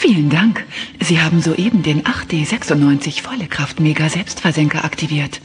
Vielen 0.00 0.30
Dank. 0.30 0.64
Sie 1.00 1.20
haben 1.20 1.42
soeben 1.42 1.82
den 1.82 2.04
8D96 2.04 3.20
volle 3.20 3.48
Kraft 3.48 3.80
Mega 3.80 4.08
Selbstversenker 4.08 4.84
aktiviert. 4.84 5.40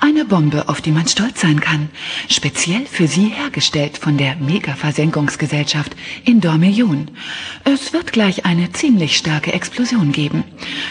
Eine 0.00 0.24
Bombe, 0.24 0.68
auf 0.68 0.80
die 0.80 0.90
man 0.90 1.06
stolz 1.06 1.40
sein 1.40 1.60
kann. 1.60 1.88
Speziell 2.28 2.84
für 2.86 3.06
Sie 3.06 3.28
hergestellt 3.28 3.98
von 3.98 4.18
der 4.18 4.34
Mega 4.34 4.74
Versenkungsgesellschaft 4.74 5.94
in 6.24 6.40
Dormillion. 6.40 7.12
Es 7.62 7.92
wird 7.92 8.12
gleich 8.12 8.44
eine 8.44 8.72
ziemlich 8.72 9.16
starke 9.16 9.52
Explosion 9.52 10.10
geben. 10.10 10.42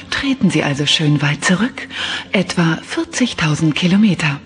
Treten 0.10 0.50
Sie 0.50 0.64
also 0.64 0.86
schön 0.86 1.22
weit 1.22 1.44
zurück. 1.44 1.90
Etwa 2.32 2.80
40.000 2.96 3.74
Kilometer. 3.74 4.40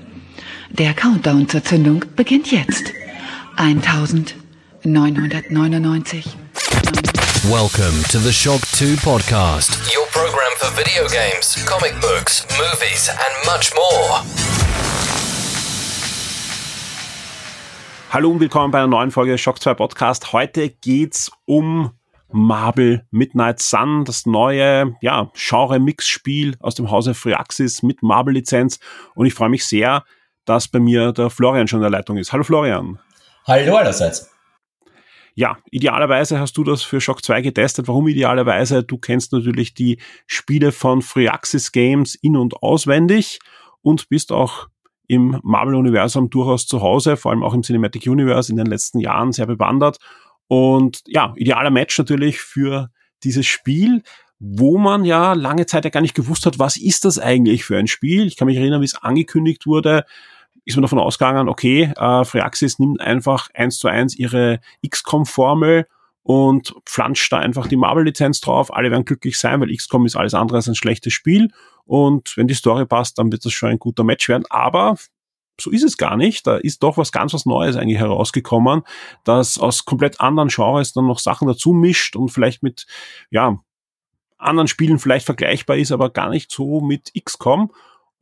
Der 0.71 0.95
Countdown 0.95 1.47
zur 1.47 1.63
Zündung 1.63 2.03
beginnt 2.15 2.51
jetzt. 2.51 2.91
1999. 3.57 6.35
Welcome 7.51 8.01
to 8.09 8.17
the 8.17 8.31
Shock 8.31 8.61
2 8.73 8.95
podcast, 8.95 9.93
your 9.93 10.07
program 10.07 10.51
for 10.57 10.71
video 10.75 11.07
games, 11.07 11.63
comic 11.65 11.93
books, 12.01 12.43
movies, 12.57 13.07
and 13.07 13.45
much 13.45 13.71
more. 13.75 14.23
Hallo 18.09 18.31
und 18.31 18.39
willkommen 18.39 18.71
bei 18.71 18.79
einer 18.79 18.87
neuen 18.87 19.11
Folge 19.11 19.33
des 19.33 19.41
Shock 19.41 19.61
2 19.61 19.75
Podcast. 19.75 20.33
Heute 20.33 20.69
geht's 20.69 21.31
um 21.45 21.91
Marble 22.31 23.05
Midnight 23.11 23.59
Sun, 23.61 24.05
das 24.05 24.25
neue 24.25 24.95
ja, 25.01 25.29
Genre-Mix-Spiel 25.35 26.55
aus 26.61 26.73
dem 26.73 26.89
Hause 26.89 27.13
Firaxis 27.13 27.83
mit 27.83 28.01
Marble-Lizenz. 28.01 28.79
Und 29.13 29.27
ich 29.27 29.35
freue 29.35 29.49
mich 29.49 29.65
sehr, 29.67 30.03
dass 30.45 30.67
bei 30.67 30.79
mir 30.79 31.11
der 31.11 31.29
Florian 31.29 31.67
schon 31.67 31.77
in 31.77 31.83
der 31.83 31.91
Leitung 31.91 32.17
ist. 32.17 32.33
Hallo 32.33 32.43
Florian. 32.43 32.97
Hallo 33.45 33.75
allerseits. 33.75 34.34
Ja, 35.37 35.57
idealerweise 35.69 36.39
hast 36.39 36.55
du 36.55 36.63
das 36.63 36.81
für 36.81 37.01
Shock 37.01 37.23
2 37.23 37.41
getestet. 37.41 37.89
Warum 37.89 38.07
idealerweise? 38.07 38.83
Du 38.83 38.97
kennst 38.97 39.33
natürlich 39.33 39.73
die 39.73 39.99
Spiele 40.27 40.71
von 40.71 41.01
Freaxis 41.01 41.73
Games 41.73 42.15
in- 42.15 42.37
und 42.37 42.63
auswendig 42.63 43.39
und 43.81 44.07
bist 44.07 44.31
auch 44.31 44.69
im 45.07 45.37
Marvel-Universum 45.43 46.29
durchaus 46.29 46.67
zu 46.67 46.81
Hause, 46.81 47.17
vor 47.17 47.31
allem 47.31 47.43
auch 47.43 47.53
im 47.53 47.63
Cinematic 47.63 48.07
Universe 48.07 48.49
in 48.49 48.57
den 48.57 48.65
letzten 48.65 48.99
Jahren 48.99 49.33
sehr 49.33 49.45
bewandert. 49.45 49.97
Und 50.47 51.01
ja, 51.05 51.33
idealer 51.35 51.69
Match 51.69 51.97
natürlich 51.97 52.39
für 52.39 52.89
dieses 53.25 53.45
Spiel, 53.45 54.03
wo 54.39 54.77
man 54.77 55.03
ja 55.03 55.33
lange 55.33 55.65
Zeit 55.65 55.83
ja 55.83 55.89
gar 55.89 56.01
nicht 56.01 56.15
gewusst 56.15 56.45
hat, 56.45 56.59
was 56.59 56.77
ist 56.77 57.03
das 57.03 57.19
eigentlich 57.19 57.65
für 57.65 57.77
ein 57.77 57.87
Spiel. 57.87 58.25
Ich 58.25 58.37
kann 58.37 58.45
mich 58.45 58.57
erinnern, 58.57 58.79
wie 58.79 58.85
es 58.85 58.95
angekündigt 58.95 59.67
wurde 59.67 60.05
ist 60.65 60.75
man 60.75 60.81
davon 60.81 60.99
ausgegangen, 60.99 61.47
okay, 61.47 61.93
äh, 61.95 62.25
Freaxis 62.25 62.79
nimmt 62.79 62.99
einfach 62.99 63.49
eins 63.53 63.77
zu 63.77 63.87
eins 63.87 64.15
ihre 64.15 64.59
XCOM-Formel 64.87 65.87
und 66.23 66.75
pflanscht 66.85 67.31
da 67.31 67.37
einfach 67.37 67.67
die 67.67 67.75
Marvel-Lizenz 67.75 68.41
drauf. 68.41 68.73
Alle 68.73 68.89
werden 68.89 69.05
glücklich 69.05 69.37
sein, 69.37 69.61
weil 69.61 69.73
XCOM 69.73 70.07
ist 70.07 70.15
alles 70.15 70.33
andere 70.33 70.57
als 70.57 70.67
ein 70.67 70.75
schlechtes 70.75 71.13
Spiel. 71.13 71.51
Und 71.85 72.35
wenn 72.35 72.47
die 72.47 72.55
Story 72.55 72.85
passt, 72.87 73.19
dann 73.19 73.31
wird 73.31 73.45
das 73.45 73.53
schon 73.53 73.69
ein 73.69 73.79
guter 73.79 74.03
Match 74.03 74.27
werden. 74.27 74.45
Aber 74.49 74.95
so 75.61 75.69
ist 75.69 75.83
es 75.83 75.97
gar 75.97 76.17
nicht. 76.17 76.47
Da 76.47 76.57
ist 76.57 76.81
doch 76.81 76.97
was 76.97 77.11
ganz 77.11 77.33
was 77.33 77.45
Neues 77.45 77.75
eigentlich 77.75 77.99
herausgekommen, 77.99 78.81
das 79.23 79.59
aus 79.59 79.85
komplett 79.85 80.19
anderen 80.19 80.49
Genres 80.49 80.93
dann 80.93 81.05
noch 81.05 81.19
Sachen 81.19 81.47
dazu 81.47 81.73
mischt 81.73 82.15
und 82.15 82.29
vielleicht 82.29 82.63
mit, 82.63 82.87
ja, 83.29 83.59
anderen 84.37 84.67
Spielen 84.67 84.99
vielleicht 84.99 85.25
vergleichbar 85.25 85.77
ist, 85.77 85.91
aber 85.91 86.09
gar 86.09 86.29
nicht 86.29 86.51
so 86.51 86.81
mit 86.81 87.11
XCOM. 87.13 87.71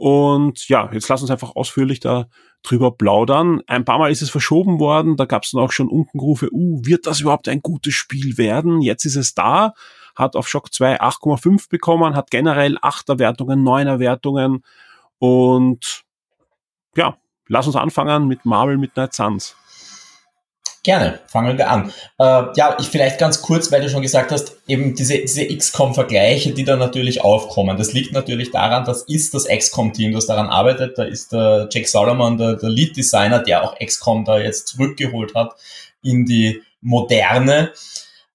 Und 0.03 0.67
ja, 0.67 0.89
jetzt 0.91 1.07
lass 1.07 1.21
uns 1.21 1.31
einfach 1.31 1.55
ausführlich 1.55 2.01
da 2.01 2.27
drüber 2.61 2.91
plaudern. 2.91 3.61
Ein 3.67 3.85
paar 3.85 3.99
Mal 3.99 4.11
ist 4.11 4.21
es 4.21 4.29
verschoben 4.29 4.81
worden, 4.81 5.15
da 5.15 5.23
gab 5.23 5.43
es 5.43 5.51
dann 5.51 5.61
auch 5.61 5.71
schon 5.71 5.87
Unkenrufe, 5.87 6.49
uh, 6.51 6.81
wird 6.83 7.07
das 7.07 7.21
überhaupt 7.21 7.47
ein 7.47 7.61
gutes 7.61 7.93
Spiel 7.93 8.37
werden? 8.37 8.81
Jetzt 8.81 9.05
ist 9.05 9.15
es 9.15 9.33
da, 9.33 9.73
hat 10.13 10.35
auf 10.35 10.49
Shock 10.49 10.73
2 10.73 10.99
8,5 10.99 11.69
bekommen, 11.69 12.17
hat 12.17 12.31
generell 12.31 12.77
8er 12.79 13.17
Wertungen, 13.17 13.63
9er 13.63 13.99
Wertungen 13.99 14.65
und 15.19 16.03
ja, 16.97 17.15
lass 17.47 17.67
uns 17.67 17.77
anfangen 17.77 18.27
mit 18.27 18.43
Marvel 18.43 18.77
Midnight 18.77 19.13
Suns. 19.13 19.55
Gerne, 20.83 21.21
fangen 21.27 21.57
wir 21.57 21.69
an. 21.69 21.93
Äh, 22.19 22.43
ja, 22.57 22.75
ich 22.77 22.87
vielleicht 22.87 23.17
ganz 23.17 23.41
kurz, 23.41 23.71
weil 23.71 23.81
du 23.81 23.89
schon 23.89 24.01
gesagt 24.01 24.33
hast, 24.33 24.57
eben 24.67 24.95
diese, 24.95 25.17
diese 25.19 25.47
XCOM-Vergleiche, 25.47 26.51
die 26.51 26.65
da 26.65 26.75
natürlich 26.75 27.21
aufkommen. 27.21 27.77
Das 27.77 27.93
liegt 27.93 28.11
natürlich 28.11 28.51
daran, 28.51 28.83
das 28.83 29.03
ist 29.03 29.33
das 29.33 29.47
XCOM-Team, 29.47 30.11
das 30.11 30.25
daran 30.25 30.47
arbeitet. 30.47 30.97
Da 30.97 31.03
ist 31.03 31.31
der 31.31 31.69
Jack 31.71 31.87
Solomon, 31.87 32.37
der, 32.37 32.55
der 32.57 32.69
Lead-Designer, 32.69 33.39
der 33.39 33.63
auch 33.63 33.79
XCOM 33.79 34.25
da 34.25 34.37
jetzt 34.37 34.67
zurückgeholt 34.67 35.33
hat 35.35 35.55
in 36.01 36.25
die 36.25 36.61
Moderne. 36.81 37.71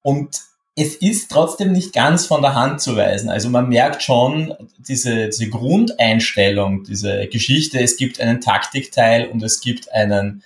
Und 0.01 0.41
es 0.75 0.95
ist 0.95 1.31
trotzdem 1.31 1.73
nicht 1.73 1.93
ganz 1.93 2.25
von 2.25 2.41
der 2.41 2.55
Hand 2.55 2.81
zu 2.81 2.97
weisen. 2.97 3.29
Also 3.29 3.51
man 3.51 3.69
merkt 3.69 4.03
schon 4.03 4.55
diese, 4.79 5.27
diese 5.27 5.51
Grundeinstellung, 5.51 6.85
diese 6.85 7.27
Geschichte, 7.27 7.79
es 7.81 7.99
gibt 7.99 8.21
einen 8.21 8.41
Taktikteil 8.41 9.27
und 9.27 9.43
es 9.43 9.61
gibt 9.61 9.93
einen 9.93 10.43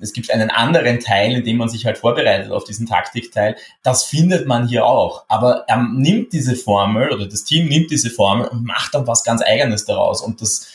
es 0.00 0.12
gibt 0.12 0.30
einen 0.30 0.50
anderen 0.50 1.00
Teil, 1.00 1.36
in 1.36 1.44
dem 1.44 1.56
man 1.56 1.70
sich 1.70 1.86
halt 1.86 1.96
vorbereitet 1.96 2.52
auf 2.52 2.64
diesen 2.64 2.86
Taktikteil. 2.86 3.56
Das 3.82 4.04
findet 4.04 4.46
man 4.46 4.68
hier 4.68 4.84
auch. 4.84 5.24
Aber 5.28 5.64
er 5.66 5.82
nimmt 5.82 6.34
diese 6.34 6.56
Formel 6.56 7.10
oder 7.10 7.26
das 7.26 7.44
Team 7.44 7.66
nimmt 7.66 7.90
diese 7.90 8.10
Formel 8.10 8.48
und 8.48 8.64
macht 8.64 8.94
dann 8.94 9.06
was 9.06 9.24
ganz 9.24 9.40
Eigenes 9.42 9.86
daraus. 9.86 10.20
Und 10.20 10.42
das 10.42 10.68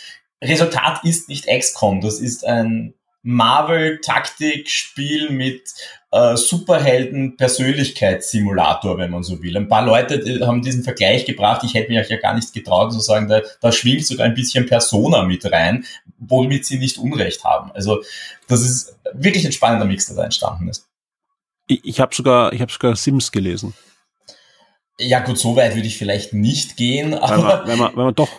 Resultat 0.44 1.04
ist 1.04 1.30
nicht 1.30 1.46
XCOM. 1.48 2.02
Das 2.02 2.20
ist 2.20 2.46
ein 2.46 2.96
Marvel-Taktik-Spiel 3.28 5.32
mit 5.32 5.64
äh, 6.12 6.38
Superhelden-Persönlichkeitssimulator, 6.38 9.00
wenn 9.00 9.10
man 9.10 9.24
so 9.24 9.42
will. 9.42 9.58
Ein 9.58 9.68
paar 9.68 9.84
Leute 9.84 10.46
haben 10.46 10.62
diesen 10.62 10.84
Vergleich 10.84 11.26
gebracht, 11.26 11.64
ich 11.64 11.74
hätte 11.74 11.92
mich 11.92 12.08
ja 12.08 12.18
gar 12.18 12.36
nicht 12.36 12.54
getraut 12.54 12.94
zu 12.94 13.00
sagen, 13.00 13.28
da, 13.28 13.42
da 13.62 13.72
schwingt 13.72 14.06
sogar 14.06 14.28
ein 14.28 14.36
bisschen 14.36 14.68
Persona 14.68 15.24
mit 15.24 15.44
rein, 15.52 15.86
womit 16.20 16.68
sie 16.68 16.78
nicht 16.78 17.00
Unrecht 17.00 17.44
haben. 17.44 17.72
Also 17.72 18.04
das 18.48 18.62
ist 18.62 18.96
wirklich 19.14 19.44
ein 19.44 19.52
spannender 19.52 19.88
Mix, 19.88 20.06
der 20.06 20.18
da 20.18 20.26
entstanden 20.26 20.70
ist. 20.70 20.88
Ich, 21.66 21.84
ich 21.84 22.00
habe 22.00 22.14
sogar, 22.14 22.54
ich 22.54 22.62
hab 22.62 22.70
sogar 22.70 22.96
Sims 22.96 23.32
gelesen. 23.32 23.74
Ja 25.00 25.22
gut, 25.22 25.40
so 25.40 25.56
weit 25.56 25.74
würde 25.74 25.88
ich 25.88 25.98
vielleicht 25.98 26.34
nicht 26.34 26.78
gehen, 26.78 27.16
aber... 27.16 27.38
Wenn 27.38 27.44
man, 27.44 27.68
wenn 27.68 27.80
man, 27.80 27.98
wenn 27.98 28.06
man 28.06 28.16
doch... 28.16 28.30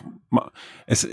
Es, 0.86 1.08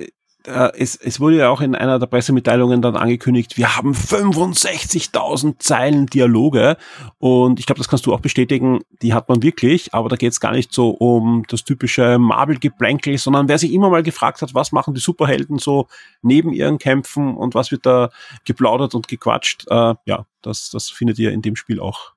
äh, 0.46 0.72
es, 0.78 0.96
es 0.96 1.20
wurde 1.20 1.38
ja 1.38 1.50
auch 1.50 1.62
in 1.62 1.76
einer 1.76 2.00
der 2.00 2.08
Pressemitteilungen 2.08 2.82
dann 2.82 2.96
angekündigt, 2.96 3.58
wir 3.58 3.76
haben 3.76 3.94
65.000 3.94 5.60
Zeilen 5.60 6.08
Dialoge. 6.08 6.78
Und 7.20 7.60
ich 7.60 7.66
glaube, 7.66 7.80
das 7.80 7.88
kannst 7.88 8.06
du 8.06 8.14
auch 8.14 8.20
bestätigen, 8.20 8.82
die 9.02 9.14
hat 9.14 9.30
man 9.30 9.42
wirklich, 9.42 9.94
aber 9.94 10.10
da 10.10 10.16
geht 10.16 10.32
es 10.32 10.40
gar 10.40 10.52
nicht 10.52 10.74
so 10.74 10.90
um 10.90 11.46
das 11.48 11.64
typische 11.64 12.18
Marvel-Geplänkel, 12.18 13.18
sondern 13.18 13.48
wer 13.48 13.58
sich 13.58 13.74
immer 13.74 13.90
mal 13.90 14.04
gefragt 14.04 14.42
hat, 14.42 14.54
was 14.54 14.72
machen 14.72 14.94
die 14.94 15.00
Superhelden 15.00 15.60
so 15.60 15.88
neben 16.22 16.54
ihren 16.54 16.78
Kämpfen 16.78 17.36
und 17.36 17.56
was 17.56 17.72
wird 17.72 17.86
da 17.86 18.10
geplaudert 18.46 18.96
und 18.96 19.08
gequatscht, 19.08 19.66
äh, 19.70 19.96
ja, 20.06 20.26
das, 20.42 20.70
das 20.70 20.90
findet 20.90 21.20
ihr 21.20 21.32
in 21.32 21.42
dem 21.42 21.56
Spiel 21.56 21.80
auch 21.80 22.14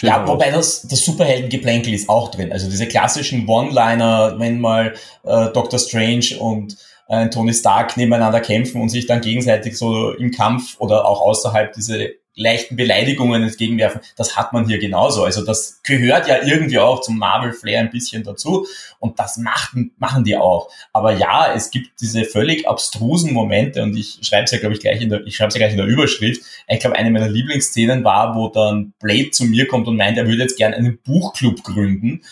ja, 0.00 0.26
wobei 0.26 0.50
das, 0.50 0.82
das 0.82 1.04
Superhelden-Geplänkel 1.04 1.92
ist 1.92 2.08
auch 2.08 2.30
drin. 2.30 2.52
Also 2.52 2.70
diese 2.70 2.86
klassischen 2.86 3.48
One-Liner, 3.48 4.36
wenn 4.38 4.60
mal 4.60 4.94
äh, 5.24 5.48
Doctor 5.48 5.78
Strange 5.78 6.38
und 6.38 6.76
äh, 7.12 7.28
Tony 7.28 7.52
Stark 7.52 7.98
nebeneinander 7.98 8.40
kämpfen 8.40 8.80
und 8.80 8.88
sich 8.88 9.06
dann 9.06 9.20
gegenseitig 9.20 9.76
so 9.76 10.12
im 10.12 10.30
Kampf 10.30 10.76
oder 10.78 11.06
auch 11.06 11.20
außerhalb 11.20 11.74
diese 11.74 12.14
leichten 12.34 12.76
Beleidigungen 12.76 13.42
entgegenwerfen, 13.42 14.00
das 14.16 14.38
hat 14.38 14.54
man 14.54 14.66
hier 14.66 14.78
genauso. 14.78 15.22
Also 15.22 15.44
das 15.44 15.82
gehört 15.82 16.26
ja 16.26 16.42
irgendwie 16.42 16.78
auch 16.78 17.02
zum 17.02 17.18
Marvel-Flair 17.18 17.80
ein 17.80 17.90
bisschen 17.90 18.24
dazu 18.24 18.66
und 18.98 19.18
das 19.18 19.36
machen, 19.36 19.92
machen 19.98 20.24
die 20.24 20.38
auch. 20.38 20.70
Aber 20.94 21.12
ja, 21.12 21.52
es 21.54 21.70
gibt 21.70 22.00
diese 22.00 22.24
völlig 22.24 22.66
abstrusen 22.66 23.34
Momente 23.34 23.82
und 23.82 23.94
ich 23.94 24.18
schreibe 24.22 24.44
es 24.44 24.50
ja, 24.50 24.58
glaube 24.58 24.74
ich, 24.74 24.80
gleich 24.80 25.02
in 25.02 25.10
der, 25.10 25.26
ich 25.26 25.36
schreibe 25.36 25.52
ja 25.52 25.58
gleich 25.58 25.72
in 25.72 25.76
der 25.76 25.86
Überschrift. 25.86 26.40
Ich 26.66 26.80
glaube, 26.80 26.96
eine 26.96 27.10
meiner 27.10 27.28
Lieblingsszenen 27.28 28.02
war, 28.04 28.34
wo 28.34 28.48
dann 28.48 28.94
Blade 28.98 29.32
zu 29.32 29.44
mir 29.44 29.68
kommt 29.68 29.86
und 29.86 29.96
meint, 29.96 30.16
er 30.16 30.26
würde 30.26 30.40
jetzt 30.40 30.56
gerne 30.56 30.76
einen 30.76 30.98
Buchclub 31.04 31.62
gründen 31.62 32.22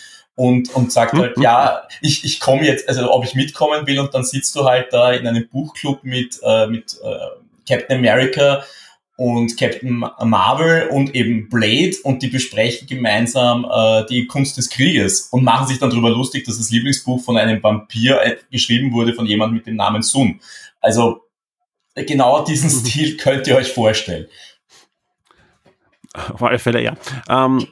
und, 0.41 0.73
und 0.73 0.91
sagt 0.91 1.13
halt, 1.13 1.37
mhm. 1.37 1.43
ja, 1.43 1.83
ich, 2.01 2.25
ich 2.25 2.39
komme 2.39 2.65
jetzt, 2.65 2.89
also 2.89 3.11
ob 3.11 3.23
ich 3.23 3.35
mitkommen 3.35 3.85
will 3.85 3.99
und 3.99 4.11
dann 4.15 4.23
sitzt 4.23 4.55
du 4.55 4.63
halt 4.63 4.87
da 4.91 5.11
in 5.11 5.27
einem 5.27 5.47
Buchclub 5.47 6.03
mit, 6.03 6.39
äh, 6.41 6.65
mit 6.65 6.97
äh, 7.03 7.69
Captain 7.69 7.99
America 7.99 8.63
und 9.17 9.55
Captain 9.55 10.03
Marvel 10.23 10.87
und 10.89 11.13
eben 11.13 11.47
Blade 11.47 11.95
und 12.01 12.23
die 12.23 12.27
besprechen 12.27 12.87
gemeinsam 12.87 13.67
äh, 13.71 14.03
die 14.07 14.25
Kunst 14.25 14.57
des 14.57 14.71
Krieges 14.71 15.27
und 15.29 15.43
machen 15.43 15.67
sich 15.67 15.77
dann 15.77 15.91
darüber 15.91 16.09
lustig, 16.09 16.43
dass 16.45 16.57
das 16.57 16.71
Lieblingsbuch 16.71 17.23
von 17.23 17.37
einem 17.37 17.61
Vampir 17.61 18.19
äh, 18.23 18.37
geschrieben 18.49 18.93
wurde 18.93 19.13
von 19.13 19.27
jemandem 19.27 19.57
mit 19.57 19.67
dem 19.67 19.75
Namen 19.75 20.01
Sun. 20.01 20.39
Also 20.79 21.21
genau 21.93 22.43
diesen 22.43 22.71
mhm. 22.71 22.79
Stil 22.79 23.17
könnt 23.17 23.45
ihr 23.45 23.57
euch 23.57 23.71
vorstellen. 23.71 24.25
Auf 26.13 26.41
alle 26.41 26.57
Fälle, 26.57 26.81
ja. 26.81 26.97
Ähm, 27.29 27.67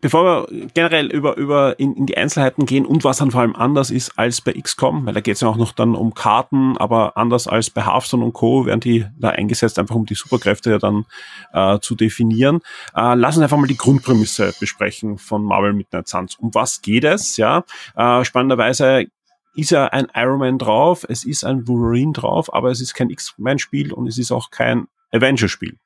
bevor 0.00 0.24
wir 0.24 0.68
generell 0.74 1.06
über, 1.06 1.36
über 1.36 1.78
in, 1.78 1.94
in 1.94 2.06
die 2.06 2.16
Einzelheiten 2.16 2.66
gehen 2.66 2.86
und 2.86 3.04
was 3.04 3.18
dann 3.18 3.30
vor 3.30 3.40
allem 3.40 3.56
anders 3.56 3.90
ist 3.90 4.18
als 4.18 4.40
bei 4.40 4.52
XCOM, 4.52 5.06
weil 5.06 5.14
da 5.14 5.20
geht 5.20 5.34
es 5.34 5.40
ja 5.40 5.48
auch 5.48 5.56
noch 5.56 5.72
dann 5.72 5.94
um 5.94 6.14
Karten, 6.14 6.76
aber 6.76 7.16
anders 7.16 7.46
als 7.46 7.70
bei 7.70 7.84
Hearthstone 7.84 8.24
und 8.24 8.32
Co. 8.32 8.66
werden 8.66 8.80
die 8.80 9.06
da 9.18 9.30
eingesetzt, 9.30 9.78
einfach 9.78 9.94
um 9.94 10.06
die 10.06 10.14
Superkräfte 10.14 10.70
ja 10.70 10.78
dann 10.78 11.06
äh, 11.52 11.78
zu 11.80 11.94
definieren. 11.94 12.60
Äh, 12.94 13.14
lass 13.14 13.36
uns 13.36 13.42
einfach 13.42 13.56
mal 13.56 13.66
die 13.66 13.76
Grundprämisse 13.76 14.54
besprechen 14.58 15.18
von 15.18 15.42
Marvel 15.44 15.72
Midnight 15.72 16.08
Suns. 16.08 16.36
Um 16.36 16.54
was 16.54 16.82
geht 16.82 17.04
es? 17.04 17.36
Ja, 17.36 17.64
äh, 17.96 18.24
spannenderweise 18.24 19.06
ist 19.54 19.70
ja 19.70 19.86
ein 19.86 20.06
Iron 20.14 20.38
Man 20.38 20.58
drauf, 20.58 21.04
es 21.08 21.24
ist 21.24 21.44
ein 21.44 21.66
Wolverine 21.66 22.12
drauf, 22.12 22.52
aber 22.54 22.70
es 22.70 22.80
ist 22.80 22.94
kein 22.94 23.10
X-Men-Spiel 23.10 23.92
und 23.92 24.06
es 24.06 24.18
ist 24.18 24.30
auch 24.30 24.50
kein 24.50 24.86
Avenger-Spiel. 25.12 25.76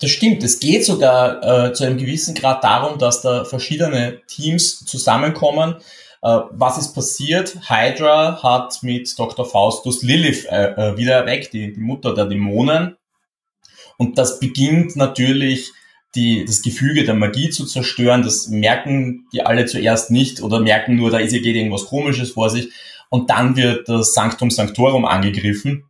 Das 0.00 0.10
stimmt. 0.10 0.42
Es 0.44 0.60
geht 0.60 0.84
sogar 0.84 1.42
äh, 1.66 1.72
zu 1.72 1.84
einem 1.84 1.98
gewissen 1.98 2.34
Grad 2.34 2.62
darum, 2.62 2.98
dass 2.98 3.20
da 3.20 3.44
verschiedene 3.44 4.20
Teams 4.28 4.84
zusammenkommen. 4.84 5.76
Äh, 6.22 6.40
was 6.50 6.78
ist 6.78 6.94
passiert? 6.94 7.56
Hydra 7.68 8.42
hat 8.42 8.82
mit 8.82 9.18
Dr. 9.18 9.44
Faustus 9.44 10.02
Lilith 10.02 10.46
äh, 10.46 10.72
äh, 10.72 10.96
wieder 10.96 11.14
erweckt, 11.14 11.52
die, 11.52 11.72
die 11.72 11.80
Mutter 11.80 12.14
der 12.14 12.26
Dämonen. 12.26 12.96
Und 13.96 14.18
das 14.18 14.38
beginnt 14.38 14.94
natürlich 14.94 15.72
die, 16.14 16.44
das 16.44 16.62
Gefüge 16.62 17.04
der 17.04 17.14
Magie 17.14 17.50
zu 17.50 17.66
zerstören. 17.66 18.22
Das 18.22 18.46
merken 18.48 19.26
die 19.32 19.44
alle 19.44 19.66
zuerst 19.66 20.12
nicht 20.12 20.40
oder 20.42 20.60
merken 20.60 20.94
nur, 20.94 21.10
da 21.10 21.18
ist 21.18 21.32
ja 21.32 21.40
geht 21.40 21.56
irgendwas 21.56 21.86
Komisches 21.86 22.30
vor 22.30 22.50
sich. 22.50 22.70
Und 23.10 23.30
dann 23.30 23.56
wird 23.56 23.88
das 23.88 24.14
Sanctum 24.14 24.50
Sanctorum 24.50 25.04
angegriffen. 25.04 25.87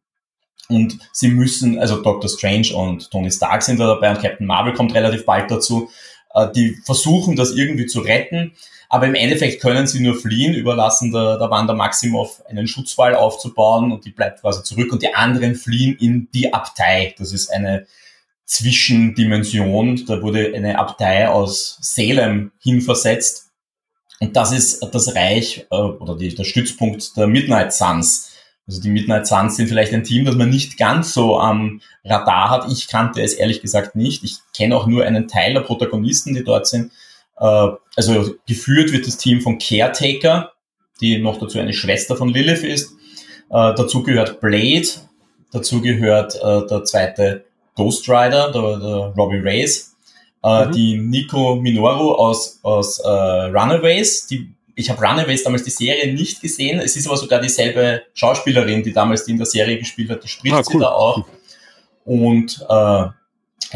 Und 0.69 0.99
sie 1.13 1.29
müssen, 1.29 1.79
also 1.79 2.03
Doctor 2.03 2.29
Strange 2.29 2.75
und 2.75 3.11
Tony 3.11 3.31
Stark 3.31 3.63
sind 3.63 3.81
da 3.81 3.87
dabei 3.87 4.11
und 4.11 4.21
Captain 4.21 4.47
Marvel 4.47 4.75
kommt 4.75 4.95
relativ 4.95 5.25
bald 5.25 5.51
dazu. 5.51 5.91
Äh, 6.35 6.49
die 6.55 6.77
versuchen 6.85 7.37
das 7.37 7.53
irgendwie 7.53 7.87
zu 7.87 8.01
retten, 8.01 8.53
aber 8.89 9.07
im 9.07 9.15
Endeffekt 9.15 9.61
können 9.61 9.87
sie 9.87 10.01
nur 10.01 10.15
fliehen, 10.15 10.55
überlassen 10.55 11.13
der, 11.13 11.39
der 11.39 11.51
Wanda 11.51 11.75
Maximoff 11.75 12.43
einen 12.47 12.67
Schutzwall 12.67 13.15
aufzubauen 13.15 13.93
und 13.93 14.05
die 14.05 14.11
bleibt 14.11 14.41
quasi 14.41 14.63
zurück 14.63 14.93
und 14.93 15.03
die 15.03 15.15
anderen 15.15 15.55
fliehen 15.55 15.97
in 15.99 16.29
die 16.33 16.53
Abtei. 16.53 17.15
Das 17.19 17.33
ist 17.33 17.51
eine 17.51 17.87
Zwischendimension. 18.49 20.07
Da 20.07 20.23
wurde 20.23 20.53
eine 20.55 20.79
Abtei 20.79 21.29
aus 21.29 21.79
Salem 21.81 22.51
hinversetzt. 22.61 23.51
Und 24.21 24.35
das 24.37 24.53
ist 24.53 24.81
das 24.91 25.15
Reich 25.15 25.67
äh, 25.71 25.77
oder 25.77 26.17
die, 26.17 26.35
der 26.35 26.45
Stützpunkt 26.45 27.17
der 27.17 27.27
Midnight 27.27 27.73
Suns. 27.73 28.31
Also 28.69 28.83
die 28.83 28.91
Midnight 28.91 29.27
Suns 29.27 29.57
sind 29.57 29.69
vielleicht 29.69 29.95
ein 29.95 30.05
Team, 30.05 30.27
das 30.27 30.37
man 30.37 30.51
nicht 30.51 30.77
ganz 30.77 31.15
so 31.15 31.41
am 31.41 31.81
Radar 32.05 32.51
hat. 32.51 32.71
Ich 32.71 32.87
kannte 32.87 33.23
es 33.23 33.33
ehrlich 33.33 33.63
gesagt 33.63 33.97
nicht. 33.97 34.23
Ich 34.25 34.37
kenne 34.55 34.77
auch 34.77 34.87
nur 34.87 35.05
einen 35.05 35.27
Teil 35.27 35.55
der 35.55 35.63
Protagonisten, 35.63 36.35
die 36.35 36.45
dort 36.45 36.67
sind. 36.67 36.93
Äh, 37.41 37.69
also 37.97 38.35
geführt 38.47 38.93
wird 38.93 39.07
das 39.07 39.17
Team 39.17 39.41
von 39.41 39.59
Caretaker, 39.59 40.53
die 41.01 41.19
noch 41.19 41.39
dazu 41.39 41.59
eine 41.59 41.73
Schwester 41.73 42.15
von 42.15 42.29
Lilith 42.29 42.63
ist. 42.63 42.93
Äh, 43.49 43.75
dazu 43.75 44.03
gehört 44.03 44.41
Blade, 44.43 44.89
dazu 45.51 45.81
gehört 45.81 46.35
äh, 46.37 46.67
der 46.67 46.85
zweite 46.85 47.47
Ghost 47.75 48.07
Rider, 48.07 48.53
der, 48.53 48.79
der 48.79 49.15
Robbie 49.17 49.39
Reyes, 49.39 49.97
mhm. 50.45 50.73
die 50.73 50.99
Nico 50.99 51.57
Minoru 51.57 52.13
aus, 52.13 52.59
aus 52.63 53.01
Runaways, 53.01 54.27
die 54.27 54.53
ich 54.79 54.89
habe 54.91 55.05
Runaways 55.05 55.43
damals 55.43 55.65
die 55.65 55.71
Serie 55.71 56.13
nicht 56.15 56.41
gesehen. 56.41 56.79
Es 56.79 56.95
ist 56.95 57.09
aber 57.09 57.17
sogar 57.17 57.41
dieselbe 57.41 58.03
Schauspielerin, 58.15 58.85
die 58.85 58.93
damals 58.93 59.25
die 59.25 59.33
in 59.33 59.37
der 59.37 59.47
Serie 59.47 59.77
gespielt 59.77 60.09
hat. 60.09 60.23
Die 60.23 60.29
spricht 60.29 60.55
ah, 60.55 60.59
cool. 60.59 60.73
sie 60.73 60.79
da 60.79 60.91
auch. 60.91 61.25
Und 62.05 62.65
äh, 62.69 63.03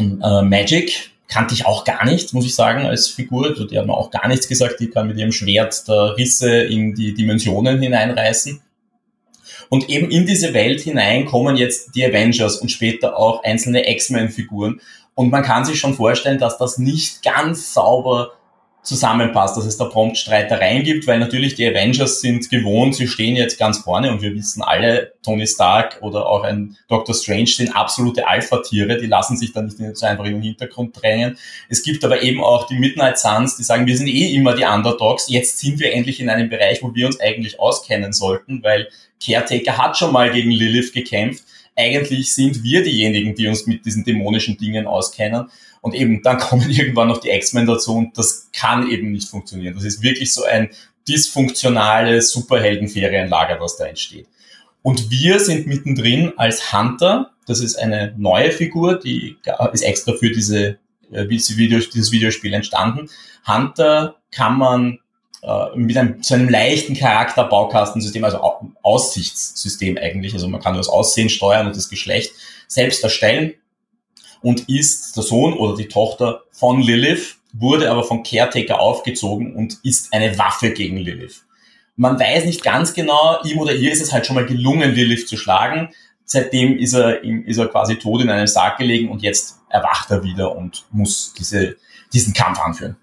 äh, 0.01 0.41
Magic 0.43 1.11
kannte 1.27 1.55
ich 1.55 1.65
auch 1.65 1.83
gar 1.83 2.05
nicht, 2.05 2.33
muss 2.33 2.45
ich 2.45 2.55
sagen, 2.55 2.85
als 2.85 3.09
Figur. 3.09 3.47
Also 3.47 3.65
die 3.65 3.77
hat 3.77 3.85
mir 3.85 3.93
auch 3.93 4.11
gar 4.11 4.29
nichts 4.29 4.47
gesagt. 4.47 4.79
Die 4.79 4.89
kann 4.89 5.07
mit 5.07 5.17
ihrem 5.17 5.33
Schwert 5.33 5.83
da 5.87 6.11
Risse 6.11 6.63
in 6.63 6.95
die 6.95 7.13
Dimensionen 7.13 7.81
hineinreißen. 7.81 8.61
Und 9.67 9.89
eben 9.89 10.09
in 10.09 10.25
diese 10.25 10.53
Welt 10.53 10.79
hinein 10.79 11.25
kommen 11.25 11.57
jetzt 11.57 11.95
die 11.95 12.05
Avengers 12.05 12.57
und 12.57 12.69
später 12.69 13.17
auch 13.17 13.43
einzelne 13.43 13.89
X-Men-Figuren. 13.91 14.79
Und 15.15 15.31
man 15.31 15.43
kann 15.43 15.65
sich 15.65 15.79
schon 15.79 15.95
vorstellen, 15.95 16.39
dass 16.39 16.57
das 16.57 16.77
nicht 16.77 17.23
ganz 17.23 17.73
sauber 17.73 18.31
zusammenpasst, 18.83 19.55
dass 19.55 19.65
es 19.65 19.77
da 19.77 19.85
prompt 19.85 20.17
Streitereien 20.17 20.83
gibt, 20.83 21.07
weil 21.07 21.17
natürlich 21.17 21.55
die 21.55 21.65
Avengers 21.65 22.19
sind 22.19 22.49
gewohnt, 22.49 22.95
sie 22.95 23.07
stehen 23.07 23.35
jetzt 23.37 23.57
ganz 23.57 23.79
vorne 23.79 24.11
und 24.11 24.21
wir 24.21 24.35
wissen 24.35 24.61
alle, 24.61 25.13
Tony 25.23 25.47
Stark 25.47 25.99
oder 26.01 26.27
auch 26.27 26.43
ein 26.43 26.75
Doctor 26.89 27.15
Strange 27.15 27.47
sind 27.47 27.75
absolute 27.75 28.27
Alpha-Tiere, 28.27 28.97
die 28.97 29.07
lassen 29.07 29.37
sich 29.37 29.53
dann 29.53 29.65
nicht 29.65 29.97
so 29.97 30.05
einfach 30.05 30.25
in 30.25 30.33
den 30.33 30.41
Hintergrund 30.41 31.01
drängen. 31.01 31.37
Es 31.69 31.81
gibt 31.81 32.03
aber 32.03 32.21
eben 32.21 32.43
auch 32.43 32.67
die 32.67 32.77
Midnight 32.77 33.17
Suns, 33.17 33.55
die 33.55 33.63
sagen, 33.63 33.87
wir 33.87 33.97
sind 33.97 34.07
eh 34.07 34.35
immer 34.35 34.53
die 34.53 34.65
Underdogs, 34.65 35.29
jetzt 35.29 35.59
sind 35.59 35.79
wir 35.79 35.93
endlich 35.93 36.19
in 36.19 36.29
einem 36.29 36.49
Bereich, 36.49 36.83
wo 36.83 36.93
wir 36.93 37.07
uns 37.07 37.19
eigentlich 37.21 37.59
auskennen 37.61 38.11
sollten, 38.11 38.63
weil 38.63 38.89
Caretaker 39.23 39.77
hat 39.77 39.97
schon 39.97 40.11
mal 40.11 40.29
gegen 40.31 40.51
Lilith 40.51 40.93
gekämpft. 40.93 41.43
Eigentlich 41.75 42.33
sind 42.33 42.63
wir 42.63 42.83
diejenigen, 42.83 43.35
die 43.35 43.47
uns 43.47 43.65
mit 43.65 43.85
diesen 43.85 44.03
dämonischen 44.03 44.57
Dingen 44.57 44.87
auskennen. 44.87 45.49
Und 45.81 45.95
eben 45.95 46.21
dann 46.21 46.37
kommen 46.39 46.69
irgendwann 46.69 47.07
noch 47.07 47.19
die 47.19 47.29
X-Men 47.29 47.65
dazu 47.65 47.95
und 47.95 48.17
das 48.17 48.49
kann 48.53 48.89
eben 48.89 49.11
nicht 49.11 49.29
funktionieren. 49.29 49.75
Das 49.75 49.83
ist 49.83 50.01
wirklich 50.01 50.33
so 50.33 50.43
ein 50.43 50.69
dysfunktionales 51.07 52.31
Superheldenferienlager, 52.31 53.59
was 53.59 53.77
da 53.77 53.85
entsteht. 53.85 54.27
Und 54.81 55.09
wir 55.11 55.39
sind 55.39 55.67
mittendrin 55.67 56.33
als 56.37 56.73
Hunter. 56.73 57.31
Das 57.47 57.59
ist 57.59 57.75
eine 57.75 58.13
neue 58.17 58.51
Figur, 58.51 58.99
die 58.99 59.37
ist 59.73 59.81
extra 59.81 60.13
für 60.13 60.29
diese, 60.29 60.77
äh, 61.11 61.25
dieses 61.27 61.57
Videospiel 62.11 62.53
entstanden. 62.53 63.09
Hunter 63.45 64.15
kann 64.31 64.57
man 64.57 64.99
äh, 65.43 65.75
mit 65.75 65.97
einem, 65.97 66.23
so 66.23 66.35
einem 66.35 66.47
leichten 66.47 66.95
Charakterbaukastensystem, 66.95 68.23
also 68.23 68.39
Aussichtssystem 68.81 69.97
eigentlich, 69.97 70.33
also 70.33 70.47
man 70.47 70.61
kann 70.61 70.75
das 70.75 70.87
Aussehen 70.87 71.29
steuern 71.29 71.67
und 71.67 71.75
das 71.75 71.89
Geschlecht 71.89 72.31
selbst 72.67 73.03
erstellen 73.03 73.53
und 74.41 74.69
ist 74.69 75.17
der 75.17 75.23
Sohn 75.23 75.53
oder 75.53 75.75
die 75.75 75.89
Tochter 75.89 76.43
von 76.51 76.81
Lilith, 76.81 77.37
wurde 77.51 77.91
aber 77.91 78.03
von 78.03 78.23
Caretaker 78.23 78.79
aufgezogen 78.79 79.53
und 79.55 79.79
ist 79.83 80.13
eine 80.13 80.37
Waffe 80.37 80.71
gegen 80.71 80.97
Lilith. 80.97 81.43
Man 81.97 82.17
weiß 82.17 82.45
nicht 82.45 82.63
ganz 82.63 82.93
genau, 82.93 83.39
ihm 83.43 83.59
oder 83.59 83.73
ihr 83.73 83.91
ist 83.91 84.01
es 84.01 84.13
halt 84.13 84.25
schon 84.25 84.35
mal 84.35 84.45
gelungen, 84.45 84.95
Lilith 84.95 85.27
zu 85.27 85.35
schlagen. 85.35 85.89
Seitdem 86.23 86.77
ist 86.77 86.93
er, 86.93 87.21
ist 87.21 87.57
er 87.57 87.67
quasi 87.67 87.97
tot 87.97 88.21
in 88.21 88.29
einem 88.29 88.47
Sarg 88.47 88.77
gelegen 88.77 89.09
und 89.09 89.21
jetzt 89.21 89.59
erwacht 89.69 90.09
er 90.09 90.23
wieder 90.23 90.55
und 90.55 90.85
muss 90.91 91.33
diese, 91.37 91.75
diesen 92.13 92.33
Kampf 92.33 92.59
anführen. 92.59 92.95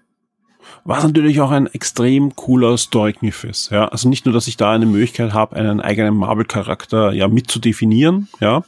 Was 0.83 1.03
natürlich 1.03 1.39
auch 1.41 1.51
ein 1.51 1.67
extrem 1.67 2.35
cooler 2.35 2.77
Story-Kniff 2.77 3.43
ist. 3.43 3.69
Ja? 3.71 3.87
Also 3.89 4.09
nicht 4.09 4.25
nur, 4.25 4.33
dass 4.33 4.47
ich 4.47 4.57
da 4.57 4.71
eine 4.71 4.87
Möglichkeit 4.87 5.33
habe, 5.33 5.55
einen 5.55 5.79
eigenen 5.79 6.15
Marvel-Charakter 6.15 7.13
ja 7.13 7.27
mitzudefinieren, 7.27 8.29
ja, 8.39 8.63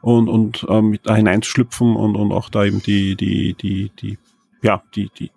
und, 0.00 0.28
und 0.28 0.66
ähm, 0.68 0.98
da 1.04 1.14
hineinzuschlüpfen 1.14 1.94
und, 1.94 2.16
und 2.16 2.32
auch 2.32 2.50
da 2.50 2.64
eben 2.64 2.82
die, 2.82 3.16
die, 3.16 3.54
die, 3.54 3.90
die, 4.00 4.18
ja, 4.62 4.82
die, 4.94 5.10
die 5.16 5.30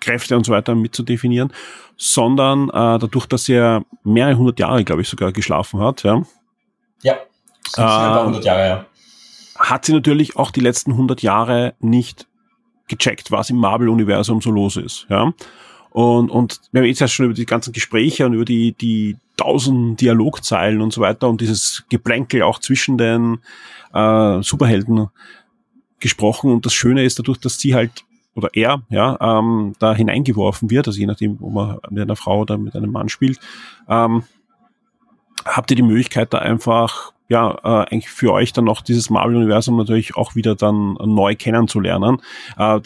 Kräfte 0.00 0.36
und 0.36 0.44
so 0.44 0.52
weiter 0.52 0.74
mitzudefinieren, 0.74 1.52
sondern 1.96 2.68
äh, 2.68 2.98
dadurch, 2.98 3.26
dass 3.26 3.48
er 3.48 3.84
mehrere 4.02 4.36
hundert 4.36 4.58
Jahre, 4.58 4.84
glaube 4.84 5.02
ich, 5.02 5.08
sogar 5.08 5.32
geschlafen 5.32 5.80
hat, 5.80 6.02
ja. 6.02 6.22
Ja, 7.02 7.14
äh, 7.76 7.80
100 8.20 8.44
Jahre, 8.44 8.68
ja. 8.68 8.86
Hat 9.56 9.84
sie 9.84 9.92
natürlich 9.92 10.36
auch 10.36 10.50
die 10.50 10.60
letzten 10.60 10.92
100 10.92 11.22
Jahre 11.22 11.74
nicht 11.80 12.26
gecheckt, 12.88 13.30
was 13.30 13.50
im 13.50 13.56
Marvel-Universum 13.56 14.40
so 14.40 14.50
los 14.50 14.76
ist, 14.76 15.06
ja. 15.08 15.32
Und, 15.98 16.30
und 16.30 16.60
wir 16.70 16.80
haben 16.80 16.86
jetzt 16.86 17.00
ja 17.00 17.08
schon 17.08 17.26
über 17.26 17.34
die 17.34 17.44
ganzen 17.44 17.72
Gespräche 17.72 18.24
und 18.24 18.32
über 18.32 18.44
die, 18.44 18.70
die 18.70 19.16
tausend 19.36 20.00
Dialogzeilen 20.00 20.80
und 20.80 20.92
so 20.92 21.00
weiter 21.00 21.28
und 21.28 21.40
dieses 21.40 21.82
Geplänkel 21.88 22.42
auch 22.42 22.60
zwischen 22.60 22.98
den 22.98 23.38
äh, 23.92 24.40
Superhelden 24.40 25.08
gesprochen. 25.98 26.52
Und 26.52 26.64
das 26.64 26.72
Schöne 26.72 27.02
ist 27.02 27.18
dadurch, 27.18 27.38
dass 27.38 27.58
sie 27.58 27.74
halt 27.74 28.04
oder 28.36 28.50
er 28.52 28.82
ja 28.90 29.18
ähm, 29.20 29.72
da 29.80 29.92
hineingeworfen 29.92 30.70
wird, 30.70 30.86
also 30.86 31.00
je 31.00 31.06
nachdem, 31.06 31.38
ob 31.40 31.52
man 31.52 31.78
mit 31.90 32.04
einer 32.04 32.14
Frau 32.14 32.42
oder 32.42 32.58
mit 32.58 32.76
einem 32.76 32.92
Mann 32.92 33.08
spielt, 33.08 33.40
ähm, 33.88 34.22
habt 35.44 35.72
ihr 35.72 35.76
die 35.76 35.82
Möglichkeit, 35.82 36.32
da 36.32 36.38
einfach 36.38 37.12
ja 37.28 37.58
äh, 37.64 37.86
eigentlich 37.90 38.08
für 38.08 38.32
euch 38.32 38.52
dann 38.52 38.66
noch 38.66 38.82
dieses 38.82 39.10
Marvel-Universum 39.10 39.76
natürlich 39.76 40.14
auch 40.14 40.36
wieder 40.36 40.54
dann 40.54 40.92
neu 41.04 41.34
kennenzulernen. 41.34 42.22
Äh, 42.56 42.82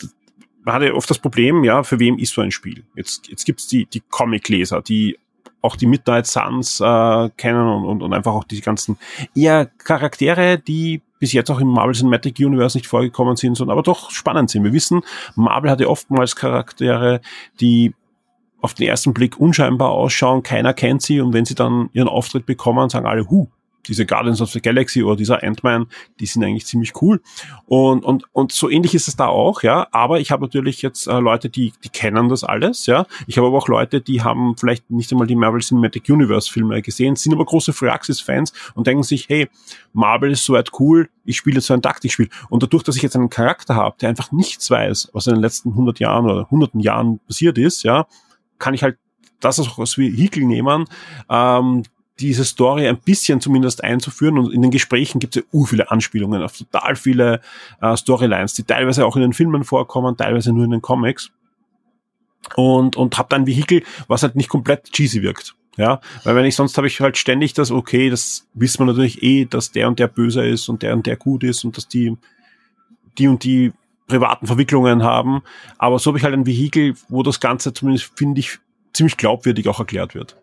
hatte 0.66 0.94
oft 0.94 1.10
das 1.10 1.18
Problem, 1.18 1.64
ja, 1.64 1.82
für 1.82 1.98
wem 1.98 2.18
ist 2.18 2.32
so 2.34 2.40
ein 2.40 2.50
Spiel? 2.50 2.84
Jetzt, 2.94 3.28
jetzt 3.28 3.44
gibt's 3.44 3.66
die, 3.66 3.86
die 3.86 4.00
Comic-Leser, 4.00 4.82
die 4.82 5.18
auch 5.60 5.76
die 5.76 5.86
Midnight 5.86 6.26
Suns 6.26 6.80
äh, 6.80 7.30
kennen 7.36 7.66
und, 7.66 7.84
und, 7.84 8.02
und 8.02 8.12
einfach 8.12 8.32
auch 8.32 8.44
die 8.44 8.60
ganzen 8.60 8.98
eher 9.34 9.66
Charaktere, 9.66 10.58
die 10.58 11.02
bis 11.20 11.32
jetzt 11.32 11.50
auch 11.50 11.60
im 11.60 11.68
Marvel 11.68 11.94
Cinematic 11.94 12.38
Universe 12.40 12.76
nicht 12.76 12.88
vorgekommen 12.88 13.36
sind, 13.36 13.56
sondern 13.56 13.78
aber 13.78 13.84
doch 13.84 14.10
spannend 14.10 14.50
sind. 14.50 14.64
Wir 14.64 14.72
wissen, 14.72 15.02
Marvel 15.36 15.70
hatte 15.70 15.88
oftmals 15.88 16.34
Charaktere, 16.34 17.20
die 17.60 17.94
auf 18.60 18.74
den 18.74 18.88
ersten 18.88 19.14
Blick 19.14 19.38
unscheinbar 19.38 19.90
ausschauen, 19.90 20.42
keiner 20.42 20.74
kennt 20.74 21.02
sie 21.02 21.20
und 21.20 21.32
wenn 21.32 21.44
sie 21.44 21.54
dann 21.54 21.90
ihren 21.92 22.08
Auftritt 22.08 22.46
bekommen, 22.46 22.88
sagen 22.88 23.06
alle, 23.06 23.28
hu, 23.28 23.46
diese 23.88 24.06
Guardians 24.06 24.40
of 24.40 24.50
the 24.50 24.60
Galaxy 24.60 25.02
oder 25.02 25.16
dieser 25.16 25.42
Ant-Man, 25.42 25.86
die 26.20 26.26
sind 26.26 26.44
eigentlich 26.44 26.66
ziemlich 26.66 27.00
cool. 27.02 27.20
Und, 27.66 28.04
und, 28.04 28.24
und 28.32 28.52
so 28.52 28.70
ähnlich 28.70 28.94
ist 28.94 29.08
es 29.08 29.16
da 29.16 29.26
auch, 29.26 29.62
ja. 29.62 29.88
Aber 29.92 30.20
ich 30.20 30.30
habe 30.30 30.42
natürlich 30.42 30.82
jetzt 30.82 31.06
äh, 31.06 31.18
Leute, 31.18 31.50
die, 31.50 31.72
die 31.82 31.88
kennen 31.88 32.28
das 32.28 32.44
alles, 32.44 32.86
ja. 32.86 33.06
Ich 33.26 33.38
habe 33.38 33.48
aber 33.48 33.58
auch 33.58 33.68
Leute, 33.68 34.00
die 34.00 34.22
haben 34.22 34.56
vielleicht 34.56 34.90
nicht 34.90 35.10
einmal 35.12 35.26
die 35.26 35.36
Marvel 35.36 35.60
Cinematic 35.60 36.08
Universe 36.08 36.50
Filme 36.50 36.80
gesehen, 36.82 37.16
sind 37.16 37.32
aber 37.32 37.44
große 37.44 37.72
Firaxis-Fans 37.72 38.52
und 38.74 38.86
denken 38.86 39.02
sich, 39.02 39.28
hey, 39.28 39.48
Marvel 39.92 40.32
ist 40.32 40.44
so 40.44 40.54
weit 40.54 40.70
cool, 40.78 41.08
ich 41.24 41.36
spiele 41.36 41.56
jetzt 41.56 41.66
so 41.66 41.74
ein 41.74 41.82
Taktikspiel. 41.82 42.28
Und 42.48 42.62
dadurch, 42.62 42.82
dass 42.82 42.96
ich 42.96 43.02
jetzt 43.02 43.16
einen 43.16 43.30
Charakter 43.30 43.74
habe, 43.74 43.96
der 44.00 44.08
einfach 44.08 44.32
nichts 44.32 44.70
weiß, 44.70 45.10
was 45.12 45.26
in 45.26 45.34
den 45.34 45.42
letzten 45.42 45.70
100 45.70 45.98
Jahren 46.00 46.24
oder 46.24 46.48
hunderten 46.50 46.80
Jahren 46.80 47.20
passiert 47.20 47.58
ist, 47.58 47.82
ja, 47.82 48.06
kann 48.58 48.74
ich 48.74 48.82
halt 48.82 48.96
das 49.40 49.58
auch 49.60 49.78
als 49.78 49.98
Vehikel 49.98 50.44
nehmen, 50.44 50.84
ähm, 51.28 51.82
diese 52.20 52.44
Story 52.44 52.86
ein 52.88 52.98
bisschen 52.98 53.40
zumindest 53.40 53.82
einzuführen. 53.82 54.38
Und 54.38 54.52
in 54.52 54.62
den 54.62 54.70
Gesprächen 54.70 55.18
gibt 55.18 55.36
es 55.36 55.42
ja 55.42 55.48
ur 55.52 55.66
viele 55.66 55.90
Anspielungen 55.90 56.42
auf 56.42 56.56
total 56.56 56.96
viele 56.96 57.40
äh, 57.80 57.96
Storylines, 57.96 58.54
die 58.54 58.64
teilweise 58.64 59.06
auch 59.06 59.16
in 59.16 59.22
den 59.22 59.32
Filmen 59.32 59.64
vorkommen, 59.64 60.16
teilweise 60.16 60.52
nur 60.52 60.64
in 60.64 60.70
den 60.70 60.82
Comics. 60.82 61.30
Und, 62.56 62.96
und 62.96 63.18
habe 63.18 63.28
dann 63.30 63.42
ein 63.42 63.46
Vehikel, 63.46 63.82
was 64.08 64.22
halt 64.22 64.36
nicht 64.36 64.48
komplett 64.48 64.92
cheesy 64.92 65.22
wirkt. 65.22 65.54
Ja, 65.78 66.00
weil 66.24 66.36
wenn 66.36 66.44
ich 66.44 66.54
sonst 66.54 66.76
habe 66.76 66.86
ich 66.86 67.00
halt 67.00 67.16
ständig 67.16 67.54
das, 67.54 67.70
okay, 67.70 68.10
das 68.10 68.46
wissen 68.52 68.80
wir 68.80 68.92
natürlich 68.92 69.22
eh, 69.22 69.46
dass 69.46 69.72
der 69.72 69.88
und 69.88 69.98
der 69.98 70.06
böse 70.06 70.46
ist 70.46 70.68
und 70.68 70.82
der 70.82 70.92
und 70.92 71.06
der 71.06 71.16
gut 71.16 71.44
ist 71.44 71.64
und 71.64 71.78
dass 71.78 71.88
die, 71.88 72.14
die 73.16 73.26
und 73.26 73.42
die 73.42 73.72
privaten 74.06 74.46
Verwicklungen 74.46 75.02
haben. 75.02 75.42
Aber 75.78 75.98
so 75.98 76.10
habe 76.10 76.18
ich 76.18 76.24
halt 76.24 76.34
ein 76.34 76.46
Vehikel, 76.46 76.94
wo 77.08 77.22
das 77.22 77.40
Ganze 77.40 77.72
zumindest, 77.72 78.12
finde 78.16 78.40
ich, 78.40 78.58
ziemlich 78.92 79.16
glaubwürdig 79.16 79.66
auch 79.68 79.78
erklärt 79.78 80.14
wird. 80.14 80.36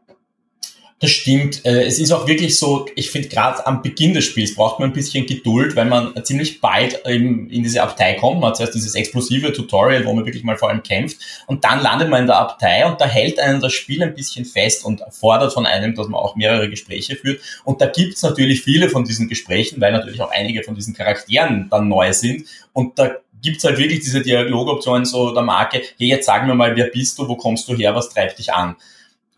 Das 1.01 1.12
stimmt. 1.12 1.65
Äh, 1.65 1.84
es 1.84 1.98
ist 1.98 2.12
auch 2.12 2.27
wirklich 2.27 2.60
so, 2.60 2.86
ich 2.94 3.10
finde 3.10 3.29
gerade 3.29 3.65
am 3.65 3.82
Beginn 3.82 4.13
des 4.13 4.25
Spiels 4.25 4.53
braucht 4.53 4.79
man 4.79 4.89
ein 4.89 4.94
bisschen 4.94 5.25
Geduld, 5.25 5.77
weil 5.77 5.86
man 5.86 6.13
ziemlich 6.25 6.60
bald 6.60 6.94
in 7.06 7.48
diese 7.50 7.82
Abtei 7.82 8.15
kommt. 8.15 8.41
Man 8.41 8.50
hat 8.50 8.58
zuerst 8.58 8.75
dieses 8.75 8.96
explosive 8.96 9.53
Tutorial, 9.53 10.06
wo 10.06 10.13
man 10.13 10.25
wirklich 10.25 10.44
mal 10.44 10.58
vor 10.58 10.70
allem 10.70 10.84
kämpft. 10.84 11.18
Und 11.48 11.63
dann 11.63 11.82
landet 11.82 12.10
man 12.10 12.22
in 12.22 12.27
der 12.27 12.38
Abtei 12.38 12.86
und 12.86 13.00
da 13.00 13.06
hält 13.06 13.39
einen 13.39 13.62
das 13.62 13.72
Spiel 13.72 14.03
ein 14.03 14.13
bisschen 14.13 14.44
fest 14.44 14.84
und 14.84 15.01
fordert 15.12 15.53
von 15.53 15.65
einem, 15.65 15.96
dass 15.96 16.10
man 16.10 16.20
auch 16.20 16.36
mehrere 16.36 16.70
Gespräche 16.70 17.15
führt. 17.15 17.39
Und 17.63 17.79
da 17.79 17.86
gibt's 17.86 18.22
natürlich 18.22 18.62
viele 18.62 18.89
von 18.89 19.06
diesen 19.06 19.29
Gesprächen, 19.29 19.79
weil 19.79 19.94
natürlich 19.94 20.22
auch 20.22 20.32
einige 20.32 20.63
von 20.63 20.75
diesen 20.75 20.94
Charakteren 20.94 21.70
dann 21.72 21.88
neu 21.88 22.12
sind. 22.12 22.46
Und 22.74 23.00
da 23.00 23.15
gibt's 23.41 23.63
halt 23.63 23.77
wirklich 23.77 24.01
diese 24.01 24.22
Dialogoptionen 24.22 25.06
so 25.06 25.34
der 25.34 25.44
Marke, 25.44 25.82
hey, 25.98 26.08
jetzt 26.10 26.25
sag 26.25 26.46
mir 26.46 26.56
mal, 26.56 26.75
wer 26.75 26.88
bist 26.88 27.18
du, 27.18 27.25
wo 27.29 27.38
kommst 27.38 27.70
du 27.70 27.77
her, 27.77 27.96
was 27.96 28.10
treibt 28.10 28.38
dich 28.38 28.51
an? 28.51 28.75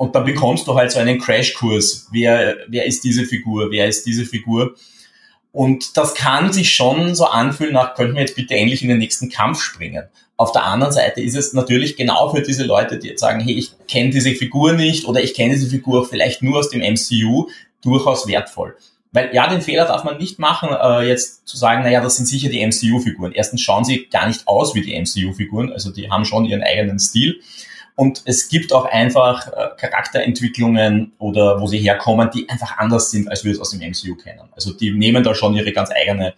Und 0.02 0.16
dann 0.16 0.26
bekommst 0.26 0.66
du 0.66 0.74
halt 0.74 0.90
so 0.90 0.98
einen 0.98 1.20
Crashkurs. 1.20 2.08
Wer, 2.12 2.58
wer 2.68 2.88
ist 2.88 3.04
diese 3.04 3.24
Figur? 3.24 3.70
Wer 3.70 3.88
ist 3.88 4.04
diese 4.08 4.26
Figur? 4.26 4.74
Und 5.52 5.96
das 5.96 6.16
kann 6.16 6.52
sich 6.52 6.74
schon 6.74 7.14
so 7.14 7.26
anfühlen 7.26 7.74
nach, 7.74 7.94
könnten 7.94 8.16
wir 8.16 8.22
jetzt 8.22 8.36
bitte 8.36 8.56
endlich 8.56 8.82
in 8.82 8.90
den 8.90 8.98
nächsten 8.98 9.30
Kampf 9.30 9.62
springen. 9.62 10.06
Auf 10.38 10.54
der 10.54 10.64
anderen 10.64 10.92
Seite 10.92 11.22
ist 11.22 11.36
es 11.36 11.54
natürlich 11.54 11.98
genau 11.98 12.34
für 12.34 12.42
diese 12.42 12.64
Leute, 12.64 12.98
die 12.98 13.10
jetzt 13.10 13.20
sagen, 13.20 13.42
hey, 13.42 13.54
ich 13.54 13.74
kenne 13.88 14.10
diese 14.10 14.32
Figur 14.32 14.74
nicht 14.74 15.06
oder 15.06 15.22
ich 15.22 15.36
kenne 15.36 15.54
diese 15.54 15.70
Figur 15.70 16.10
vielleicht 16.10 16.42
nur 16.42 16.58
aus 16.58 16.70
dem 16.72 16.82
MCU, 16.82 17.52
durchaus 17.84 18.26
wertvoll. 18.26 18.76
Weil 19.12 19.30
ja, 19.36 19.48
den 19.48 19.62
Fehler 19.62 19.86
darf 19.86 20.04
man 20.04 20.18
nicht 20.18 20.40
machen, 20.40 20.70
äh, 20.82 21.08
jetzt 21.08 21.48
zu 21.48 21.58
sagen, 21.58 21.84
naja, 21.84 22.02
das 22.02 22.16
sind 22.16 22.26
sicher 22.26 22.50
die 22.50 22.66
MCU-Figuren. 22.66 23.34
Erstens 23.34 23.62
schauen 23.62 23.86
sie 23.86 24.08
gar 24.08 24.28
nicht 24.28 24.48
aus 24.48 24.74
wie 24.74 24.82
die 24.82 25.00
MCU-Figuren, 25.00 25.72
also 25.72 25.92
die 25.92 26.10
haben 26.10 26.26
schon 26.26 26.46
ihren 26.46 26.64
eigenen 26.64 26.98
Stil. 26.98 27.40
Und 28.02 28.24
es 28.26 28.50
gibt 28.50 28.74
auch 28.74 28.86
einfach 28.86 29.48
äh, 29.50 29.70
Charakterentwicklungen 29.78 31.12
oder 31.20 31.62
wo 31.62 31.68
sie 31.68 31.78
herkommen, 31.78 32.32
die 32.34 32.50
einfach 32.50 32.80
anders 32.80 33.12
sind, 33.12 33.30
als 33.30 33.46
wir 33.46 33.52
es 33.52 33.60
aus 33.60 33.70
dem 33.70 33.80
MCU 33.82 34.16
kennen. 34.16 34.50
Also 34.54 34.74
die 34.74 34.90
nehmen 34.90 35.24
da 35.24 35.36
schon 35.36 35.54
ihre 35.54 35.72
ganz 35.72 35.92
eigene 35.92 36.34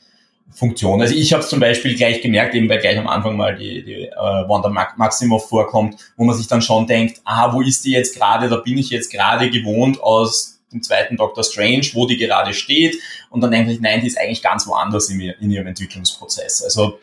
Funktion. 0.51 1.01
Also 1.01 1.15
ich 1.15 1.31
habe 1.31 1.41
zum 1.45 1.61
Beispiel 1.61 1.95
gleich 1.95 2.21
gemerkt, 2.21 2.53
eben 2.53 2.67
weil 2.67 2.79
gleich 2.79 2.97
am 2.97 3.07
Anfang 3.07 3.37
mal 3.37 3.55
die, 3.55 3.81
die 3.81 4.07
äh, 4.07 4.13
Wanda 4.13 4.67
Maximoff 4.67 5.47
vorkommt, 5.47 5.95
wo 6.17 6.25
man 6.25 6.35
sich 6.35 6.47
dann 6.47 6.61
schon 6.61 6.85
denkt, 6.85 7.21
ah, 7.23 7.53
wo 7.53 7.61
ist 7.61 7.85
die 7.85 7.91
jetzt 7.91 8.17
gerade? 8.17 8.49
Da 8.49 8.57
bin 8.57 8.77
ich 8.77 8.89
jetzt 8.89 9.09
gerade 9.09 9.49
gewohnt 9.49 10.03
aus 10.03 10.59
dem 10.73 10.83
zweiten 10.83 11.15
Doctor 11.15 11.45
Strange, 11.45 11.87
wo 11.93 12.05
die 12.05 12.17
gerade 12.17 12.53
steht. 12.53 12.97
Und 13.29 13.39
dann 13.39 13.51
denke 13.51 13.71
ich, 13.71 13.79
nein, 13.79 14.01
die 14.01 14.07
ist 14.07 14.19
eigentlich 14.19 14.41
ganz 14.41 14.67
woanders 14.67 15.09
in, 15.09 15.21
in 15.21 15.49
ihrem 15.49 15.67
Entwicklungsprozess. 15.67 16.61
Also 16.61 16.99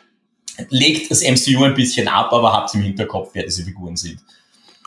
legt 0.68 1.10
das 1.10 1.22
MCU 1.22 1.64
ein 1.64 1.72
bisschen 1.72 2.08
ab, 2.08 2.30
aber 2.34 2.52
habt 2.52 2.74
im 2.74 2.82
Hinterkopf, 2.82 3.30
wer 3.32 3.44
diese 3.44 3.64
Figuren 3.64 3.96
sind. 3.96 4.20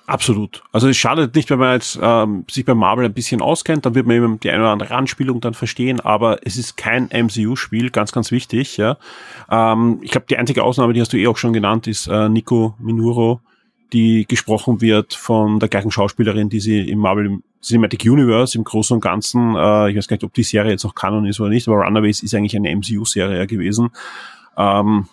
Absolut. 0.05 0.63
Also 0.73 0.89
es 0.89 0.97
schadet 0.97 1.33
nicht, 1.33 1.49
wenn 1.49 1.59
man 1.59 1.73
jetzt 1.73 1.97
ähm, 2.01 2.45
sich 2.51 2.65
bei 2.65 2.73
Marvel 2.73 3.05
ein 3.05 3.13
bisschen 3.13 3.41
auskennt, 3.41 3.85
dann 3.85 3.95
wird 3.95 4.05
man 4.05 4.17
eben 4.17 4.39
die 4.39 4.49
eine 4.49 4.63
oder 4.63 4.71
andere 4.71 4.95
Anspielung 4.95 5.39
dann 5.39 5.53
verstehen, 5.53 6.01
aber 6.01 6.45
es 6.45 6.57
ist 6.57 6.75
kein 6.75 7.07
MCU-Spiel, 7.07 7.89
ganz, 7.89 8.11
ganz 8.11 8.29
wichtig. 8.31 8.75
Ja. 8.75 8.97
Ähm, 9.49 9.99
ich 10.01 10.11
glaube, 10.11 10.25
die 10.29 10.37
einzige 10.37 10.63
Ausnahme, 10.63 10.91
die 10.91 10.99
hast 10.99 11.13
du 11.13 11.17
eh 11.17 11.27
auch 11.27 11.37
schon 11.37 11.53
genannt, 11.53 11.87
ist 11.87 12.07
äh, 12.07 12.27
Nico 12.27 12.75
Minuro, 12.79 13.39
die 13.93 14.25
gesprochen 14.27 14.81
wird 14.81 15.13
von 15.13 15.59
der 15.59 15.69
gleichen 15.69 15.91
Schauspielerin, 15.91 16.49
die 16.49 16.59
sie 16.59 16.81
im 16.89 16.99
Marvel 16.99 17.39
Cinematic 17.61 18.03
Universe 18.03 18.57
im 18.57 18.65
Großen 18.65 18.95
und 18.95 19.01
Ganzen, 19.01 19.55
äh, 19.55 19.89
ich 19.89 19.95
weiß 19.95 20.09
gar 20.09 20.15
nicht, 20.15 20.25
ob 20.25 20.33
die 20.33 20.43
Serie 20.43 20.71
jetzt 20.71 20.83
noch 20.83 20.95
Kanon 20.95 21.25
ist 21.25 21.39
oder 21.39 21.49
nicht, 21.49 21.65
aber 21.69 21.77
Runaways 21.77 22.21
ist 22.23 22.35
eigentlich 22.35 22.57
eine 22.57 22.75
MCU-Serie 22.75 23.47
gewesen. 23.47 23.89
Ähm, 24.57 25.07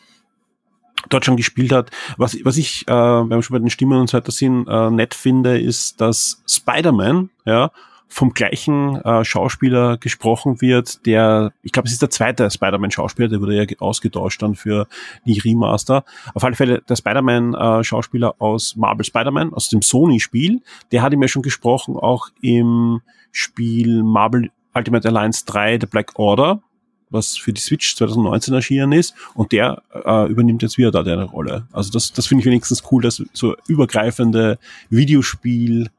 dort 1.08 1.24
schon 1.24 1.36
gespielt 1.36 1.72
hat. 1.72 1.90
Was, 2.16 2.36
was 2.44 2.56
ich, 2.56 2.86
äh, 2.88 2.92
wenn 2.92 3.30
wir 3.30 3.42
schon 3.42 3.54
bei 3.54 3.60
den 3.60 3.70
Stimmen 3.70 3.98
und 3.98 4.10
so 4.10 4.16
weiter 4.16 4.32
sind, 4.32 4.66
äh, 4.68 4.90
nett 4.90 5.14
finde, 5.14 5.60
ist, 5.60 6.00
dass 6.00 6.42
Spider-Man, 6.46 7.30
ja, 7.44 7.70
vom 8.10 8.34
gleichen 8.34 8.96
äh, 8.96 9.24
Schauspieler 9.24 9.96
gesprochen 9.96 10.60
wird, 10.60 11.06
der, 11.06 11.52
ich 11.62 11.70
glaube, 11.70 11.86
es 11.86 11.92
ist 11.92 12.02
der 12.02 12.10
zweite 12.10 12.50
Spider-Man-Schauspieler, 12.50 13.28
der 13.28 13.40
wurde 13.40 13.54
ja 13.54 13.64
ausgetauscht 13.78 14.42
dann 14.42 14.56
für 14.56 14.88
die 15.24 15.38
Remaster. 15.38 16.04
Auf 16.34 16.42
alle 16.42 16.56
Fälle 16.56 16.82
der 16.82 16.96
Spider-Man-Schauspieler 16.96 18.34
aus 18.40 18.74
Marvel 18.74 19.04
Spider-Man, 19.04 19.54
aus 19.54 19.68
dem 19.68 19.80
Sony-Spiel, 19.80 20.60
der 20.90 21.02
hat 21.02 21.12
ihm 21.12 21.22
ja 21.22 21.28
schon 21.28 21.42
gesprochen, 21.42 21.96
auch 21.96 22.28
im 22.42 23.00
Spiel 23.30 24.02
Marvel 24.02 24.50
Ultimate 24.74 25.08
Alliance 25.08 25.44
3, 25.46 25.78
The 25.80 25.86
Black 25.86 26.18
Order, 26.18 26.62
was 27.10 27.36
für 27.36 27.52
die 27.52 27.60
Switch 27.60 27.96
2019 27.96 28.54
erschienen 28.54 28.92
ist 28.92 29.14
und 29.34 29.52
der 29.52 29.82
äh, 29.92 30.28
übernimmt 30.28 30.62
jetzt 30.62 30.78
wieder 30.78 30.90
da 30.90 31.00
eine 31.00 31.24
Rolle. 31.24 31.66
Also 31.72 31.90
das, 31.90 32.12
das 32.12 32.26
finde 32.26 32.40
ich 32.40 32.46
wenigstens 32.46 32.82
cool, 32.90 33.02
dass 33.02 33.22
so 33.32 33.56
übergreifende 33.66 34.58
Videospiel, 34.88 35.90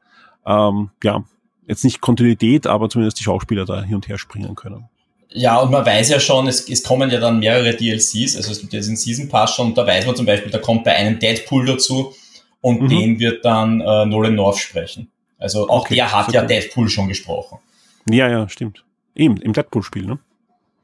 ähm, 0.46 0.90
ja, 1.02 1.24
jetzt 1.66 1.84
nicht 1.84 2.00
Kontinuität, 2.00 2.66
aber 2.66 2.88
zumindest 2.88 3.20
die 3.20 3.24
Schauspieler 3.24 3.64
da 3.64 3.82
hin 3.82 3.96
und 3.96 4.08
her 4.08 4.18
springen 4.18 4.54
können. 4.54 4.88
Ja, 5.34 5.58
und 5.58 5.70
man 5.70 5.86
weiß 5.86 6.10
ja 6.10 6.20
schon, 6.20 6.46
es, 6.46 6.68
es 6.68 6.82
kommen 6.82 7.10
ja 7.10 7.18
dann 7.18 7.38
mehrere 7.38 7.74
DLCs, 7.74 8.36
also 8.36 8.52
es 8.52 8.60
gibt 8.60 8.72
ja 8.72 8.80
diesen 8.80 8.96
Season 8.96 9.28
Pass 9.28 9.54
schon, 9.54 9.74
da 9.74 9.86
weiß 9.86 10.04
man 10.04 10.14
zum 10.14 10.26
Beispiel, 10.26 10.50
da 10.50 10.58
kommt 10.58 10.84
bei 10.84 10.94
einem 10.94 11.18
Deadpool 11.18 11.64
dazu 11.64 12.14
und 12.60 12.82
mhm. 12.82 12.88
den 12.88 13.18
wird 13.18 13.44
dann 13.44 13.80
äh, 13.80 14.04
Nolan 14.04 14.34
North 14.34 14.58
sprechen. 14.58 15.10
Also 15.38 15.68
auch 15.68 15.82
okay, 15.82 15.94
der 15.96 16.12
hat 16.12 16.26
super. 16.26 16.38
ja 16.38 16.44
Deadpool 16.44 16.88
schon 16.88 17.08
gesprochen. 17.08 17.58
Ja, 18.08 18.28
ja, 18.28 18.48
stimmt. 18.48 18.84
Eben, 19.14 19.36
im 19.38 19.52
Deadpool-Spiel, 19.52 20.06
ne? 20.06 20.18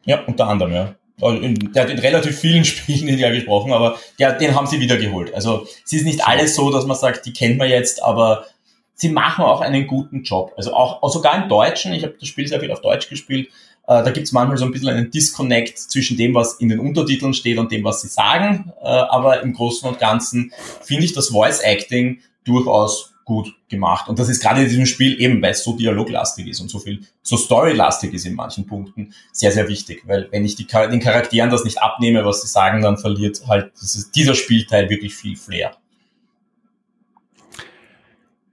Ja, 0.08 0.24
unter 0.26 0.48
anderem, 0.48 0.72
ja. 0.72 0.94
Also 1.20 1.40
der 1.40 1.82
hat 1.82 1.90
in 1.90 1.98
relativ 1.98 2.38
vielen 2.38 2.64
Spielen 2.64 3.08
in 3.08 3.18
ja 3.18 3.30
gesprochen, 3.30 3.72
aber 3.72 3.98
der, 4.18 4.32
den 4.32 4.54
haben 4.54 4.66
sie 4.66 4.80
wieder 4.80 4.96
geholt. 4.96 5.34
Also 5.34 5.66
es 5.84 5.92
ist 5.92 6.04
nicht 6.04 6.26
alles 6.26 6.54
so, 6.54 6.70
dass 6.70 6.86
man 6.86 6.96
sagt, 6.96 7.26
die 7.26 7.32
kennt 7.32 7.58
man 7.58 7.68
jetzt, 7.68 8.02
aber 8.02 8.46
sie 8.94 9.10
machen 9.10 9.44
auch 9.44 9.60
einen 9.60 9.86
guten 9.86 10.22
Job. 10.22 10.54
Also 10.56 10.72
auch, 10.72 11.02
auch 11.02 11.12
sogar 11.12 11.42
im 11.42 11.48
Deutschen, 11.48 11.92
ich 11.92 12.04
habe 12.04 12.14
das 12.18 12.28
Spiel 12.28 12.46
sehr 12.48 12.60
viel 12.60 12.72
auf 12.72 12.80
Deutsch 12.80 13.10
gespielt, 13.10 13.48
äh, 13.86 14.02
da 14.02 14.10
gibt 14.10 14.26
es 14.26 14.32
manchmal 14.32 14.56
so 14.56 14.64
ein 14.64 14.70
bisschen 14.70 14.88
einen 14.88 15.10
Disconnect 15.10 15.78
zwischen 15.78 16.16
dem, 16.16 16.34
was 16.34 16.54
in 16.54 16.70
den 16.70 16.78
Untertiteln 16.78 17.34
steht 17.34 17.58
und 17.58 17.70
dem, 17.70 17.84
was 17.84 18.00
sie 18.00 18.08
sagen. 18.08 18.72
Äh, 18.80 18.86
aber 18.86 19.42
im 19.42 19.52
Großen 19.52 19.88
und 19.88 19.98
Ganzen 19.98 20.52
finde 20.82 21.04
ich 21.04 21.12
das 21.12 21.28
Voice 21.28 21.60
Acting 21.60 22.20
durchaus 22.44 23.14
gut 23.28 23.54
gemacht. 23.68 24.08
Und 24.08 24.18
das 24.18 24.30
ist 24.30 24.40
gerade 24.40 24.62
in 24.62 24.68
diesem 24.68 24.86
Spiel 24.86 25.20
eben, 25.20 25.42
weil 25.42 25.50
es 25.50 25.62
so 25.62 25.76
dialoglastig 25.76 26.48
ist 26.48 26.60
und 26.60 26.70
so 26.70 26.78
viel, 26.78 27.02
so 27.22 27.36
storylastig 27.36 28.14
ist 28.14 28.24
in 28.24 28.34
manchen 28.34 28.66
Punkten, 28.66 29.12
sehr, 29.32 29.52
sehr 29.52 29.68
wichtig. 29.68 30.02
Weil 30.06 30.28
wenn 30.30 30.46
ich 30.46 30.56
die, 30.56 30.66
den 30.66 30.98
Charakteren 30.98 31.50
das 31.50 31.62
nicht 31.62 31.82
abnehme, 31.82 32.24
was 32.24 32.40
sie 32.40 32.48
sagen, 32.48 32.80
dann 32.80 32.96
verliert 32.96 33.46
halt 33.46 33.70
dieses, 33.82 34.10
dieser 34.10 34.34
Spielteil 34.34 34.88
wirklich 34.88 35.14
viel 35.14 35.36
Flair. 35.36 35.76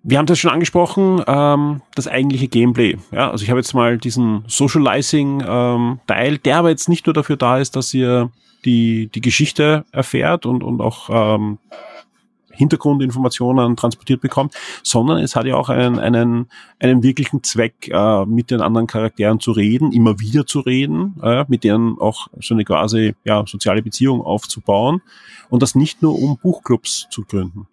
Wir 0.04 0.18
haben 0.18 0.26
das 0.26 0.40
schon 0.40 0.52
angesprochen, 0.52 1.24
ähm, 1.26 1.82
das 1.96 2.10
eigentliche 2.10 2.50
Gameplay. 2.50 2.98
Ja, 3.12 3.32
also 3.32 3.44
ich 3.44 3.50
habe 3.50 3.62
jetzt 3.62 3.74
mal 3.74 3.98
diesen 3.98 4.44
Socializing-Teil, 4.48 6.34
ähm, 6.34 6.40
der 6.44 6.58
aber 6.58 6.70
jetzt 6.70 6.90
nicht 6.90 7.06
nur 7.06 7.14
dafür 7.14 7.38
da 7.38 7.60
ist, 7.60 7.78
dass 7.78 7.94
ihr 7.94 8.30
die, 8.66 9.08
die 9.08 9.22
Geschichte 9.22 9.86
erfährt 9.94 10.46
und, 10.46 10.64
und 10.64 10.82
auch 10.82 11.10
ähm, 11.10 11.60
Hintergrundinformationen 12.56 13.76
transportiert 13.76 14.22
bekommt, 14.22 14.54
sondern 14.84 15.20
es 15.20 15.36
hat 15.36 15.46
ja 15.46 15.56
auch 15.56 15.70
einen, 15.70 16.00
einen, 16.00 16.48
einen 16.80 17.04
wirklichen 17.04 17.44
Zweck, 17.44 17.90
äh, 17.90 18.26
mit 18.26 18.52
den 18.52 18.62
anderen 18.62 18.88
Charakteren 18.88 19.40
zu 19.40 19.52
reden, 19.52 19.92
immer 19.92 20.20
wieder 20.20 20.46
zu 20.46 20.60
reden, 20.60 21.16
äh, 21.24 21.46
mit 21.48 21.64
denen 21.64 21.98
auch 22.00 22.28
so 22.40 22.54
eine 22.54 22.66
quasi 22.66 23.16
ja, 23.24 23.44
soziale 23.48 23.82
Beziehung 23.82 24.22
aufzubauen 24.22 25.02
und 25.50 25.62
das 25.62 25.76
nicht 25.76 26.02
nur 26.02 26.18
um 26.18 26.38
Buchclubs 26.38 27.08
zu 27.10 27.24
gründen. 27.24 27.68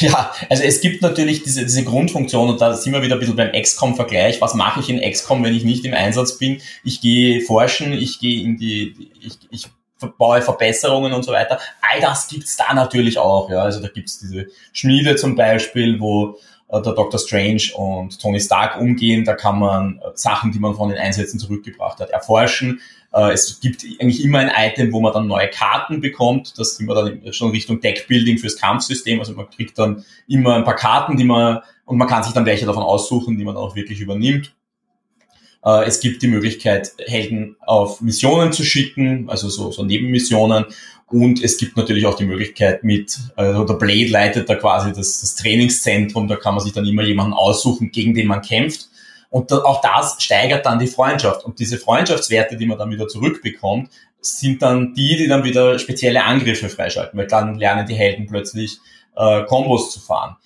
Ja, 0.00 0.32
also 0.48 0.62
es 0.62 0.80
gibt 0.80 1.02
natürlich 1.02 1.42
diese, 1.42 1.62
diese 1.62 1.84
Grundfunktion 1.84 2.48
und 2.48 2.60
da 2.60 2.74
sind 2.74 2.92
wir 2.92 3.02
wieder 3.02 3.16
ein 3.16 3.20
bisschen 3.20 3.36
beim 3.36 3.52
XCOM-Vergleich. 3.52 4.40
Was 4.40 4.54
mache 4.54 4.80
ich 4.80 4.88
in 4.88 5.00
XCOM, 5.00 5.42
wenn 5.44 5.54
ich 5.54 5.64
nicht 5.64 5.84
im 5.84 5.92
Einsatz 5.92 6.38
bin? 6.38 6.60
Ich 6.84 7.00
gehe 7.00 7.40
forschen, 7.40 7.92
ich 7.92 8.18
gehe 8.18 8.42
in 8.42 8.56
die, 8.56 9.10
ich, 9.20 9.38
ich 9.50 9.68
baue 10.08 10.42
Verbesserungen 10.42 11.12
und 11.12 11.22
so 11.22 11.32
weiter. 11.32 11.58
All 11.80 12.00
das 12.00 12.28
gibt's 12.28 12.56
da 12.56 12.72
natürlich 12.74 13.18
auch. 13.18 13.50
Ja. 13.50 13.62
Also 13.62 13.80
da 13.80 13.88
gibt's 13.88 14.18
diese 14.18 14.46
Schmiede 14.72 15.16
zum 15.16 15.36
Beispiel, 15.36 16.00
wo 16.00 16.38
äh, 16.68 16.80
der 16.80 16.92
Dr. 16.94 17.18
Strange 17.18 17.62
und 17.76 18.20
Tony 18.20 18.40
Stark 18.40 18.80
umgehen. 18.80 19.24
Da 19.24 19.34
kann 19.34 19.58
man 19.58 19.98
äh, 19.98 20.10
Sachen, 20.14 20.52
die 20.52 20.58
man 20.58 20.74
von 20.74 20.88
den 20.88 20.98
Einsätzen 20.98 21.38
zurückgebracht 21.38 22.00
hat, 22.00 22.10
erforschen. 22.10 22.80
Äh, 23.12 23.32
es 23.32 23.60
gibt 23.60 23.84
eigentlich 24.00 24.24
immer 24.24 24.38
ein 24.38 24.50
Item, 24.56 24.92
wo 24.92 25.00
man 25.00 25.12
dann 25.12 25.26
neue 25.26 25.48
Karten 25.48 26.00
bekommt. 26.00 26.58
Das 26.58 26.76
sind 26.76 26.86
wir 26.86 26.94
dann 26.94 27.32
schon 27.32 27.50
Richtung 27.50 27.80
Deckbuilding 27.80 28.38
fürs 28.38 28.56
Kampfsystem. 28.56 29.18
Also 29.18 29.34
man 29.34 29.50
kriegt 29.50 29.78
dann 29.78 30.04
immer 30.26 30.54
ein 30.54 30.64
paar 30.64 30.76
Karten, 30.76 31.16
die 31.16 31.24
man, 31.24 31.60
und 31.84 31.98
man 31.98 32.08
kann 32.08 32.22
sich 32.22 32.32
dann 32.32 32.46
welche 32.46 32.66
davon 32.66 32.82
aussuchen, 32.82 33.36
die 33.36 33.44
man 33.44 33.56
auch 33.56 33.76
wirklich 33.76 34.00
übernimmt. 34.00 34.54
Äh, 35.64 35.84
es 35.84 36.00
gibt 36.00 36.22
die 36.22 36.28
Möglichkeit, 36.28 36.92
Helden 37.06 37.56
auf 37.60 38.00
Missionen 38.00 38.52
zu 38.52 38.64
schicken, 38.64 39.28
also 39.28 39.48
so, 39.48 39.70
so 39.70 39.84
Nebenmissionen. 39.84 40.66
Und 41.08 41.42
es 41.42 41.58
gibt 41.58 41.76
natürlich 41.76 42.06
auch 42.06 42.16
die 42.16 42.24
Möglichkeit 42.24 42.84
mit, 42.84 43.18
also 43.36 43.64
der 43.64 43.74
Blade 43.74 44.06
leitet 44.06 44.48
da 44.48 44.54
quasi 44.54 44.92
das, 44.92 45.20
das 45.20 45.34
Trainingszentrum, 45.34 46.26
da 46.26 46.36
kann 46.36 46.54
man 46.54 46.64
sich 46.64 46.72
dann 46.72 46.86
immer 46.86 47.02
jemanden 47.02 47.34
aussuchen, 47.34 47.90
gegen 47.90 48.14
den 48.14 48.26
man 48.26 48.40
kämpft. 48.40 48.88
Und 49.28 49.50
da, 49.50 49.58
auch 49.58 49.82
das 49.82 50.22
steigert 50.22 50.64
dann 50.64 50.78
die 50.78 50.86
Freundschaft. 50.86 51.44
Und 51.44 51.58
diese 51.58 51.78
Freundschaftswerte, 51.78 52.56
die 52.56 52.66
man 52.66 52.78
dann 52.78 52.90
wieder 52.90 53.08
zurückbekommt, 53.08 53.90
sind 54.20 54.62
dann 54.62 54.94
die, 54.94 55.16
die 55.16 55.26
dann 55.26 55.44
wieder 55.44 55.78
spezielle 55.78 56.24
Angriffe 56.24 56.68
freischalten, 56.68 57.18
weil 57.18 57.26
dann 57.26 57.56
lernen 57.56 57.86
die 57.86 57.94
Helden 57.94 58.26
plötzlich 58.26 58.78
äh, 59.16 59.42
Kombos 59.44 59.90
zu 59.90 60.00
fahren. 60.00 60.36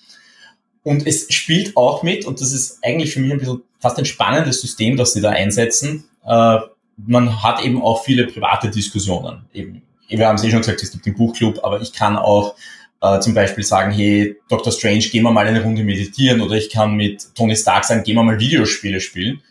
Und 0.86 1.04
es 1.04 1.26
spielt 1.34 1.76
auch 1.76 2.04
mit, 2.04 2.26
und 2.26 2.40
das 2.40 2.52
ist 2.52 2.78
eigentlich 2.84 3.12
für 3.12 3.18
mich 3.18 3.32
ein 3.32 3.38
bisschen 3.38 3.62
fast 3.80 3.98
ein 3.98 4.04
spannendes 4.04 4.60
System, 4.60 4.96
das 4.96 5.14
sie 5.14 5.20
da 5.20 5.30
einsetzen. 5.30 6.04
Äh, 6.24 6.58
man 6.96 7.42
hat 7.42 7.64
eben 7.64 7.82
auch 7.82 8.04
viele 8.04 8.28
private 8.28 8.70
Diskussionen. 8.70 9.46
Eben, 9.52 9.82
wir 10.06 10.28
haben 10.28 10.36
es 10.36 10.44
eh 10.44 10.50
schon 10.52 10.60
gesagt, 10.60 10.84
es 10.84 10.92
gibt 10.92 11.04
den 11.04 11.16
Buchclub, 11.16 11.58
aber 11.64 11.80
ich 11.80 11.92
kann 11.92 12.16
auch 12.16 12.54
äh, 13.02 13.18
zum 13.18 13.34
Beispiel 13.34 13.64
sagen, 13.64 13.90
hey, 13.90 14.36
Dr. 14.48 14.72
Strange, 14.72 15.00
gehen 15.00 15.24
wir 15.24 15.32
mal 15.32 15.48
eine 15.48 15.60
Runde 15.60 15.82
meditieren 15.82 16.40
oder 16.40 16.54
ich 16.54 16.70
kann 16.70 16.94
mit 16.94 17.34
Tony 17.34 17.56
Stark 17.56 17.84
sagen, 17.84 18.04
gehen 18.04 18.14
wir 18.14 18.22
mal 18.22 18.38
Videospiele 18.38 19.00
spielen. 19.00 19.42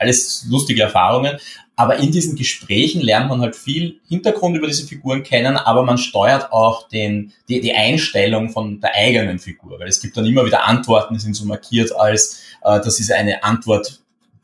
Alles 0.00 0.46
lustige 0.48 0.82
Erfahrungen. 0.82 1.38
Aber 1.76 1.96
in 1.96 2.10
diesen 2.10 2.34
Gesprächen 2.34 3.00
lernt 3.00 3.28
man 3.28 3.40
halt 3.40 3.54
viel 3.54 4.00
Hintergrund 4.08 4.56
über 4.56 4.66
diese 4.66 4.84
Figuren 4.84 5.22
kennen, 5.22 5.56
aber 5.56 5.84
man 5.84 5.96
steuert 5.96 6.52
auch 6.52 6.88
den, 6.88 7.32
die, 7.48 7.60
die 7.60 7.72
Einstellung 7.72 8.50
von 8.50 8.80
der 8.80 8.94
eigenen 8.96 9.38
Figur. 9.38 9.78
Weil 9.78 9.86
es 9.86 10.00
gibt 10.00 10.16
dann 10.16 10.26
immer 10.26 10.44
wieder 10.44 10.66
Antworten, 10.66 11.14
die 11.14 11.20
sind 11.20 11.34
so 11.34 11.44
markiert 11.44 11.94
als, 11.94 12.40
äh, 12.64 12.80
das 12.80 12.98
ist 12.98 13.12
eine 13.12 13.44
Antwort 13.44 14.00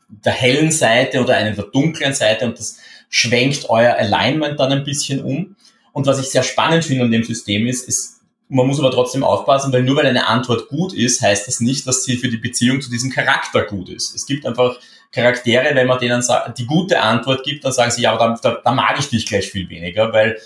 der 0.07 0.31
hellen 0.31 0.71
Seite 0.71 1.21
oder 1.21 1.35
eine 1.35 1.53
der 1.53 1.65
dunklen 1.65 2.13
Seite 2.13 2.45
und 2.45 2.57
das 2.57 2.77
schwenkt 3.09 3.69
euer 3.69 3.95
Alignment 3.95 4.59
dann 4.59 4.71
ein 4.71 4.83
bisschen 4.83 5.21
um. 5.21 5.55
Und 5.91 6.07
was 6.07 6.19
ich 6.19 6.27
sehr 6.27 6.43
spannend 6.43 6.85
finde 6.85 7.03
an 7.03 7.11
dem 7.11 7.23
System 7.23 7.67
ist, 7.67 7.87
ist, 7.87 8.21
man 8.47 8.67
muss 8.67 8.79
aber 8.79 8.91
trotzdem 8.91 9.23
aufpassen, 9.23 9.73
weil 9.73 9.83
nur 9.83 9.95
weil 9.95 10.05
eine 10.05 10.27
Antwort 10.27 10.67
gut 10.69 10.93
ist, 10.93 11.21
heißt 11.21 11.47
das 11.47 11.59
nicht, 11.59 11.87
dass 11.87 12.03
sie 12.03 12.17
für 12.17 12.29
die 12.29 12.37
Beziehung 12.37 12.81
zu 12.81 12.89
diesem 12.89 13.09
Charakter 13.09 13.63
gut 13.63 13.89
ist. 13.89 14.13
Es 14.13 14.25
gibt 14.25 14.45
einfach 14.45 14.77
Charaktere, 15.15 15.73
wenn 15.73 15.87
man 15.87 15.97
denen 15.97 16.21
die 16.57 16.65
gute 16.65 16.99
Antwort 16.99 17.43
gibt, 17.45 17.63
dann 17.63 17.71
sagen 17.71 17.89
sie, 17.89 18.01
ja, 18.01 18.13
aber 18.13 18.37
da, 18.41 18.49
da, 18.51 18.61
da 18.61 18.71
mag 18.73 18.99
ich 18.99 19.07
dich 19.07 19.25
gleich 19.25 19.49
viel 19.49 19.69
weniger, 19.69 20.11
weil 20.11 20.37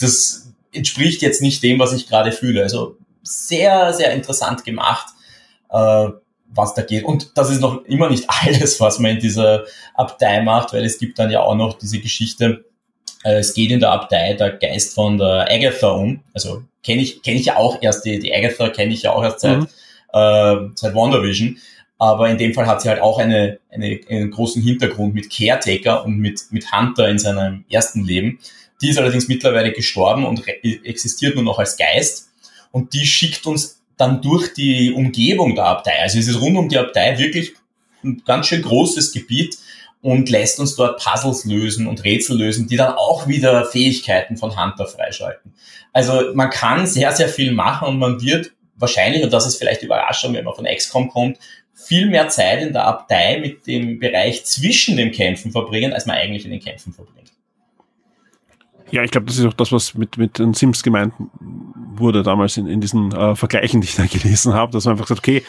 das 0.00 0.52
entspricht 0.72 1.22
jetzt 1.22 1.40
nicht 1.40 1.62
dem, 1.62 1.78
was 1.78 1.92
ich 1.92 2.08
gerade 2.08 2.32
fühle. 2.32 2.64
Also 2.64 2.96
sehr, 3.22 3.92
sehr 3.92 4.12
interessant 4.12 4.64
gemacht, 4.64 5.06
äh, 5.70 6.08
was 6.48 6.74
da 6.74 6.82
geht. 6.82 7.04
Und 7.04 7.38
das 7.38 7.50
ist 7.50 7.60
noch 7.60 7.84
immer 7.84 8.10
nicht 8.10 8.24
alles, 8.42 8.80
was 8.80 8.98
man 8.98 9.12
in 9.12 9.20
dieser 9.20 9.64
Abtei 9.94 10.42
macht, 10.42 10.72
weil 10.72 10.84
es 10.84 10.98
gibt 10.98 11.20
dann 11.20 11.30
ja 11.30 11.42
auch 11.42 11.54
noch 11.54 11.78
diese 11.78 12.00
Geschichte, 12.00 12.64
äh, 13.22 13.38
es 13.38 13.54
geht 13.54 13.70
in 13.70 13.78
der 13.80 13.92
Abtei 13.92 14.34
der 14.34 14.50
Geist 14.50 14.92
von 14.92 15.18
der 15.18 15.46
Agatha 15.48 15.90
um. 15.90 16.24
Also 16.34 16.64
kenne 16.82 17.02
ich, 17.02 17.22
kenne 17.22 17.38
ich 17.38 17.46
ja 17.46 17.56
auch 17.56 17.80
erst, 17.80 18.04
die, 18.04 18.18
die 18.18 18.34
Agatha 18.34 18.70
kenne 18.70 18.92
ich 18.92 19.02
ja 19.02 19.12
auch 19.12 19.22
erst 19.22 19.40
seit, 19.40 19.58
mhm. 19.60 19.68
äh, 20.12 20.68
seit 20.74 20.94
WandaVision. 20.94 21.58
Aber 21.98 22.28
in 22.28 22.36
dem 22.36 22.52
Fall 22.52 22.66
hat 22.66 22.82
sie 22.82 22.88
halt 22.88 23.00
auch 23.00 23.18
eine, 23.18 23.58
eine, 23.70 24.00
einen 24.08 24.30
großen 24.30 24.62
Hintergrund 24.62 25.14
mit 25.14 25.30
Caretaker 25.30 26.04
und 26.04 26.18
mit, 26.18 26.42
mit 26.50 26.70
Hunter 26.72 27.08
in 27.08 27.18
seinem 27.18 27.64
ersten 27.70 28.04
Leben. 28.04 28.38
Die 28.82 28.90
ist 28.90 28.98
allerdings 28.98 29.28
mittlerweile 29.28 29.72
gestorben 29.72 30.26
und 30.26 30.44
existiert 30.62 31.34
nur 31.34 31.44
noch 31.44 31.58
als 31.58 31.76
Geist. 31.76 32.28
Und 32.70 32.92
die 32.92 33.06
schickt 33.06 33.46
uns 33.46 33.82
dann 33.96 34.20
durch 34.20 34.52
die 34.52 34.92
Umgebung 34.92 35.54
der 35.54 35.64
Abtei. 35.64 35.98
Also 36.02 36.18
es 36.18 36.28
ist 36.28 36.40
rund 36.40 36.58
um 36.58 36.68
die 36.68 36.76
Abtei 36.76 37.18
wirklich 37.18 37.54
ein 38.04 38.22
ganz 38.26 38.48
schön 38.48 38.60
großes 38.60 39.12
Gebiet, 39.12 39.56
und 40.06 40.30
lässt 40.30 40.60
uns 40.60 40.76
dort 40.76 41.02
Puzzles 41.02 41.44
lösen 41.46 41.88
und 41.88 42.04
Rätsel 42.04 42.38
lösen, 42.38 42.68
die 42.68 42.76
dann 42.76 42.94
auch 42.94 43.26
wieder 43.26 43.64
Fähigkeiten 43.64 44.36
von 44.36 44.56
Hunter 44.56 44.86
freischalten. 44.86 45.52
Also 45.92 46.32
man 46.32 46.50
kann 46.50 46.86
sehr, 46.86 47.10
sehr 47.10 47.28
viel 47.28 47.50
machen 47.50 47.88
und 47.88 47.98
man 47.98 48.22
wird 48.22 48.52
wahrscheinlich, 48.76 49.24
und 49.24 49.32
das 49.32 49.46
ist 49.46 49.56
vielleicht 49.56 49.82
Überraschung, 49.82 50.34
wenn 50.34 50.44
man 50.44 50.54
von 50.54 50.64
XCOM 50.64 51.08
kommt, 51.08 51.38
viel 51.86 52.08
mehr 52.08 52.28
Zeit 52.28 52.62
in 52.62 52.72
der 52.72 52.86
Abtei 52.86 53.38
mit 53.40 53.66
dem 53.66 53.98
Bereich 53.98 54.44
zwischen 54.44 54.96
den 54.96 55.12
Kämpfen 55.12 55.52
verbringen, 55.52 55.92
als 55.92 56.06
man 56.06 56.16
eigentlich 56.16 56.44
in 56.44 56.50
den 56.50 56.60
Kämpfen 56.60 56.92
verbringt. 56.92 57.32
Ja, 58.90 59.02
ich 59.02 59.10
glaube, 59.10 59.26
das 59.26 59.38
ist 59.38 59.44
auch 59.44 59.52
das, 59.52 59.72
was 59.72 59.94
mit, 59.94 60.16
mit 60.16 60.38
den 60.38 60.54
Sims 60.54 60.82
gemeint 60.82 61.12
wurde 61.40 62.22
damals 62.22 62.56
in, 62.56 62.66
in 62.66 62.80
diesen 62.80 63.12
äh, 63.12 63.34
Vergleichen, 63.34 63.80
die 63.80 63.88
ich 63.88 63.96
da 63.96 64.06
gelesen 64.10 64.54
habe, 64.54 64.72
dass 64.72 64.84
man 64.84 64.92
einfach 64.92 65.08
sagt, 65.08 65.20
okay, 65.20 65.42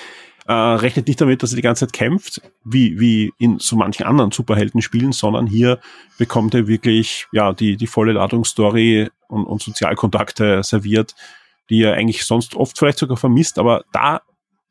äh, 0.48 0.54
rechnet 0.54 1.08
nicht 1.08 1.20
damit, 1.20 1.44
dass 1.44 1.52
er 1.52 1.58
die 1.58 1.62
ganze 1.62 1.86
Zeit 1.86 1.94
kämpft, 1.94 2.42
wie, 2.64 3.00
wie 3.00 3.34
in 3.38 3.60
so 3.60 3.76
manchen 3.76 4.06
anderen 4.06 4.32
Superhelden-Spielen, 4.32 5.12
sondern 5.12 5.46
hier 5.46 5.80
bekommt 6.18 6.56
er 6.56 6.68
wirklich 6.68 7.28
ja 7.34 7.54
die, 7.54 7.76
die 7.76 7.88
volle 7.88 8.14
Ladungsstory 8.14 9.10
und, 9.28 9.46
und 9.46 9.62
Sozialkontakte 9.62 10.64
serviert, 10.64 11.16
die 11.70 11.84
er 11.84 11.96
eigentlich 11.96 12.26
sonst 12.26 12.56
oft 12.56 12.78
vielleicht 12.78 13.00
sogar 13.00 13.18
vermisst, 13.18 13.60
aber 13.60 13.84
da 13.92 14.22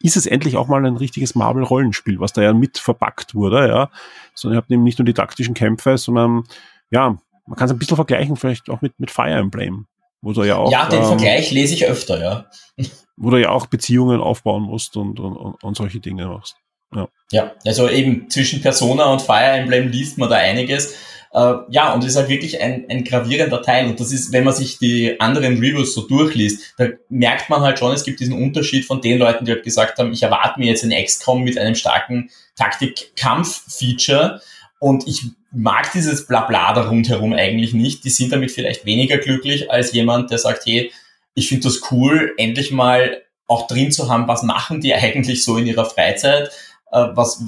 ist 0.02 0.16
es 0.16 0.26
endlich 0.26 0.56
auch 0.56 0.68
mal 0.68 0.84
ein 0.84 0.96
richtiges 0.96 1.34
Marvel-Rollenspiel, 1.34 2.20
was 2.20 2.32
da 2.32 2.42
ja 2.42 2.52
mit 2.52 2.78
verpackt 2.78 3.34
wurde, 3.34 3.68
ja. 3.68 3.90
Sondern 4.34 4.56
ihr 4.56 4.62
habt 4.62 4.70
eben 4.70 4.84
nicht 4.84 4.98
nur 4.98 5.06
die 5.06 5.14
taktischen 5.14 5.54
Kämpfe, 5.54 5.96
sondern 5.98 6.44
ja, 6.90 7.16
man 7.46 7.56
kann 7.56 7.66
es 7.66 7.72
ein 7.72 7.78
bisschen 7.78 7.96
vergleichen, 7.96 8.36
vielleicht 8.36 8.68
auch 8.70 8.82
mit, 8.82 8.98
mit 8.98 9.10
Fire 9.10 9.30
Emblem. 9.30 9.86
Wo 10.22 10.32
du 10.32 10.44
ja 10.44 10.56
auch. 10.56 10.72
Ja, 10.72 10.88
den 10.88 11.00
ähm, 11.00 11.06
Vergleich 11.06 11.50
lese 11.50 11.74
ich 11.74 11.86
öfter, 11.86 12.20
ja 12.20 12.46
wo 13.16 13.30
du 13.30 13.40
ja 13.40 13.50
auch 13.50 13.66
Beziehungen 13.66 14.20
aufbauen 14.20 14.62
musst 14.62 14.96
und, 14.96 15.18
und, 15.18 15.62
und 15.62 15.76
solche 15.76 16.00
Dinge 16.00 16.26
machst. 16.26 16.56
Ja. 16.94 17.08
ja, 17.32 17.52
also 17.64 17.88
eben 17.88 18.30
zwischen 18.30 18.62
Persona 18.62 19.06
und 19.06 19.20
Fire 19.20 19.58
Emblem 19.58 19.88
liest 19.88 20.18
man 20.18 20.30
da 20.30 20.36
einiges. 20.36 20.94
Äh, 21.32 21.54
ja, 21.68 21.92
und 21.92 22.02
es 22.04 22.10
ist 22.10 22.16
halt 22.16 22.28
wirklich 22.28 22.60
ein, 22.60 22.86
ein 22.88 23.04
gravierender 23.04 23.62
Teil. 23.62 23.86
Und 23.86 24.00
das 24.00 24.12
ist, 24.12 24.32
wenn 24.32 24.44
man 24.44 24.54
sich 24.54 24.78
die 24.78 25.20
anderen 25.20 25.58
Reviews 25.58 25.94
so 25.94 26.06
durchliest, 26.06 26.74
da 26.78 26.88
merkt 27.08 27.50
man 27.50 27.62
halt 27.62 27.78
schon, 27.78 27.92
es 27.92 28.04
gibt 28.04 28.20
diesen 28.20 28.40
Unterschied 28.40 28.84
von 28.84 29.00
den 29.00 29.18
Leuten, 29.18 29.44
die 29.44 29.52
halt 29.52 29.64
gesagt 29.64 29.98
haben, 29.98 30.12
ich 30.12 30.22
erwarte 30.22 30.60
mir 30.60 30.66
jetzt 30.66 30.84
ein 30.84 31.04
XCOM 31.04 31.42
mit 31.42 31.58
einem 31.58 31.74
starken 31.74 32.30
Taktik-Kampf-Feature. 32.56 34.40
Und 34.78 35.06
ich 35.06 35.24
mag 35.52 35.90
dieses 35.92 36.26
Blabla 36.26 36.72
da 36.74 36.88
rundherum 36.88 37.32
eigentlich 37.32 37.72
nicht. 37.72 38.04
Die 38.04 38.10
sind 38.10 38.32
damit 38.32 38.50
vielleicht 38.50 38.84
weniger 38.84 39.18
glücklich 39.18 39.70
als 39.70 39.92
jemand, 39.92 40.30
der 40.30 40.38
sagt, 40.38 40.66
hey, 40.66 40.92
ich 41.34 41.48
finde 41.48 41.64
das 41.64 41.90
cool, 41.90 42.34
endlich 42.36 42.70
mal 42.70 43.22
auch 43.46 43.66
drin 43.66 43.92
zu 43.92 44.08
haben, 44.08 44.28
was 44.28 44.42
machen 44.42 44.80
die 44.80 44.94
eigentlich 44.94 45.44
so 45.44 45.56
in 45.56 45.66
ihrer 45.66 45.84
Freizeit, 45.84 46.50
äh, 46.90 47.06
was, 47.12 47.44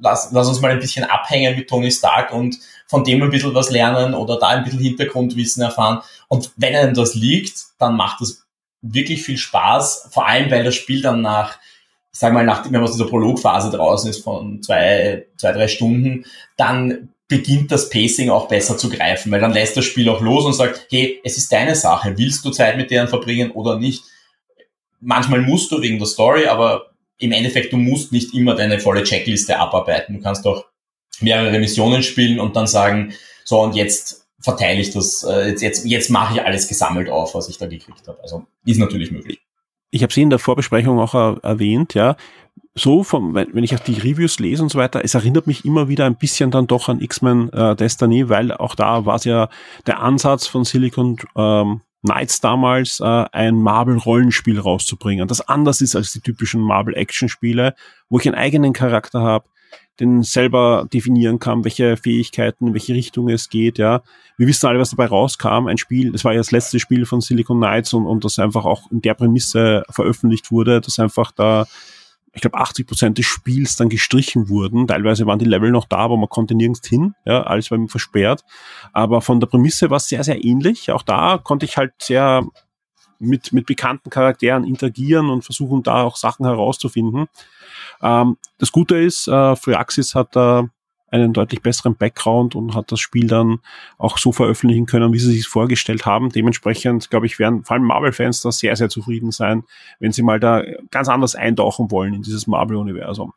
lass, 0.00 0.30
lass 0.32 0.48
uns 0.48 0.60
mal 0.60 0.70
ein 0.70 0.78
bisschen 0.78 1.04
abhängen 1.04 1.56
mit 1.56 1.68
Tony 1.68 1.90
Stark 1.90 2.32
und 2.32 2.58
von 2.90 3.04
dem 3.04 3.22
ein 3.22 3.30
bisschen 3.30 3.54
was 3.54 3.70
lernen 3.70 4.14
oder 4.14 4.36
da 4.36 4.48
ein 4.48 4.64
bisschen 4.64 4.80
Hintergrundwissen 4.80 5.62
erfahren. 5.62 6.00
Und 6.26 6.50
wenn 6.56 6.74
einem 6.74 6.92
das 6.92 7.14
liegt, 7.14 7.66
dann 7.78 7.94
macht 7.94 8.20
das 8.20 8.44
wirklich 8.82 9.22
viel 9.22 9.36
Spaß, 9.36 10.08
vor 10.10 10.26
allem 10.26 10.50
weil 10.50 10.64
das 10.64 10.74
Spiel 10.74 11.00
dann 11.00 11.22
nach, 11.22 11.56
ich 12.12 12.18
sag 12.18 12.32
mal, 12.32 12.44
nach, 12.44 12.64
wenn 12.64 12.72
man 12.72 12.82
aus 12.82 12.92
dieser 12.92 13.06
Prologphase 13.06 13.70
draußen 13.70 14.10
ist 14.10 14.24
von 14.24 14.60
zwei, 14.60 15.26
zwei, 15.36 15.52
drei 15.52 15.68
Stunden, 15.68 16.24
dann 16.56 17.10
beginnt 17.28 17.70
das 17.70 17.90
Pacing 17.90 18.28
auch 18.28 18.48
besser 18.48 18.76
zu 18.76 18.90
greifen, 18.90 19.30
weil 19.30 19.40
dann 19.40 19.52
lässt 19.52 19.76
das 19.76 19.84
Spiel 19.84 20.08
auch 20.08 20.20
los 20.20 20.44
und 20.44 20.54
sagt, 20.54 20.88
hey, 20.90 21.20
es 21.22 21.36
ist 21.36 21.52
deine 21.52 21.76
Sache, 21.76 22.18
willst 22.18 22.44
du 22.44 22.50
Zeit 22.50 22.76
mit 22.76 22.90
denen 22.90 23.06
verbringen 23.06 23.52
oder 23.52 23.78
nicht? 23.78 24.02
Manchmal 24.98 25.42
musst 25.42 25.70
du 25.70 25.80
wegen 25.80 25.98
der 25.98 26.08
Story, 26.08 26.46
aber 26.46 26.90
im 27.18 27.30
Endeffekt, 27.30 27.72
du 27.72 27.76
musst 27.76 28.10
nicht 28.10 28.34
immer 28.34 28.56
deine 28.56 28.80
volle 28.80 29.04
Checkliste 29.04 29.56
abarbeiten. 29.60 30.16
Du 30.16 30.22
kannst 30.22 30.44
auch 30.44 30.64
mehrere 31.22 31.58
Missionen 31.58 32.02
spielen 32.02 32.40
und 32.40 32.56
dann 32.56 32.66
sagen, 32.66 33.12
so 33.44 33.60
und 33.60 33.74
jetzt 33.74 34.26
verteile 34.40 34.80
ich 34.80 34.90
das, 34.90 35.22
äh, 35.22 35.48
jetzt, 35.50 35.62
jetzt, 35.62 35.86
jetzt 35.86 36.10
mache 36.10 36.34
ich 36.34 36.42
alles 36.42 36.68
gesammelt 36.68 37.08
auf, 37.08 37.34
was 37.34 37.48
ich 37.48 37.58
da 37.58 37.66
gekriegt 37.66 38.06
habe. 38.08 38.18
Also 38.22 38.46
ist 38.64 38.78
natürlich 38.78 39.10
möglich. 39.10 39.40
Ich 39.90 40.02
habe 40.02 40.12
sie 40.12 40.22
in 40.22 40.30
der 40.30 40.38
Vorbesprechung 40.38 40.98
auch 41.00 41.14
erwähnt, 41.42 41.94
ja 41.94 42.16
so, 42.74 43.02
vom, 43.02 43.34
wenn 43.34 43.64
ich 43.64 43.74
auch 43.74 43.80
die 43.80 43.98
Reviews 43.98 44.38
lese 44.38 44.62
und 44.62 44.70
so 44.70 44.78
weiter, 44.78 45.04
es 45.04 45.14
erinnert 45.14 45.46
mich 45.46 45.64
immer 45.64 45.88
wieder 45.88 46.06
ein 46.06 46.16
bisschen 46.16 46.50
dann 46.50 46.66
doch 46.66 46.88
an 46.88 47.00
X-Men 47.00 47.52
äh, 47.52 47.74
Destiny, 47.74 48.28
weil 48.28 48.52
auch 48.52 48.74
da 48.74 49.06
war 49.06 49.16
es 49.16 49.24
ja 49.24 49.48
der 49.86 50.00
Ansatz 50.00 50.46
von 50.46 50.64
Silicon 50.64 51.16
ähm, 51.36 51.82
Knights 52.02 52.40
damals, 52.40 53.00
äh, 53.00 53.04
ein 53.04 53.56
Marvel-Rollenspiel 53.56 54.58
rauszubringen, 54.58 55.26
das 55.26 55.46
anders 55.46 55.80
ist 55.80 55.96
als 55.96 56.12
die 56.12 56.20
typischen 56.20 56.60
Marvel-Action-Spiele, 56.60 57.74
wo 58.08 58.18
ich 58.18 58.26
einen 58.26 58.36
eigenen 58.36 58.72
Charakter 58.72 59.20
habe, 59.20 59.48
den 60.00 60.22
selber 60.22 60.86
definieren 60.92 61.38
kann, 61.38 61.64
welche 61.64 61.96
Fähigkeiten, 61.96 62.68
in 62.68 62.74
welche 62.74 62.94
Richtung 62.94 63.28
es 63.28 63.48
geht, 63.48 63.78
ja. 63.78 64.02
Wir 64.36 64.46
wissen 64.46 64.66
alle, 64.66 64.78
was 64.78 64.90
dabei 64.90 65.06
rauskam. 65.06 65.66
Ein 65.66 65.78
Spiel, 65.78 66.12
das 66.12 66.24
war 66.24 66.32
ja 66.32 66.38
das 66.38 66.50
letzte 66.50 66.80
Spiel 66.80 67.04
von 67.04 67.20
Silicon 67.20 67.58
Knights 67.58 67.92
und, 67.92 68.06
und 68.06 68.24
das 68.24 68.38
einfach 68.38 68.64
auch 68.64 68.90
in 68.90 69.02
der 69.02 69.14
Prämisse 69.14 69.84
veröffentlicht 69.90 70.50
wurde, 70.50 70.80
dass 70.80 70.98
einfach 70.98 71.30
da 71.32 71.66
ich 72.32 72.42
glaube, 72.42 72.58
80 72.58 72.86
Prozent 72.86 73.18
des 73.18 73.26
Spiels 73.26 73.76
dann 73.76 73.88
gestrichen 73.88 74.48
wurden. 74.48 74.86
Teilweise 74.86 75.26
waren 75.26 75.38
die 75.38 75.46
Level 75.46 75.70
noch 75.70 75.86
da, 75.86 75.98
aber 75.98 76.16
man 76.16 76.28
konnte 76.28 76.54
nirgends 76.54 76.86
hin. 76.86 77.14
Ja, 77.24 77.42
alles 77.42 77.70
war 77.70 77.78
ihm 77.78 77.88
versperrt. 77.88 78.44
Aber 78.92 79.20
von 79.20 79.40
der 79.40 79.48
Prämisse 79.48 79.90
war 79.90 79.96
es 79.96 80.08
sehr, 80.08 80.22
sehr 80.22 80.44
ähnlich. 80.44 80.92
Auch 80.92 81.02
da 81.02 81.38
konnte 81.38 81.66
ich 81.66 81.76
halt 81.76 81.92
sehr 81.98 82.46
mit, 83.18 83.52
mit 83.52 83.66
bekannten 83.66 84.10
Charakteren 84.10 84.64
interagieren 84.64 85.28
und 85.28 85.44
versuchen, 85.44 85.82
da 85.82 86.02
auch 86.02 86.16
Sachen 86.16 86.46
herauszufinden. 86.46 87.26
Ähm, 88.02 88.36
das 88.58 88.72
Gute 88.72 88.96
ist, 88.96 89.28
äh, 89.28 89.56
Fryaxis 89.56 90.14
hat 90.14 90.36
da 90.36 90.68
einen 91.10 91.32
deutlich 91.32 91.60
besseren 91.62 91.96
Background 91.96 92.54
und 92.54 92.74
hat 92.74 92.92
das 92.92 93.00
Spiel 93.00 93.26
dann 93.26 93.58
auch 93.98 94.18
so 94.18 94.32
veröffentlichen 94.32 94.86
können, 94.86 95.12
wie 95.12 95.18
sie 95.18 95.32
sich 95.32 95.46
vorgestellt 95.46 96.06
haben. 96.06 96.30
Dementsprechend, 96.30 97.10
glaube 97.10 97.26
ich, 97.26 97.38
werden 97.38 97.64
vor 97.64 97.74
allem 97.74 97.86
Marvel-Fans 97.86 98.40
da 98.42 98.52
sehr, 98.52 98.76
sehr 98.76 98.88
zufrieden 98.88 99.32
sein, 99.32 99.64
wenn 99.98 100.12
sie 100.12 100.22
mal 100.22 100.38
da 100.38 100.62
ganz 100.90 101.08
anders 101.08 101.34
eintauchen 101.34 101.90
wollen 101.90 102.14
in 102.14 102.22
dieses 102.22 102.46
Marvel-Universum. 102.46 103.32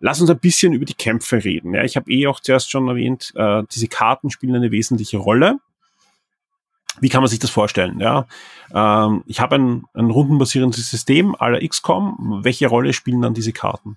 Lass 0.00 0.20
uns 0.20 0.30
ein 0.30 0.38
bisschen 0.38 0.72
über 0.72 0.84
die 0.84 0.94
Kämpfe 0.94 1.42
reden. 1.42 1.74
Ja, 1.74 1.82
ich 1.82 1.96
habe 1.96 2.10
eh 2.10 2.28
auch 2.28 2.38
zuerst 2.38 2.70
schon 2.70 2.86
erwähnt, 2.86 3.32
äh, 3.34 3.64
diese 3.72 3.88
Karten 3.88 4.30
spielen 4.30 4.54
eine 4.54 4.70
wesentliche 4.70 5.18
Rolle. 5.18 5.58
Wie 7.00 7.08
kann 7.08 7.22
man 7.22 7.28
sich 7.28 7.38
das 7.38 7.50
vorstellen? 7.50 8.00
Ja, 8.00 8.26
ähm, 8.74 9.22
ich 9.26 9.40
habe 9.40 9.56
ein, 9.56 9.84
ein 9.94 10.10
rundenbasierendes 10.10 10.90
System 10.90 11.34
aller 11.38 11.66
XCOM. 11.66 12.40
Welche 12.42 12.68
Rolle 12.68 12.92
spielen 12.92 13.22
dann 13.22 13.34
diese 13.34 13.52
Karten? 13.52 13.96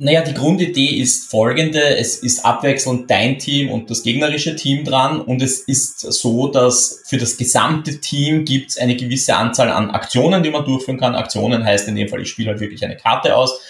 Naja, 0.00 0.22
die 0.22 0.34
Grundidee 0.34 1.00
ist 1.00 1.28
folgende. 1.28 1.96
Es 1.96 2.18
ist 2.18 2.44
abwechselnd 2.44 3.10
dein 3.10 3.36
Team 3.40 3.68
und 3.68 3.90
das 3.90 4.04
gegnerische 4.04 4.54
Team 4.54 4.84
dran 4.84 5.20
und 5.20 5.42
es 5.42 5.58
ist 5.58 6.00
so, 6.00 6.46
dass 6.46 7.02
für 7.04 7.16
das 7.16 7.36
gesamte 7.36 7.98
Team 7.98 8.44
gibt 8.44 8.70
es 8.70 8.78
eine 8.78 8.94
gewisse 8.94 9.34
Anzahl 9.34 9.70
an 9.70 9.90
Aktionen, 9.90 10.44
die 10.44 10.50
man 10.50 10.64
durchführen 10.64 11.00
kann. 11.00 11.16
Aktionen 11.16 11.64
heißt 11.64 11.88
in 11.88 11.96
dem 11.96 12.08
Fall, 12.08 12.20
ich 12.20 12.30
spiele 12.30 12.50
halt 12.50 12.60
wirklich 12.60 12.84
eine 12.84 12.96
Karte 12.96 13.34
aus. 13.34 13.60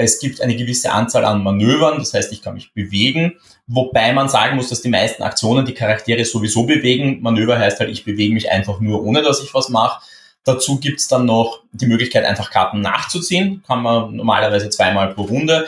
Es 0.00 0.20
gibt 0.20 0.40
eine 0.40 0.54
gewisse 0.54 0.92
Anzahl 0.92 1.24
an 1.24 1.42
Manövern, 1.42 1.98
das 1.98 2.14
heißt, 2.14 2.32
ich 2.32 2.40
kann 2.40 2.54
mich 2.54 2.72
bewegen, 2.72 3.34
wobei 3.66 4.12
man 4.12 4.28
sagen 4.28 4.54
muss, 4.54 4.68
dass 4.68 4.80
die 4.80 4.88
meisten 4.88 5.24
Aktionen 5.24 5.66
die 5.66 5.74
Charaktere 5.74 6.24
sowieso 6.24 6.62
bewegen. 6.62 7.20
Manöver 7.20 7.58
heißt 7.58 7.80
halt, 7.80 7.90
ich 7.90 8.04
bewege 8.04 8.32
mich 8.32 8.48
einfach 8.48 8.78
nur, 8.78 9.02
ohne 9.02 9.22
dass 9.22 9.42
ich 9.42 9.52
was 9.54 9.70
mache. 9.70 10.00
Dazu 10.44 10.78
gibt's 10.78 11.08
dann 11.08 11.26
noch 11.26 11.64
die 11.72 11.86
Möglichkeit, 11.86 12.24
einfach 12.24 12.52
Karten 12.52 12.80
nachzuziehen. 12.80 13.64
Kann 13.66 13.82
man 13.82 14.14
normalerweise 14.14 14.70
zweimal 14.70 15.14
pro 15.14 15.22
Runde. 15.22 15.66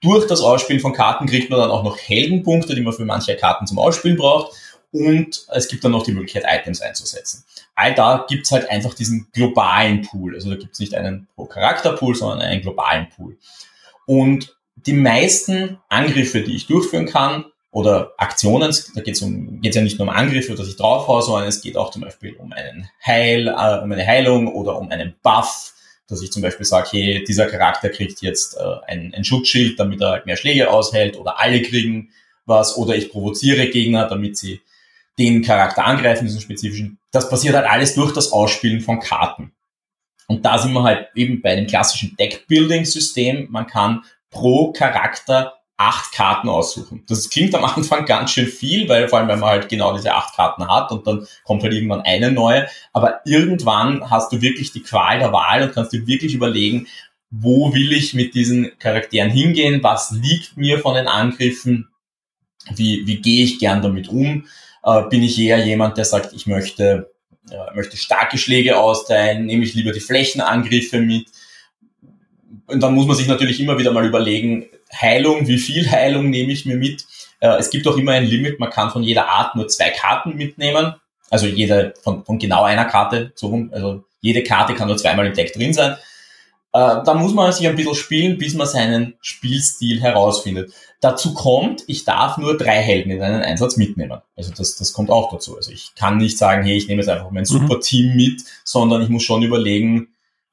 Durch 0.00 0.26
das 0.26 0.40
Ausspielen 0.40 0.82
von 0.82 0.92
Karten 0.92 1.26
kriegt 1.26 1.48
man 1.48 1.60
dann 1.60 1.70
auch 1.70 1.84
noch 1.84 1.96
Heldenpunkte, 1.96 2.74
die 2.74 2.82
man 2.82 2.92
für 2.92 3.04
manche 3.04 3.36
Karten 3.36 3.68
zum 3.68 3.78
Ausspielen 3.78 4.16
braucht. 4.16 4.52
Und 4.92 5.46
es 5.52 5.68
gibt 5.68 5.84
dann 5.84 5.92
noch 5.92 6.02
die 6.02 6.12
Möglichkeit, 6.12 6.44
Items 6.46 6.80
einzusetzen. 6.80 7.44
All 7.74 7.94
da 7.94 8.26
gibt's 8.28 8.50
halt 8.50 8.68
einfach 8.68 8.94
diesen 8.94 9.28
globalen 9.32 10.02
Pool. 10.02 10.34
Also 10.34 10.50
da 10.50 10.56
gibt's 10.56 10.80
nicht 10.80 10.94
einen 10.94 11.28
pro 11.36 11.44
Charakter-Pool, 11.44 12.16
sondern 12.16 12.40
einen 12.40 12.62
globalen 12.62 13.08
Pool. 13.08 13.38
Und 14.06 14.56
die 14.74 14.92
meisten 14.92 15.78
Angriffe, 15.88 16.42
die 16.42 16.56
ich 16.56 16.66
durchführen 16.66 17.06
kann, 17.06 17.44
oder 17.72 18.14
Aktionen, 18.16 18.74
da 18.94 19.00
geht 19.00 19.14
es 19.14 19.22
um, 19.22 19.60
geht's 19.60 19.76
ja 19.76 19.82
nicht 19.82 19.98
nur 19.98 20.08
um 20.08 20.14
Angriffe, 20.14 20.54
dass 20.54 20.68
ich 20.68 20.76
draufhaue, 20.76 21.22
sondern 21.22 21.48
es 21.48 21.62
geht 21.62 21.76
auch 21.76 21.90
zum 21.90 22.02
Beispiel 22.02 22.34
um 22.34 22.52
einen 22.52 22.90
Heil, 23.04 23.46
äh, 23.46 23.78
um 23.82 23.92
eine 23.92 24.04
Heilung 24.04 24.48
oder 24.48 24.76
um 24.76 24.90
einen 24.90 25.14
Buff, 25.22 25.74
dass 26.08 26.20
ich 26.20 26.32
zum 26.32 26.42
Beispiel 26.42 26.66
sage, 26.66 26.88
hey, 26.92 27.24
dieser 27.24 27.46
Charakter 27.46 27.88
kriegt 27.88 28.22
jetzt 28.22 28.56
äh, 28.56 28.76
ein, 28.88 29.14
ein 29.14 29.22
Schutzschild, 29.22 29.78
damit 29.78 30.00
er 30.00 30.10
halt 30.10 30.26
mehr 30.26 30.36
Schläge 30.36 30.70
aushält 30.70 31.16
oder 31.16 31.38
alle 31.38 31.62
kriegen 31.62 32.10
was 32.44 32.76
oder 32.76 32.96
ich 32.96 33.10
provoziere 33.10 33.68
Gegner, 33.68 34.08
damit 34.08 34.36
sie 34.36 34.60
den 35.18 35.42
Charakter 35.42 35.84
angreifen, 35.84 36.26
diesen 36.26 36.40
spezifischen. 36.40 36.98
Das 37.10 37.28
passiert 37.28 37.54
halt 37.54 37.66
alles 37.66 37.94
durch 37.94 38.12
das 38.12 38.32
Ausspielen 38.32 38.80
von 38.80 39.00
Karten. 39.00 39.52
Und 40.28 40.44
da 40.44 40.58
sind 40.58 40.72
wir 40.72 40.84
halt 40.84 41.08
eben 41.14 41.42
bei 41.42 41.56
dem 41.56 41.66
klassischen 41.66 42.16
Deck-Building-System. 42.16 43.48
Man 43.50 43.66
kann 43.66 44.04
pro 44.30 44.72
Charakter 44.72 45.54
acht 45.76 46.12
Karten 46.12 46.50
aussuchen. 46.50 47.04
Das 47.08 47.30
klingt 47.30 47.54
am 47.54 47.64
Anfang 47.64 48.04
ganz 48.06 48.32
schön 48.32 48.46
viel, 48.46 48.88
weil 48.88 49.08
vor 49.08 49.18
allem, 49.18 49.28
wenn 49.28 49.40
man 49.40 49.48
halt 49.48 49.68
genau 49.68 49.96
diese 49.96 50.14
acht 50.14 50.36
Karten 50.36 50.68
hat 50.68 50.92
und 50.92 51.06
dann 51.06 51.26
kommt 51.44 51.62
halt 51.62 51.72
irgendwann 51.72 52.02
eine 52.02 52.30
neue. 52.30 52.68
Aber 52.92 53.20
irgendwann 53.24 54.10
hast 54.10 54.30
du 54.30 54.42
wirklich 54.42 54.72
die 54.72 54.82
Qual 54.82 55.18
der 55.18 55.32
Wahl 55.32 55.62
und 55.62 55.72
kannst 55.72 55.92
dir 55.92 56.06
wirklich 56.06 56.34
überlegen, 56.34 56.86
wo 57.30 57.72
will 57.72 57.92
ich 57.92 58.12
mit 58.12 58.34
diesen 58.34 58.78
Charakteren 58.78 59.30
hingehen? 59.30 59.82
Was 59.82 60.10
liegt 60.10 60.56
mir 60.56 60.80
von 60.80 60.94
den 60.94 61.06
Angriffen? 61.06 61.88
Wie, 62.74 63.06
wie 63.06 63.16
gehe 63.22 63.44
ich 63.44 63.58
gern 63.58 63.80
damit 63.80 64.08
um? 64.08 64.46
Äh, 64.84 65.02
bin 65.10 65.22
ich 65.22 65.38
eher 65.38 65.64
jemand, 65.64 65.96
der 65.96 66.04
sagt, 66.04 66.32
ich 66.32 66.46
möchte, 66.46 67.10
äh, 67.50 67.74
möchte 67.74 67.96
starke 67.96 68.38
Schläge 68.38 68.78
austeilen? 68.78 69.46
Nehme 69.46 69.64
ich 69.64 69.74
lieber 69.74 69.92
die 69.92 70.00
Flächenangriffe 70.00 71.00
mit? 71.00 71.26
Und 72.66 72.80
dann 72.80 72.94
muss 72.94 73.06
man 73.06 73.16
sich 73.16 73.26
natürlich 73.26 73.60
immer 73.60 73.78
wieder 73.78 73.92
mal 73.92 74.06
überlegen, 74.06 74.66
Heilung, 74.92 75.46
wie 75.46 75.58
viel 75.58 75.90
Heilung 75.90 76.30
nehme 76.30 76.52
ich 76.52 76.66
mir 76.66 76.76
mit? 76.76 77.04
Äh, 77.40 77.58
es 77.58 77.70
gibt 77.70 77.86
auch 77.86 77.96
immer 77.96 78.12
ein 78.12 78.26
Limit, 78.26 78.60
man 78.60 78.70
kann 78.70 78.90
von 78.90 79.02
jeder 79.02 79.28
Art 79.28 79.56
nur 79.56 79.68
zwei 79.68 79.90
Karten 79.90 80.36
mitnehmen. 80.36 80.94
Also 81.30 81.46
jede 81.46 81.94
von, 82.02 82.24
von 82.24 82.38
genau 82.38 82.64
einer 82.64 82.84
Karte, 82.84 83.32
so 83.34 83.48
rum. 83.48 83.70
Also 83.72 84.04
jede 84.20 84.42
Karte 84.42 84.74
kann 84.74 84.88
nur 84.88 84.96
zweimal 84.96 85.26
im 85.26 85.34
Deck 85.34 85.52
drin 85.52 85.72
sein. 85.72 85.96
Äh, 86.72 87.02
da 87.04 87.14
muss 87.14 87.34
man 87.34 87.52
sich 87.52 87.66
ein 87.66 87.76
bisschen 87.76 87.94
spielen, 87.94 88.38
bis 88.38 88.54
man 88.54 88.66
seinen 88.66 89.14
Spielstil 89.20 90.00
herausfindet. 90.00 90.72
Dazu 91.00 91.34
kommt, 91.34 91.82
ich 91.86 92.04
darf 92.04 92.38
nur 92.38 92.56
drei 92.56 92.80
Helden 92.80 93.10
in 93.10 93.22
einen 93.22 93.42
Einsatz 93.42 93.76
mitnehmen. 93.76 94.20
Also 94.36 94.52
das, 94.56 94.76
das 94.76 94.92
kommt 94.92 95.10
auch 95.10 95.32
dazu. 95.32 95.56
Also 95.56 95.72
ich 95.72 95.94
kann 95.96 96.18
nicht 96.18 96.38
sagen, 96.38 96.64
hey, 96.64 96.76
ich 96.76 96.86
nehme 96.86 97.00
jetzt 97.00 97.08
einfach 97.08 97.30
mein 97.30 97.42
mhm. 97.42 97.46
super 97.46 97.80
Team 97.80 98.14
mit, 98.14 98.42
sondern 98.64 99.02
ich 99.02 99.08
muss 99.08 99.22
schon 99.22 99.42
überlegen, 99.42 100.08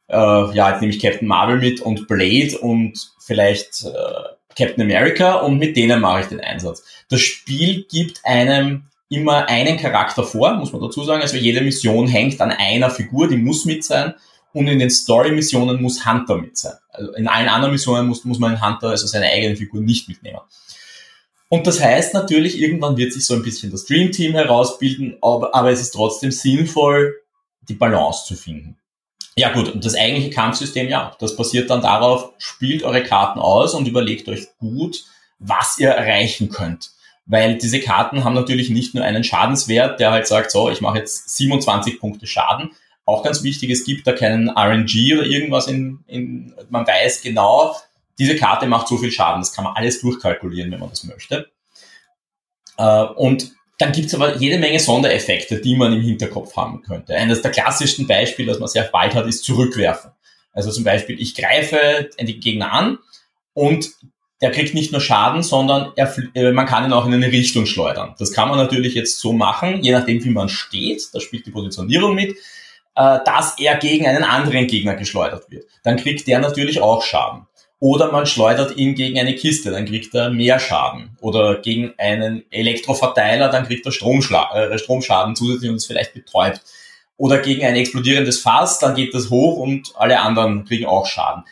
äh, 0.07 0.15
ja, 0.15 0.71
jetzt 0.71 0.81
nehme 0.81 0.93
ich 0.93 1.01
Captain 1.01 1.27
Marvel 1.27 1.59
mit 1.59 1.81
und 1.81 2.07
Blade 2.07 2.57
und 2.59 3.11
vielleicht 3.19 3.83
äh, 3.83 4.35
Captain 4.57 4.81
America 4.81 5.35
und 5.35 5.59
mit 5.59 5.77
denen 5.77 6.01
mache 6.01 6.21
ich 6.21 6.27
den 6.27 6.39
Einsatz. 6.39 6.83
Das 7.09 7.19
Spiel 7.19 7.85
gibt 7.89 8.21
einem 8.23 8.85
immer 9.09 9.47
einen 9.47 9.77
Charakter 9.77 10.23
vor, 10.23 10.53
muss 10.55 10.73
man 10.73 10.81
dazu 10.81 11.03
sagen. 11.03 11.21
Also 11.21 11.37
jede 11.37 11.61
Mission 11.61 12.07
hängt 12.07 12.41
an 12.41 12.51
einer 12.51 12.89
Figur, 12.89 13.27
die 13.27 13.37
muss 13.37 13.65
mit 13.65 13.83
sein. 13.83 14.15
Und 14.53 14.67
in 14.67 14.79
den 14.79 14.89
Story-Missionen 14.89 15.81
muss 15.81 16.05
Hunter 16.05 16.37
mit 16.37 16.57
sein. 16.57 16.73
Also 16.89 17.13
in 17.13 17.27
allen 17.27 17.49
anderen 17.49 17.73
Missionen 17.73 18.07
muss, 18.07 18.25
muss 18.25 18.39
man 18.39 18.55
einen 18.55 18.65
Hunter, 18.65 18.89
also 18.89 19.05
seine 19.05 19.27
eigene 19.27 19.55
Figur, 19.55 19.81
nicht 19.81 20.07
mitnehmen. 20.07 20.39
Und 21.49 21.67
das 21.67 21.81
heißt 21.81 22.13
natürlich, 22.13 22.59
irgendwann 22.59 22.97
wird 22.97 23.13
sich 23.13 23.25
so 23.25 23.33
ein 23.33 23.43
bisschen 23.43 23.71
das 23.71 23.85
Dream 23.85 24.11
Team 24.11 24.33
herausbilden, 24.33 25.17
aber, 25.21 25.55
aber 25.55 25.71
es 25.71 25.79
ist 25.79 25.91
trotzdem 25.91 26.31
sinnvoll, 26.31 27.15
die 27.69 27.75
Balance 27.75 28.25
zu 28.25 28.35
finden. 28.35 28.77
Ja 29.35 29.53
gut, 29.53 29.69
und 29.69 29.85
das 29.85 29.95
eigentliche 29.95 30.31
Kampfsystem, 30.31 30.89
ja, 30.89 31.15
das 31.19 31.35
basiert 31.35 31.69
dann 31.69 31.81
darauf, 31.81 32.33
spielt 32.37 32.83
eure 32.83 33.03
Karten 33.03 33.39
aus 33.39 33.75
und 33.75 33.87
überlegt 33.87 34.27
euch 34.27 34.47
gut, 34.57 35.05
was 35.39 35.77
ihr 35.77 35.89
erreichen 35.89 36.49
könnt. 36.49 36.89
Weil 37.27 37.57
diese 37.57 37.79
Karten 37.79 38.23
haben 38.23 38.33
natürlich 38.33 38.69
nicht 38.69 38.95
nur 38.95 39.03
einen 39.03 39.23
Schadenswert, 39.23 39.99
der 39.99 40.11
halt 40.11 40.27
sagt, 40.27 40.49
so, 40.49 40.69
ich 40.69 40.81
mache 40.81 40.97
jetzt 40.97 41.37
27 41.37 41.99
Punkte 41.99 42.25
Schaden. 42.25 42.71
Auch 43.07 43.23
ganz 43.23 43.41
wichtig, 43.41 43.69
es 43.69 43.85
gibt 43.85 44.05
da 44.05 44.11
keinen 44.11 44.49
RNG 44.49 45.13
oder 45.13 45.25
irgendwas 45.25 45.67
in, 45.67 46.03
in 46.07 46.53
man 46.69 46.85
weiß 46.85 47.21
genau, 47.21 47.73
diese 48.19 48.35
Karte 48.35 48.67
macht 48.67 48.89
so 48.89 48.97
viel 48.97 49.11
Schaden. 49.11 49.39
Das 49.39 49.53
kann 49.53 49.63
man 49.63 49.75
alles 49.77 50.01
durchkalkulieren, 50.01 50.69
wenn 50.71 50.79
man 50.81 50.89
das 50.89 51.05
möchte. 51.05 51.49
Äh, 52.77 53.03
und 53.03 53.53
dann 53.77 53.93
gibt's 53.93 54.13
aber 54.13 54.35
jede 54.35 54.57
Menge 54.57 54.81
Sondereffekte, 54.81 55.61
die 55.61 55.77
man 55.77 55.93
im 55.93 56.01
Hinterkopf 56.01 56.57
haben 56.57 56.81
könnte. 56.81 57.15
Eines 57.15 57.41
der 57.41 57.51
klassischsten 57.51 58.07
Beispiele, 58.07 58.51
das 58.51 58.59
man 58.59 58.67
sehr 58.67 58.83
bald 58.83 59.15
hat, 59.15 59.25
ist 59.25 59.45
zurückwerfen. 59.45 60.11
Also 60.51 60.69
zum 60.69 60.83
Beispiel, 60.83 61.17
ich 61.21 61.33
greife 61.33 62.09
den 62.19 62.39
Gegner 62.41 62.73
an 62.73 62.99
und 63.53 63.89
der 64.41 64.51
kriegt 64.51 64.73
nicht 64.73 64.91
nur 64.91 64.99
Schaden, 64.99 65.43
sondern 65.43 65.93
er, 65.95 66.13
äh, 66.33 66.51
man 66.51 66.65
kann 66.65 66.83
ihn 66.83 66.91
auch 66.91 67.05
in 67.05 67.13
eine 67.13 67.31
Richtung 67.31 67.67
schleudern. 67.67 68.15
Das 68.19 68.33
kann 68.33 68.49
man 68.49 68.57
natürlich 68.57 68.95
jetzt 68.95 69.19
so 69.21 69.31
machen, 69.31 69.81
je 69.81 69.93
nachdem 69.93 70.21
wie 70.25 70.29
man 70.29 70.49
steht, 70.49 71.03
da 71.13 71.21
spielt 71.21 71.45
die 71.45 71.51
Positionierung 71.51 72.13
mit, 72.13 72.35
äh, 72.97 73.19
dass 73.23 73.59
er 73.59 73.75
gegen 73.75 74.07
einen 74.07 74.23
anderen 74.23 74.65
Gegner 74.65 74.95
geschleudert 74.95 75.49
wird. 75.51 75.65
Dann 75.83 75.97
kriegt 75.97 76.27
der 76.27 76.39
natürlich 76.39 76.81
auch 76.81 77.03
Schaden. 77.03 77.45
Oder 77.79 78.11
man 78.11 78.25
schleudert 78.25 78.75
ihn 78.75 78.95
gegen 78.95 79.19
eine 79.19 79.35
Kiste, 79.35 79.69
dann 79.69 79.85
kriegt 79.85 80.15
er 80.15 80.31
mehr 80.31 80.59
Schaden. 80.59 81.15
Oder 81.21 81.59
gegen 81.59 81.93
einen 81.99 82.43
Elektroverteiler, 82.49 83.49
dann 83.49 83.67
kriegt 83.67 83.85
er 83.85 83.91
Stromschla 83.91 84.71
äh, 84.71 84.79
Stromschaden 84.79 85.35
zusätzlich 85.35 85.69
und 85.69 85.75
ist 85.75 85.85
vielleicht 85.85 86.15
betäubt. 86.15 86.61
Oder 87.17 87.37
gegen 87.37 87.63
ein 87.63 87.75
explodierendes 87.75 88.39
Fass, 88.39 88.79
dann 88.79 88.95
geht 88.95 89.13
das 89.13 89.29
hoch 89.29 89.57
und 89.57 89.93
alle 89.95 90.19
anderen 90.19 90.65
kriegen 90.65 90.87
auch 90.87 91.05
Schaden. 91.05 91.43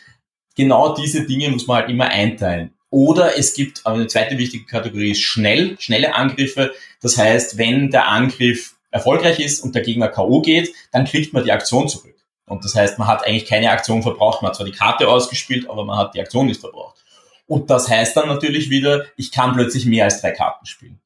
Genau 0.56 0.96
diese 0.96 1.28
Dinge 1.28 1.50
muss 1.50 1.68
man 1.68 1.82
halt 1.82 1.90
immer 1.92 2.08
einteilen. 2.08 2.74
Oder 2.90 3.38
es 3.38 3.54
gibt, 3.54 3.86
eine 3.86 4.08
zweite 4.08 4.38
wichtige 4.40 4.66
Kategorie 4.66 5.12
ist 5.12 5.22
schnell, 5.22 5.76
schnelle 5.80 6.16
Angriffe. 6.16 6.72
Das 7.02 7.18
heißt, 7.18 7.58
wenn 7.60 7.92
der 7.92 8.08
Angriff 8.08 8.75
erfolgreich 8.96 9.40
ist 9.40 9.62
und 9.62 9.76
der 9.76 9.82
Gegner 9.82 10.08
K.O. 10.08 10.42
geht, 10.42 10.74
dann 10.92 11.06
kriegt 11.06 11.34
man 11.34 11.44
die 11.44 11.52
Aktion 11.52 11.90
zurück. 11.90 12.16
Und 12.48 12.64
das 12.64 12.76
heißt, 12.76 12.98
man 12.98 13.08
hat 13.08 13.26
eigentlich 13.26 13.46
keine 13.46 13.70
Aktion 13.70 14.02
verbraucht. 14.02 14.42
Man 14.42 14.50
hat 14.50 14.56
zwar 14.56 14.66
die 14.66 14.72
Karte 14.72 15.08
ausgespielt, 15.08 15.70
aber 15.70 15.84
man 15.84 15.98
hat 15.98 16.14
die 16.16 16.22
Aktion 16.22 16.46
nicht 16.46 16.62
verbraucht. 16.62 17.04
Und 17.46 17.70
das 17.70 17.90
heißt 17.90 18.16
dann 18.16 18.28
natürlich 18.28 18.70
wieder, 18.70 19.06
ich 19.18 19.32
kann 19.32 19.54
plötzlich 19.54 19.86
mehr 19.86 20.06
als 20.06 20.22
drei 20.22 20.32
Karten 20.32 20.66
spielen. 20.66 21.00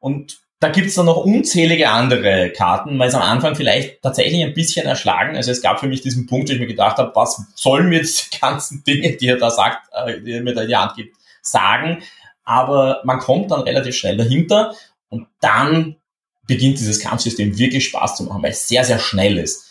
Und 0.00 0.38
da 0.58 0.70
gibt's 0.70 0.94
dann 0.94 1.06
noch 1.06 1.18
unzählige 1.18 1.90
andere 1.90 2.50
Karten, 2.50 2.98
weil 2.98 3.08
es 3.08 3.14
am 3.14 3.22
Anfang 3.22 3.54
vielleicht 3.54 4.02
tatsächlich 4.02 4.42
ein 4.42 4.54
bisschen 4.54 4.86
erschlagen. 4.86 5.36
Also 5.36 5.50
es 5.50 5.62
gab 5.62 5.78
für 5.78 5.86
mich 5.86 6.00
diesen 6.00 6.26
Punkt, 6.26 6.48
wo 6.48 6.52
ich 6.52 6.58
mir 6.58 6.66
gedacht 6.66 6.96
habe, 6.96 7.12
was 7.14 7.42
sollen 7.54 7.88
mir 7.88 8.02
die 8.02 8.38
ganzen 8.40 8.82
Dinge, 8.82 9.12
die 9.12 9.28
er 9.28 9.36
da 9.36 9.50
sagt, 9.50 9.88
äh, 9.92 10.20
die 10.20 10.32
er 10.32 10.42
mir 10.42 10.54
da 10.54 10.62
in 10.62 10.68
die 10.68 10.76
Hand 10.76 10.96
gibt, 10.96 11.16
sagen. 11.42 12.02
Aber 12.44 13.02
man 13.04 13.18
kommt 13.18 13.50
dann 13.50 13.60
relativ 13.60 13.96
schnell 13.96 14.16
dahinter 14.16 14.74
und 15.08 15.28
dann 15.40 15.96
beginnt 16.46 16.78
dieses 16.78 17.00
Kampfsystem 17.00 17.58
wirklich 17.58 17.86
Spaß 17.86 18.16
zu 18.16 18.24
machen, 18.24 18.42
weil 18.42 18.52
es 18.52 18.68
sehr, 18.68 18.84
sehr 18.84 18.98
schnell 18.98 19.38
ist 19.38 19.66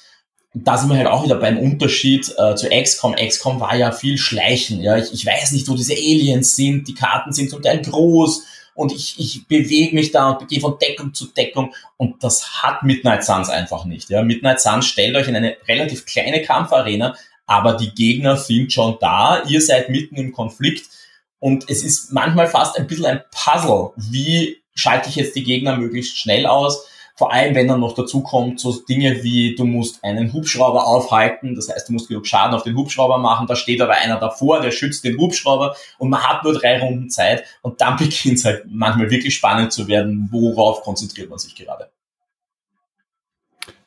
da 0.56 0.78
sind 0.78 0.90
wir 0.90 0.98
halt 0.98 1.08
auch 1.08 1.26
wieder 1.26 1.36
beim 1.36 1.58
Unterschied 1.58 2.34
äh, 2.38 2.56
zu 2.56 2.70
XCOM. 2.70 3.16
XCOM 3.16 3.60
war 3.60 3.76
ja 3.76 3.92
viel 3.92 4.18
Schleichen. 4.18 4.82
Ja, 4.82 4.98
ich, 4.98 5.14
ich 5.14 5.26
weiß 5.26 5.52
nicht, 5.52 5.68
wo 5.68 5.76
diese 5.76 5.94
Aliens 5.94 6.56
sind. 6.56 6.88
Die 6.88 6.94
Karten 6.94 7.34
sind 7.34 7.50
zum 7.50 7.62
Teil 7.62 7.82
groß 7.82 8.46
und 8.74 8.94
ich, 8.94 9.16
ich 9.20 9.48
bewege 9.48 9.94
mich 9.94 10.12
da 10.12 10.30
und 10.30 10.48
gehe 10.48 10.62
von 10.62 10.78
Deckung 10.80 11.14
zu 11.14 11.28
Deckung 11.28 11.74
und 11.98 12.24
das 12.24 12.64
hat 12.64 12.84
Midnight 12.84 13.26
Suns 13.26 13.50
einfach 13.50 13.84
nicht. 13.84 14.10
Ja, 14.10 14.24
Midnight 14.24 14.62
Suns 14.62 14.86
stellt 14.86 15.16
euch 15.18 15.28
in 15.28 15.36
eine 15.36 15.58
relativ 15.68 16.06
kleine 16.06 16.42
Kampfarena, 16.42 17.16
aber 17.46 17.74
die 17.74 17.94
Gegner 17.94 18.38
sind 18.38 18.72
schon 18.72 18.98
da. 19.02 19.44
Ihr 19.48 19.62
seid 19.62 19.90
mitten 19.90 20.16
im 20.16 20.32
Konflikt 20.32 20.88
und 21.40 21.70
es 21.70 21.84
ist 21.84 22.14
manchmal 22.14 22.48
fast 22.48 22.78
ein 22.78 22.88
bisschen 22.88 23.06
ein 23.06 23.22
Puzzle. 23.32 23.92
Wie 23.98 24.62
schalte 24.76 25.10
ich 25.10 25.16
jetzt 25.16 25.36
die 25.36 25.44
Gegner 25.44 25.78
möglichst 25.78 26.18
schnell 26.18 26.46
aus? 26.46 26.88
Vor 27.18 27.32
allem, 27.32 27.56
wenn 27.56 27.70
dann 27.70 27.80
noch 27.80 27.96
dazu 27.96 28.22
kommt, 28.22 28.60
so 28.60 28.74
Dinge 28.74 29.24
wie, 29.24 29.56
du 29.56 29.64
musst 29.64 30.04
einen 30.04 30.34
Hubschrauber 30.34 30.86
aufhalten, 30.86 31.56
das 31.56 31.70
heißt, 31.70 31.88
du 31.88 31.94
musst 31.94 32.10
genug 32.10 32.28
Schaden 32.28 32.54
auf 32.54 32.64
den 32.64 32.76
Hubschrauber 32.76 33.18
machen, 33.20 33.48
da 33.48 33.56
steht 33.56 33.80
aber 33.80 33.94
einer 33.94 34.20
davor, 34.20 34.60
der 34.60 34.72
schützt 34.72 35.06
den 35.06 35.18
Hubschrauber 35.18 35.78
und 35.98 36.10
man 36.10 36.22
hat 36.24 36.44
nur 36.44 36.54
drei 36.54 36.78
Runden 36.78 37.10
Zeit 37.10 37.46
und 37.62 37.80
dann 37.80 37.96
beginnt 37.98 38.40
es 38.40 38.44
halt 38.44 38.66
manchmal 38.68 39.10
wirklich 39.10 39.34
spannend 39.34 39.72
zu 39.72 39.88
werden, 39.88 40.28
worauf 40.30 40.82
konzentriert 40.82 41.30
man 41.30 41.40
sich 41.40 41.56
gerade. 41.56 41.90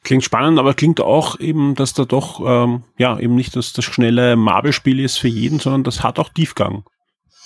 Klingt 0.05 0.25
spannend, 0.25 0.59
aber 0.59 0.73
klingt 0.73 1.03
auch 1.03 1.39
eben, 1.39 1.75
dass 1.75 1.93
da 1.93 2.07
doch 2.07 2.41
ähm, 2.41 2.85
ja 2.97 3.19
eben 3.19 3.35
nicht 3.35 3.55
das, 3.57 3.75
das 3.75 3.85
schnelle 3.85 4.37
Marble-Spiel 4.37 5.01
ist 5.01 5.19
für 5.19 5.29
jeden, 5.29 5.59
sondern 5.59 5.85
das 5.85 6.03
hat 6.03 6.19
auch 6.19 6.31
Tiefgang. 6.31 6.85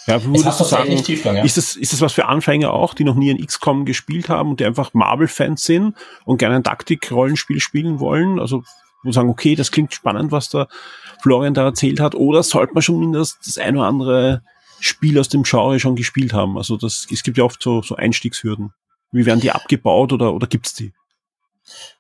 Ja, 0.06 0.24
würdest 0.24 0.60
du 0.60 0.64
sagen, 0.64 0.96
Tiefgang, 0.96 1.36
ja. 1.36 1.44
ist, 1.44 1.56
das, 1.56 1.76
ist 1.76 1.92
das 1.92 2.00
was 2.00 2.12
für 2.12 2.26
Anfänger 2.26 2.72
auch, 2.72 2.94
die 2.94 3.04
noch 3.04 3.14
nie 3.14 3.30
ein 3.30 3.44
XCOM 3.44 3.84
gespielt 3.84 4.28
haben 4.28 4.50
und 4.50 4.60
die 4.60 4.64
einfach 4.64 4.94
Marvel-Fans 4.94 5.62
sind 5.64 5.94
und 6.24 6.38
gerne 6.38 6.56
ein 6.56 6.64
Taktik-Rollenspiel 6.64 7.60
spielen 7.60 8.00
wollen? 8.00 8.40
Also, 8.40 8.64
wo 9.04 9.12
sagen, 9.12 9.30
okay, 9.30 9.54
das 9.54 9.70
klingt 9.70 9.94
spannend, 9.94 10.32
was 10.32 10.48
der 10.48 10.68
Florian 11.22 11.54
da 11.54 11.64
erzählt 11.64 12.00
hat, 12.00 12.14
oder 12.14 12.42
sollte 12.42 12.74
man 12.74 12.82
schon 12.82 12.98
mindestens 12.98 13.54
das 13.54 13.64
ein 13.64 13.76
oder 13.76 13.86
andere 13.86 14.42
Spiel 14.80 15.18
aus 15.18 15.28
dem 15.28 15.44
Genre 15.44 15.78
schon 15.78 15.94
gespielt 15.94 16.32
haben? 16.32 16.56
Also, 16.56 16.76
das, 16.76 17.06
es 17.10 17.22
gibt 17.22 17.38
ja 17.38 17.44
oft 17.44 17.62
so, 17.62 17.82
so 17.82 17.94
Einstiegshürden. 17.94 18.72
Wie 19.12 19.26
werden 19.26 19.40
die 19.40 19.52
abgebaut 19.52 20.12
oder, 20.12 20.34
oder 20.34 20.46
gibt's 20.46 20.74
die? 20.74 20.92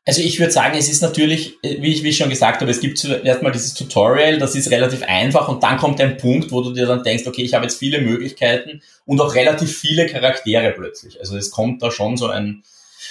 Also 0.04 0.20
ich 0.20 0.40
würde 0.40 0.52
sagen, 0.52 0.76
es 0.76 0.88
ist 0.88 1.02
natürlich, 1.02 1.58
wie 1.62 1.92
ich, 1.92 2.02
wie 2.02 2.08
ich 2.08 2.16
schon 2.16 2.28
gesagt 2.28 2.60
habe, 2.60 2.70
es 2.70 2.80
gibt 2.80 2.98
zuerst 2.98 3.42
mal 3.42 3.52
dieses 3.52 3.74
Tutorial, 3.74 4.38
das 4.38 4.56
ist 4.56 4.70
relativ 4.70 5.02
einfach 5.04 5.48
und 5.48 5.62
dann 5.62 5.76
kommt 5.76 6.00
ein 6.00 6.16
Punkt, 6.16 6.50
wo 6.50 6.60
du 6.60 6.72
dir 6.72 6.86
dann 6.86 7.04
denkst, 7.04 7.26
okay, 7.26 7.42
ich 7.42 7.54
habe 7.54 7.64
jetzt 7.64 7.78
viele 7.78 8.00
Möglichkeiten 8.00 8.82
und 9.06 9.20
auch 9.20 9.34
relativ 9.34 9.76
viele 9.78 10.06
Charaktere 10.06 10.72
plötzlich. 10.72 11.20
Also 11.20 11.36
es 11.36 11.52
kommt 11.52 11.82
da 11.82 11.92
schon 11.92 12.16
so 12.16 12.26
ein, 12.26 12.64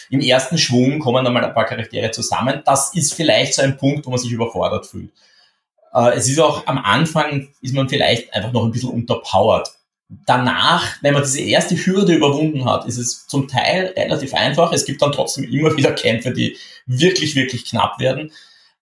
im 0.09 0.19
ersten 0.19 0.57
Schwung 0.57 0.99
kommen 0.99 1.23
dann 1.23 1.33
mal 1.33 1.45
ein 1.45 1.53
paar 1.53 1.65
Charaktere 1.65 2.11
zusammen. 2.11 2.61
Das 2.65 2.93
ist 2.93 3.13
vielleicht 3.13 3.53
so 3.53 3.61
ein 3.61 3.77
Punkt, 3.77 4.05
wo 4.05 4.09
man 4.09 4.19
sich 4.19 4.31
überfordert 4.31 4.85
fühlt. 4.85 5.11
Äh, 5.93 6.15
es 6.15 6.27
ist 6.27 6.39
auch 6.39 6.67
am 6.67 6.77
Anfang, 6.77 7.47
ist 7.61 7.73
man 7.73 7.87
vielleicht 7.87 8.33
einfach 8.33 8.51
noch 8.51 8.65
ein 8.65 8.71
bisschen 8.71 8.89
unterpowered 8.89 9.69
danach, 10.25 10.97
wenn 11.01 11.13
man 11.13 11.23
diese 11.23 11.41
erste 11.41 11.75
Hürde 11.75 12.13
überwunden 12.13 12.65
hat, 12.65 12.85
ist 12.85 12.97
es 12.97 13.27
zum 13.27 13.47
Teil 13.47 13.93
relativ 13.95 14.33
einfach. 14.33 14.73
Es 14.73 14.85
gibt 14.85 15.01
dann 15.01 15.11
trotzdem 15.11 15.45
immer 15.45 15.75
wieder 15.77 15.93
Kämpfe, 15.93 16.31
die 16.31 16.57
wirklich, 16.85 17.35
wirklich 17.35 17.65
knapp 17.65 17.99
werden. 17.99 18.31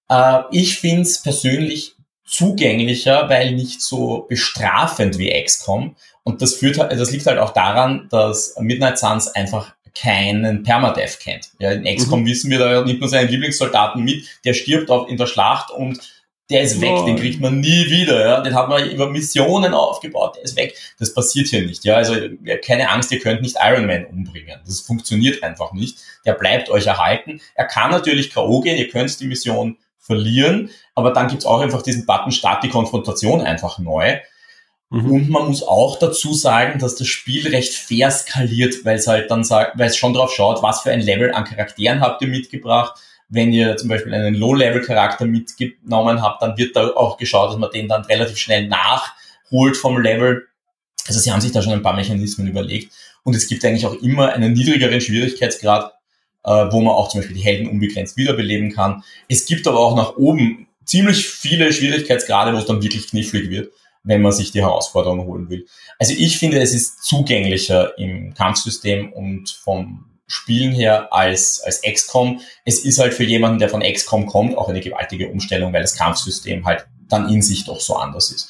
Äh, 0.09 0.41
ich 0.51 0.79
finde 0.79 1.03
es 1.03 1.21
persönlich 1.21 1.95
zugänglicher, 2.25 3.27
weil 3.29 3.53
nicht 3.53 3.81
so 3.81 4.25
bestrafend 4.29 5.17
wie 5.17 5.31
XCOM. 5.43 5.95
Und 6.23 6.41
das 6.41 6.55
führt 6.55 6.77
halt, 6.77 6.91
das 6.91 7.11
liegt 7.11 7.25
halt 7.25 7.39
auch 7.39 7.53
daran, 7.53 8.07
dass 8.11 8.55
Midnight 8.59 8.99
Suns 8.99 9.27
einfach 9.29 9.73
keinen 9.95 10.63
Permadeath 10.63 11.19
kennt. 11.19 11.49
Ja, 11.59 11.71
in 11.71 11.83
XCOM 11.83 12.21
mhm. 12.21 12.27
wissen 12.27 12.51
wir, 12.51 12.59
da 12.59 12.83
nimmt 12.83 12.99
man 12.99 13.09
seinen 13.09 13.29
Lieblingssoldaten 13.29 14.03
mit, 14.03 14.25
der 14.45 14.53
stirbt 14.53 14.91
auch 14.91 15.07
in 15.07 15.17
der 15.17 15.25
Schlacht 15.25 15.71
und 15.71 15.99
der 16.49 16.61
ist 16.61 16.81
weg, 16.81 16.91
oh. 16.93 17.05
den 17.05 17.15
kriegt 17.15 17.39
man 17.39 17.59
nie 17.59 17.89
wieder, 17.89 18.25
ja. 18.25 18.41
Den 18.41 18.55
hat 18.55 18.69
man 18.69 18.89
über 18.89 19.09
Missionen 19.09 19.73
aufgebaut, 19.73 20.35
der 20.35 20.43
ist 20.43 20.55
weg. 20.55 20.75
Das 20.97 21.13
passiert 21.13 21.47
hier 21.47 21.65
nicht, 21.65 21.85
ja. 21.85 21.95
Also 21.95 22.15
keine 22.65 22.89
Angst, 22.89 23.11
ihr 23.11 23.19
könnt 23.19 23.41
nicht 23.41 23.57
Iron 23.61 23.85
Man 23.85 24.05
umbringen. 24.05 24.59
Das 24.65 24.81
funktioniert 24.81 25.43
einfach 25.43 25.73
nicht. 25.73 25.99
Der 26.25 26.33
bleibt 26.33 26.69
euch 26.69 26.87
erhalten. 26.87 27.39
Er 27.53 27.65
kann 27.65 27.91
natürlich 27.91 28.31
K.O. 28.31 28.61
gehen, 28.61 28.77
ihr 28.77 28.89
könnt 28.89 29.19
die 29.19 29.27
Mission 29.27 29.77
verlieren, 29.99 30.71
aber 30.95 31.11
dann 31.11 31.27
gibt's 31.27 31.45
auch 31.45 31.59
einfach 31.59 31.83
diesen 31.83 32.07
Button 32.07 32.31
Start 32.31 32.63
die 32.63 32.69
Konfrontation 32.69 33.41
einfach 33.41 33.77
neu. 33.77 34.17
Mhm. 34.89 35.11
Und 35.11 35.29
man 35.29 35.47
muss 35.47 35.61
auch 35.61 35.99
dazu 35.99 36.33
sagen, 36.33 36.79
dass 36.79 36.95
das 36.95 37.07
Spiel 37.07 37.47
recht 37.47 37.73
fair 37.73 38.09
skaliert, 38.09 38.85
weil 38.85 38.97
es 38.97 39.05
halt 39.05 39.29
dann 39.29 39.43
sagt, 39.43 39.77
weil 39.77 39.87
es 39.87 39.97
schon 39.97 40.15
drauf 40.15 40.33
schaut, 40.33 40.63
was 40.63 40.81
für 40.81 40.89
ein 40.89 41.01
Level 41.01 41.31
an 41.31 41.43
Charakteren 41.43 42.01
habt 42.01 42.23
ihr 42.23 42.27
mitgebracht 42.27 42.99
wenn 43.29 43.53
ihr 43.53 43.77
zum 43.77 43.89
Beispiel 43.89 44.13
einen 44.13 44.35
Low-Level-Charakter 44.35 45.25
mitgenommen 45.25 46.21
habt, 46.21 46.41
dann 46.41 46.57
wird 46.57 46.75
da 46.75 46.87
auch 46.89 47.17
geschaut, 47.17 47.51
dass 47.51 47.59
man 47.59 47.69
den 47.71 47.87
dann 47.87 48.03
relativ 48.05 48.37
schnell 48.37 48.67
nachholt 48.67 49.77
vom 49.77 49.99
Level. 49.99 50.47
Also 51.07 51.19
sie 51.19 51.31
haben 51.31 51.41
sich 51.41 51.51
da 51.51 51.61
schon 51.61 51.73
ein 51.73 51.83
paar 51.83 51.95
Mechanismen 51.95 52.47
überlegt. 52.47 52.91
Und 53.23 53.35
es 53.35 53.47
gibt 53.47 53.63
eigentlich 53.63 53.85
auch 53.85 53.93
immer 53.93 54.33
einen 54.33 54.53
niedrigeren 54.53 54.99
Schwierigkeitsgrad, 54.99 55.93
äh, 56.43 56.49
wo 56.49 56.81
man 56.81 56.93
auch 56.93 57.09
zum 57.09 57.21
Beispiel 57.21 57.37
die 57.37 57.43
Helden 57.43 57.69
unbegrenzt 57.69 58.17
wiederbeleben 58.17 58.71
kann. 58.71 59.03
Es 59.27 59.45
gibt 59.45 59.67
aber 59.67 59.79
auch 59.79 59.95
nach 59.95 60.17
oben 60.17 60.67
ziemlich 60.85 61.27
viele 61.27 61.71
Schwierigkeitsgrade, 61.71 62.53
wo 62.53 62.57
es 62.57 62.65
dann 62.65 62.81
wirklich 62.81 63.07
knifflig 63.07 63.51
wird, 63.51 63.71
wenn 64.03 64.23
man 64.23 64.31
sich 64.31 64.51
die 64.51 64.61
Herausforderung 64.61 65.25
holen 65.25 65.49
will. 65.49 65.67
Also 65.99 66.13
ich 66.17 66.39
finde, 66.39 66.59
es 66.59 66.73
ist 66.73 67.03
zugänglicher 67.03 67.95
im 67.99 68.33
Kampfsystem 68.33 69.13
und 69.13 69.51
vom 69.51 70.08
Spielen 70.29 70.71
her 70.71 71.11
als, 71.11 71.59
als 71.65 71.81
XCOM. 71.81 72.39
Es 72.63 72.85
ist 72.85 72.99
halt 72.99 73.13
für 73.13 73.23
jemanden, 73.23 73.59
der 73.59 73.67
von 73.67 73.81
XCOM 73.81 74.27
kommt, 74.27 74.55
auch 74.55 74.69
eine 74.69 74.79
gewaltige 74.79 75.27
Umstellung, 75.27 75.73
weil 75.73 75.81
das 75.81 75.95
Kampfsystem 75.95 76.65
halt 76.65 76.87
dann 77.09 77.27
in 77.29 77.41
sich 77.41 77.65
doch 77.65 77.81
so 77.81 77.95
anders 77.95 78.31
ist. 78.31 78.49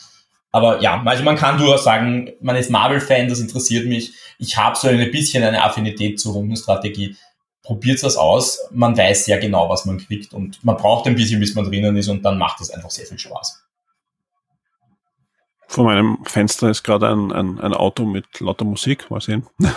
Aber 0.52 0.82
ja, 0.82 1.02
also 1.06 1.24
man 1.24 1.38
kann 1.38 1.58
durchaus 1.58 1.84
sagen, 1.84 2.32
man 2.42 2.56
ist 2.58 2.70
Marvel-Fan, 2.70 3.30
das 3.30 3.40
interessiert 3.40 3.88
mich. 3.88 4.14
Ich 4.40 4.58
habe 4.58 4.78
so 4.78 4.88
ein 4.88 5.12
bisschen 5.12 5.44
eine 5.44 5.64
Affinität 5.64 6.20
zur 6.20 6.34
Rundenstrategie. 6.34 7.16
Probiert 7.64 8.04
das 8.04 8.18
aus. 8.18 8.60
Man 8.72 8.98
weiß 8.98 9.26
sehr 9.26 9.38
genau, 9.38 9.70
was 9.70 9.86
man 9.86 10.00
kriegt 10.00 10.34
und 10.34 10.64
man 10.66 10.76
braucht 10.76 11.08
ein 11.08 11.16
bisschen, 11.16 11.40
bis 11.40 11.56
man 11.56 11.66
drinnen 11.66 11.96
ist 11.96 12.10
und 12.10 12.24
dann 12.26 12.38
macht 12.38 12.60
das 12.60 12.72
einfach 12.72 12.90
sehr 12.90 13.06
viel 13.06 13.20
Spaß. 13.20 13.64
Vor 15.72 15.86
meinem 15.86 16.18
Fenster 16.26 16.72
ist 16.72 16.82
gerade 16.82 17.10
ein, 17.10 17.32
ein, 17.32 17.60
ein 17.60 17.76
Auto 17.76 18.04
mit 18.04 18.40
lauter 18.40 18.66
Musik. 18.66 19.10
Mal 19.12 19.22
sehen. 19.22 19.46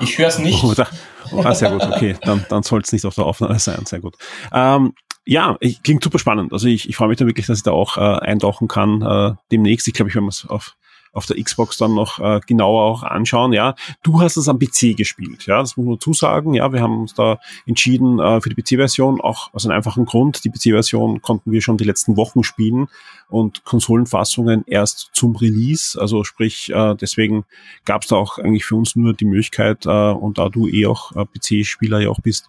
Ich 0.00 0.16
höre 0.16 0.28
es 0.28 0.38
nicht. 0.38 0.64
ah, 0.64 1.54
sehr 1.54 1.70
gut, 1.70 1.82
okay. 1.82 2.16
Dann, 2.22 2.46
dann 2.48 2.62
soll 2.62 2.80
es 2.80 2.92
nicht 2.92 3.04
auf 3.04 3.14
der 3.14 3.26
Aufnahme 3.26 3.58
sein. 3.58 3.84
Sehr 3.84 4.00
gut. 4.00 4.16
Ähm, 4.52 4.94
ja, 5.26 5.58
ich, 5.60 5.82
klingt 5.82 6.02
super 6.02 6.18
spannend. 6.18 6.54
Also 6.54 6.66
ich, 6.68 6.88
ich 6.88 6.96
freue 6.96 7.08
mich 7.08 7.18
da 7.18 7.26
wirklich, 7.26 7.46
dass 7.46 7.58
ich 7.58 7.62
da 7.64 7.72
auch 7.72 7.98
äh, 7.98 8.00
eintauchen 8.00 8.68
kann 8.68 9.02
äh, 9.02 9.34
demnächst. 9.52 9.86
Ich 9.86 9.92
glaube, 9.92 10.08
ich 10.08 10.14
werde 10.14 10.24
mir 10.24 10.50
auf 10.50 10.76
auf 11.12 11.26
der 11.26 11.42
Xbox 11.42 11.76
dann 11.78 11.94
noch 11.94 12.18
äh, 12.18 12.40
genauer 12.46 12.82
auch 12.82 13.02
anschauen. 13.02 13.52
Ja, 13.52 13.74
du 14.02 14.20
hast 14.20 14.36
es 14.36 14.48
am 14.48 14.58
PC 14.58 14.96
gespielt. 14.96 15.46
Ja, 15.46 15.60
das 15.60 15.76
muss 15.76 15.86
man 15.86 16.00
zusagen. 16.00 16.54
Ja, 16.54 16.72
wir 16.72 16.80
haben 16.80 17.00
uns 17.00 17.14
da 17.14 17.38
entschieden 17.66 18.18
äh, 18.18 18.40
für 18.40 18.50
die 18.50 18.60
PC-Version, 18.60 19.20
auch 19.20 19.52
aus 19.52 19.64
einem 19.64 19.76
einfachen 19.76 20.04
Grund. 20.04 20.44
Die 20.44 20.50
PC-Version 20.50 21.22
konnten 21.22 21.52
wir 21.52 21.62
schon 21.62 21.76
die 21.76 21.84
letzten 21.84 22.16
Wochen 22.16 22.44
spielen 22.44 22.88
und 23.28 23.64
Konsolenfassungen 23.64 24.64
erst 24.66 25.10
zum 25.12 25.36
Release. 25.36 26.00
Also 26.00 26.24
sprich, 26.24 26.70
äh, 26.70 26.94
deswegen 26.94 27.44
gab 27.84 28.02
es 28.02 28.08
da 28.08 28.16
auch 28.16 28.38
eigentlich 28.38 28.64
für 28.64 28.76
uns 28.76 28.96
nur 28.96 29.14
die 29.14 29.24
Möglichkeit, 29.24 29.86
äh, 29.86 29.88
und 29.88 30.38
da 30.38 30.48
du 30.48 30.68
eh 30.68 30.86
auch 30.86 31.12
äh, 31.16 31.24
PC-Spieler 31.24 32.00
ja 32.00 32.10
auch 32.10 32.20
bist, 32.20 32.48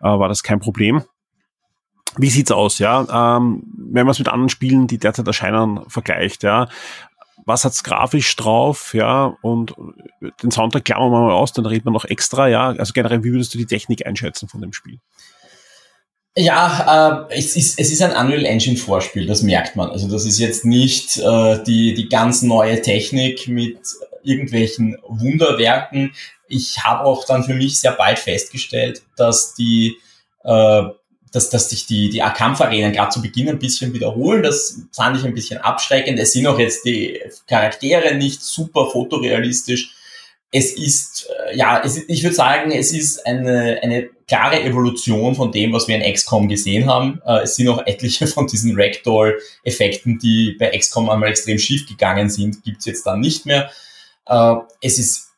äh, 0.00 0.04
war 0.04 0.28
das 0.28 0.42
kein 0.42 0.60
Problem. 0.60 1.02
Wie 2.16 2.30
sieht's 2.30 2.50
aus, 2.50 2.80
ja? 2.80 3.36
Ähm, 3.36 3.62
wenn 3.76 4.04
man 4.04 4.10
es 4.10 4.18
mit 4.18 4.28
anderen 4.28 4.48
Spielen, 4.48 4.88
die 4.88 4.98
derzeit 4.98 5.28
erscheinen, 5.28 5.80
vergleicht, 5.88 6.42
ja, 6.42 6.68
was 7.46 7.64
hat's 7.64 7.82
grafisch 7.82 8.34
drauf, 8.36 8.94
ja, 8.94 9.36
und 9.42 9.74
den 10.42 10.50
Soundtrack 10.50 10.84
klammern 10.84 11.10
wir 11.10 11.20
mal 11.20 11.32
aus, 11.32 11.52
dann 11.52 11.66
reden 11.66 11.86
wir 11.86 11.92
noch 11.92 12.04
extra, 12.04 12.48
ja. 12.48 12.68
Also 12.70 12.92
generell, 12.92 13.24
wie 13.24 13.32
würdest 13.32 13.54
du 13.54 13.58
die 13.58 13.66
Technik 13.66 14.06
einschätzen 14.06 14.48
von 14.48 14.60
dem 14.60 14.72
Spiel? 14.72 14.98
Ja, 16.36 17.26
äh, 17.28 17.36
es, 17.36 17.56
ist, 17.56 17.78
es 17.78 17.90
ist 17.90 18.02
ein 18.02 18.12
Unreal 18.12 18.44
Engine 18.44 18.76
Vorspiel, 18.76 19.26
das 19.26 19.42
merkt 19.42 19.74
man. 19.74 19.90
Also 19.90 20.08
das 20.08 20.24
ist 20.24 20.38
jetzt 20.38 20.64
nicht 20.64 21.16
äh, 21.18 21.62
die, 21.64 21.94
die 21.94 22.08
ganz 22.08 22.42
neue 22.42 22.80
Technik 22.80 23.48
mit 23.48 23.78
irgendwelchen 24.22 24.96
Wunderwerken. 25.06 26.12
Ich 26.46 26.84
habe 26.84 27.04
auch 27.04 27.24
dann 27.24 27.42
für 27.42 27.54
mich 27.54 27.80
sehr 27.80 27.92
bald 27.92 28.18
festgestellt, 28.18 29.02
dass 29.16 29.54
die 29.54 29.96
äh, 30.44 30.82
dass, 31.32 31.50
dass 31.50 31.70
sich 31.70 31.86
die, 31.86 32.10
die 32.10 32.18
Kampfarenen 32.18 32.92
gerade 32.92 33.10
zu 33.10 33.22
Beginn 33.22 33.48
ein 33.48 33.58
bisschen 33.58 33.92
wiederholen. 33.92 34.42
Das 34.42 34.80
fand 34.92 35.16
ich 35.16 35.24
ein 35.24 35.34
bisschen 35.34 35.58
abschreckend. 35.58 36.18
Es 36.18 36.32
sind 36.32 36.46
auch 36.46 36.58
jetzt 36.58 36.84
die 36.84 37.20
Charaktere 37.46 38.14
nicht 38.14 38.42
super 38.42 38.86
fotorealistisch. 38.90 39.94
Es 40.52 40.72
ist, 40.72 41.28
äh, 41.46 41.56
ja, 41.56 41.80
es, 41.84 42.08
ich 42.08 42.24
würde 42.24 42.34
sagen, 42.34 42.72
es 42.72 42.92
ist 42.92 43.24
eine, 43.24 43.78
eine 43.82 44.08
klare 44.26 44.60
Evolution 44.60 45.36
von 45.36 45.52
dem, 45.52 45.72
was 45.72 45.86
wir 45.86 45.96
in 45.96 46.12
XCOM 46.12 46.48
gesehen 46.48 46.86
haben. 46.86 47.22
Äh, 47.24 47.42
es 47.42 47.54
sind 47.54 47.68
auch 47.68 47.86
etliche 47.86 48.26
von 48.26 48.48
diesen 48.48 48.78
Ragdoll-Effekten, 48.78 50.18
die 50.18 50.56
bei 50.58 50.76
XCOM 50.76 51.08
einmal 51.08 51.30
extrem 51.30 51.58
schief 51.58 51.86
gegangen 51.86 52.30
sind, 52.30 52.64
gibt's 52.64 52.86
jetzt 52.86 53.06
dann 53.06 53.20
nicht 53.20 53.46
mehr. 53.46 53.70
Äh, 54.26 54.54
es 54.82 54.98
ist 54.98 55.28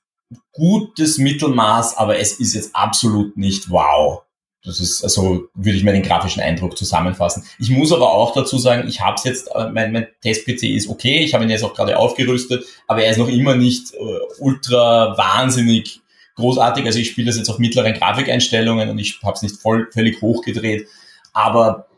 gutes 0.52 1.18
Mittelmaß, 1.18 1.98
aber 1.98 2.18
es 2.18 2.32
ist 2.40 2.54
jetzt 2.54 2.74
absolut 2.74 3.36
nicht 3.36 3.70
wow. 3.70 4.21
Das 4.64 4.78
ist, 4.78 5.02
also 5.02 5.48
würde 5.54 5.76
ich 5.76 5.82
mir 5.82 5.92
den 5.92 6.02
grafischen 6.02 6.40
Eindruck 6.40 6.78
zusammenfassen. 6.78 7.44
Ich 7.58 7.70
muss 7.70 7.92
aber 7.92 8.12
auch 8.12 8.32
dazu 8.32 8.58
sagen, 8.58 8.86
ich 8.86 9.00
habe 9.00 9.16
es 9.16 9.24
jetzt, 9.24 9.48
äh, 9.54 9.68
mein, 9.70 9.92
mein 9.92 10.06
Test-PC 10.22 10.62
ist 10.76 10.88
okay, 10.88 11.18
ich 11.18 11.34
habe 11.34 11.42
ihn 11.42 11.50
jetzt 11.50 11.64
auch 11.64 11.74
gerade 11.74 11.98
aufgerüstet, 11.98 12.64
aber 12.86 13.02
er 13.02 13.10
ist 13.10 13.18
noch 13.18 13.28
immer 13.28 13.56
nicht 13.56 13.92
uh, 13.94 14.18
ultra 14.38 15.18
wahnsinnig 15.18 16.00
großartig. 16.36 16.86
Also 16.86 17.00
ich 17.00 17.10
spiele 17.10 17.26
das 17.26 17.38
jetzt 17.38 17.48
auf 17.48 17.58
mittleren 17.58 17.94
Grafikeinstellungen 17.94 18.88
und 18.88 18.98
ich 18.98 19.20
habe 19.22 19.34
es 19.34 19.42
nicht 19.42 19.56
voll, 19.56 19.88
völlig 19.92 20.22
hochgedreht. 20.22 20.86
Aber 21.32 21.88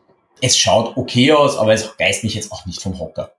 es 0.41 0.57
schaut 0.57 0.97
okay 0.97 1.33
aus, 1.33 1.57
aber 1.57 1.73
es 1.73 1.99
reißt 1.99 2.23
mich 2.23 2.33
jetzt 2.33 2.51
auch 2.51 2.65
nicht 2.65 2.81
vom 2.81 2.99
Hocker. 2.99 3.34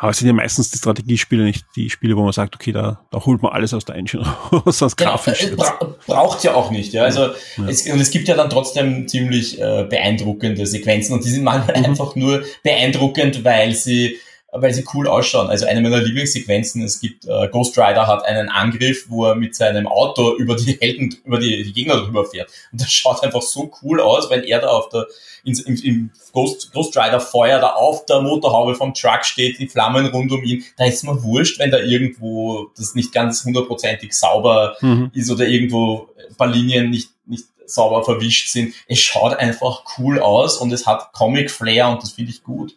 Aber 0.00 0.12
es 0.12 0.18
sind 0.18 0.28
ja 0.28 0.32
meistens 0.32 0.70
die 0.70 0.78
Strategiespiele, 0.78 1.42
nicht 1.42 1.66
die 1.74 1.90
Spiele, 1.90 2.16
wo 2.16 2.22
man 2.22 2.32
sagt, 2.32 2.54
okay, 2.54 2.70
da, 2.70 3.04
da 3.10 3.24
holt 3.26 3.42
man 3.42 3.52
alles 3.52 3.74
aus 3.74 3.84
der 3.84 3.96
Engine 3.96 4.24
raus, 4.52 4.80
aus 4.80 4.94
genau, 4.94 5.10
grafisch. 5.10 5.50
Bra 5.56 5.96
braucht 6.06 6.44
ja 6.44 6.54
auch 6.54 6.70
nicht, 6.70 6.92
ja. 6.92 7.02
Also 7.02 7.22
ja. 7.22 7.68
Es, 7.68 7.84
und 7.90 7.98
es 7.98 8.12
gibt 8.12 8.28
ja 8.28 8.36
dann 8.36 8.48
trotzdem 8.48 9.08
ziemlich 9.08 9.60
äh, 9.60 9.86
beeindruckende 9.90 10.68
Sequenzen 10.68 11.14
und 11.14 11.24
die 11.24 11.30
sind 11.30 11.42
manchmal 11.42 11.76
mhm. 11.76 11.86
einfach 11.86 12.14
nur 12.14 12.44
beeindruckend, 12.62 13.44
weil 13.44 13.74
sie 13.74 14.18
weil 14.62 14.72
sie 14.74 14.84
cool 14.94 15.08
ausschauen. 15.08 15.48
Also 15.48 15.66
eine 15.66 15.80
meiner 15.80 16.00
Lieblingssequenzen, 16.00 16.82
es 16.82 17.00
gibt, 17.00 17.26
äh, 17.26 17.48
Ghost 17.48 17.78
Rider 17.78 18.06
hat 18.06 18.24
einen 18.24 18.48
Angriff, 18.48 19.06
wo 19.08 19.26
er 19.26 19.34
mit 19.34 19.54
seinem 19.54 19.86
Auto 19.86 20.36
über 20.36 20.56
die 20.56 20.78
Helden, 20.80 21.16
über 21.24 21.38
die, 21.38 21.64
die 21.64 21.72
Gegner 21.72 21.96
drüber 21.96 22.24
fährt. 22.24 22.50
Und 22.72 22.80
das 22.80 22.90
schaut 22.92 23.22
einfach 23.22 23.42
so 23.42 23.70
cool 23.82 24.00
aus, 24.00 24.30
wenn 24.30 24.44
er 24.44 24.60
da 24.60 24.68
auf 24.68 24.88
der, 24.88 25.06
in, 25.44 25.58
im, 25.66 25.76
im 25.82 26.10
Ghost, 26.32 26.72
Ghost 26.72 26.96
Rider 26.96 27.20
Feuer 27.20 27.60
da 27.60 27.70
auf 27.70 28.06
der 28.06 28.20
Motorhaube 28.20 28.74
vom 28.74 28.94
Truck 28.94 29.24
steht, 29.24 29.58
die 29.58 29.68
Flammen 29.68 30.06
rund 30.06 30.32
um 30.32 30.42
ihn. 30.42 30.64
Da 30.76 30.84
ist 30.86 31.04
mir 31.04 31.22
wurscht, 31.22 31.58
wenn 31.58 31.70
da 31.70 31.78
irgendwo 31.78 32.70
das 32.76 32.94
nicht 32.94 33.12
ganz 33.12 33.44
hundertprozentig 33.44 34.12
sauber 34.12 34.76
mhm. 34.80 35.10
ist 35.14 35.30
oder 35.30 35.46
irgendwo 35.46 36.08
ein 36.28 36.36
paar 36.36 36.48
Linien 36.48 36.90
nicht, 36.90 37.10
nicht 37.26 37.44
sauber 37.66 38.04
verwischt 38.04 38.50
sind. 38.50 38.74
Es 38.86 39.00
schaut 39.00 39.36
einfach 39.36 39.82
cool 39.98 40.20
aus 40.20 40.56
und 40.56 40.72
es 40.72 40.86
hat 40.86 41.12
Comic 41.12 41.50
Flair 41.50 41.88
und 41.88 42.02
das 42.02 42.12
finde 42.12 42.30
ich 42.30 42.42
gut. 42.42 42.74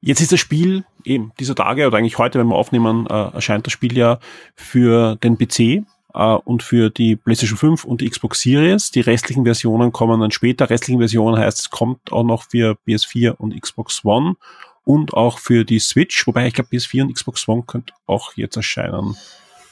Jetzt 0.00 0.20
ist 0.20 0.32
das 0.32 0.40
Spiel 0.40 0.84
eben 1.04 1.32
dieser 1.40 1.54
Tage 1.54 1.86
oder 1.86 1.98
eigentlich 1.98 2.18
heute, 2.18 2.38
wenn 2.38 2.48
wir 2.48 2.56
aufnehmen, 2.56 3.06
äh, 3.06 3.34
erscheint 3.34 3.66
das 3.66 3.72
Spiel 3.72 3.96
ja 3.96 4.18
für 4.54 5.16
den 5.16 5.38
PC 5.38 5.84
äh, 6.14 6.34
und 6.44 6.62
für 6.62 6.90
die 6.90 7.16
PlayStation 7.16 7.58
5 7.58 7.84
und 7.84 8.00
die 8.00 8.10
Xbox 8.10 8.40
Series. 8.40 8.90
Die 8.90 9.00
restlichen 9.00 9.44
Versionen 9.44 9.92
kommen 9.92 10.20
dann 10.20 10.30
später. 10.30 10.68
Restlichen 10.68 10.98
Versionen 10.98 11.38
heißt, 11.38 11.60
es 11.60 11.70
kommt 11.70 12.12
auch 12.12 12.24
noch 12.24 12.44
für 12.50 12.76
PS4 12.86 13.32
und 13.32 13.60
Xbox 13.60 14.04
One 14.04 14.36
und 14.84 15.14
auch 15.14 15.38
für 15.38 15.64
die 15.64 15.80
Switch, 15.80 16.26
wobei 16.26 16.46
ich 16.46 16.54
glaube 16.54 16.70
PS4 16.70 17.02
und 17.02 17.14
Xbox 17.14 17.48
One 17.48 17.64
könnte 17.66 17.92
auch 18.06 18.34
jetzt 18.36 18.56
erscheinen. 18.56 19.16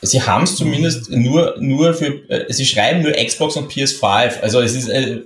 Sie 0.02 0.20
haben 0.20 0.44
es 0.44 0.56
zumindest 0.56 1.10
nur, 1.10 1.54
nur 1.58 1.94
für, 1.94 2.28
äh, 2.28 2.52
sie 2.52 2.66
schreiben 2.66 3.02
nur 3.02 3.12
Xbox 3.12 3.56
und 3.56 3.70
PS5. 3.70 4.40
Also 4.40 4.60
es 4.60 4.74
ist, 4.74 4.88
äh, 4.88 5.22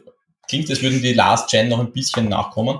klingt, 0.46 0.70
als 0.70 0.82
würden 0.82 1.02
die 1.02 1.14
Last 1.14 1.50
Gen 1.50 1.68
noch 1.68 1.80
ein 1.80 1.92
bisschen 1.92 2.28
nachkommen. 2.28 2.78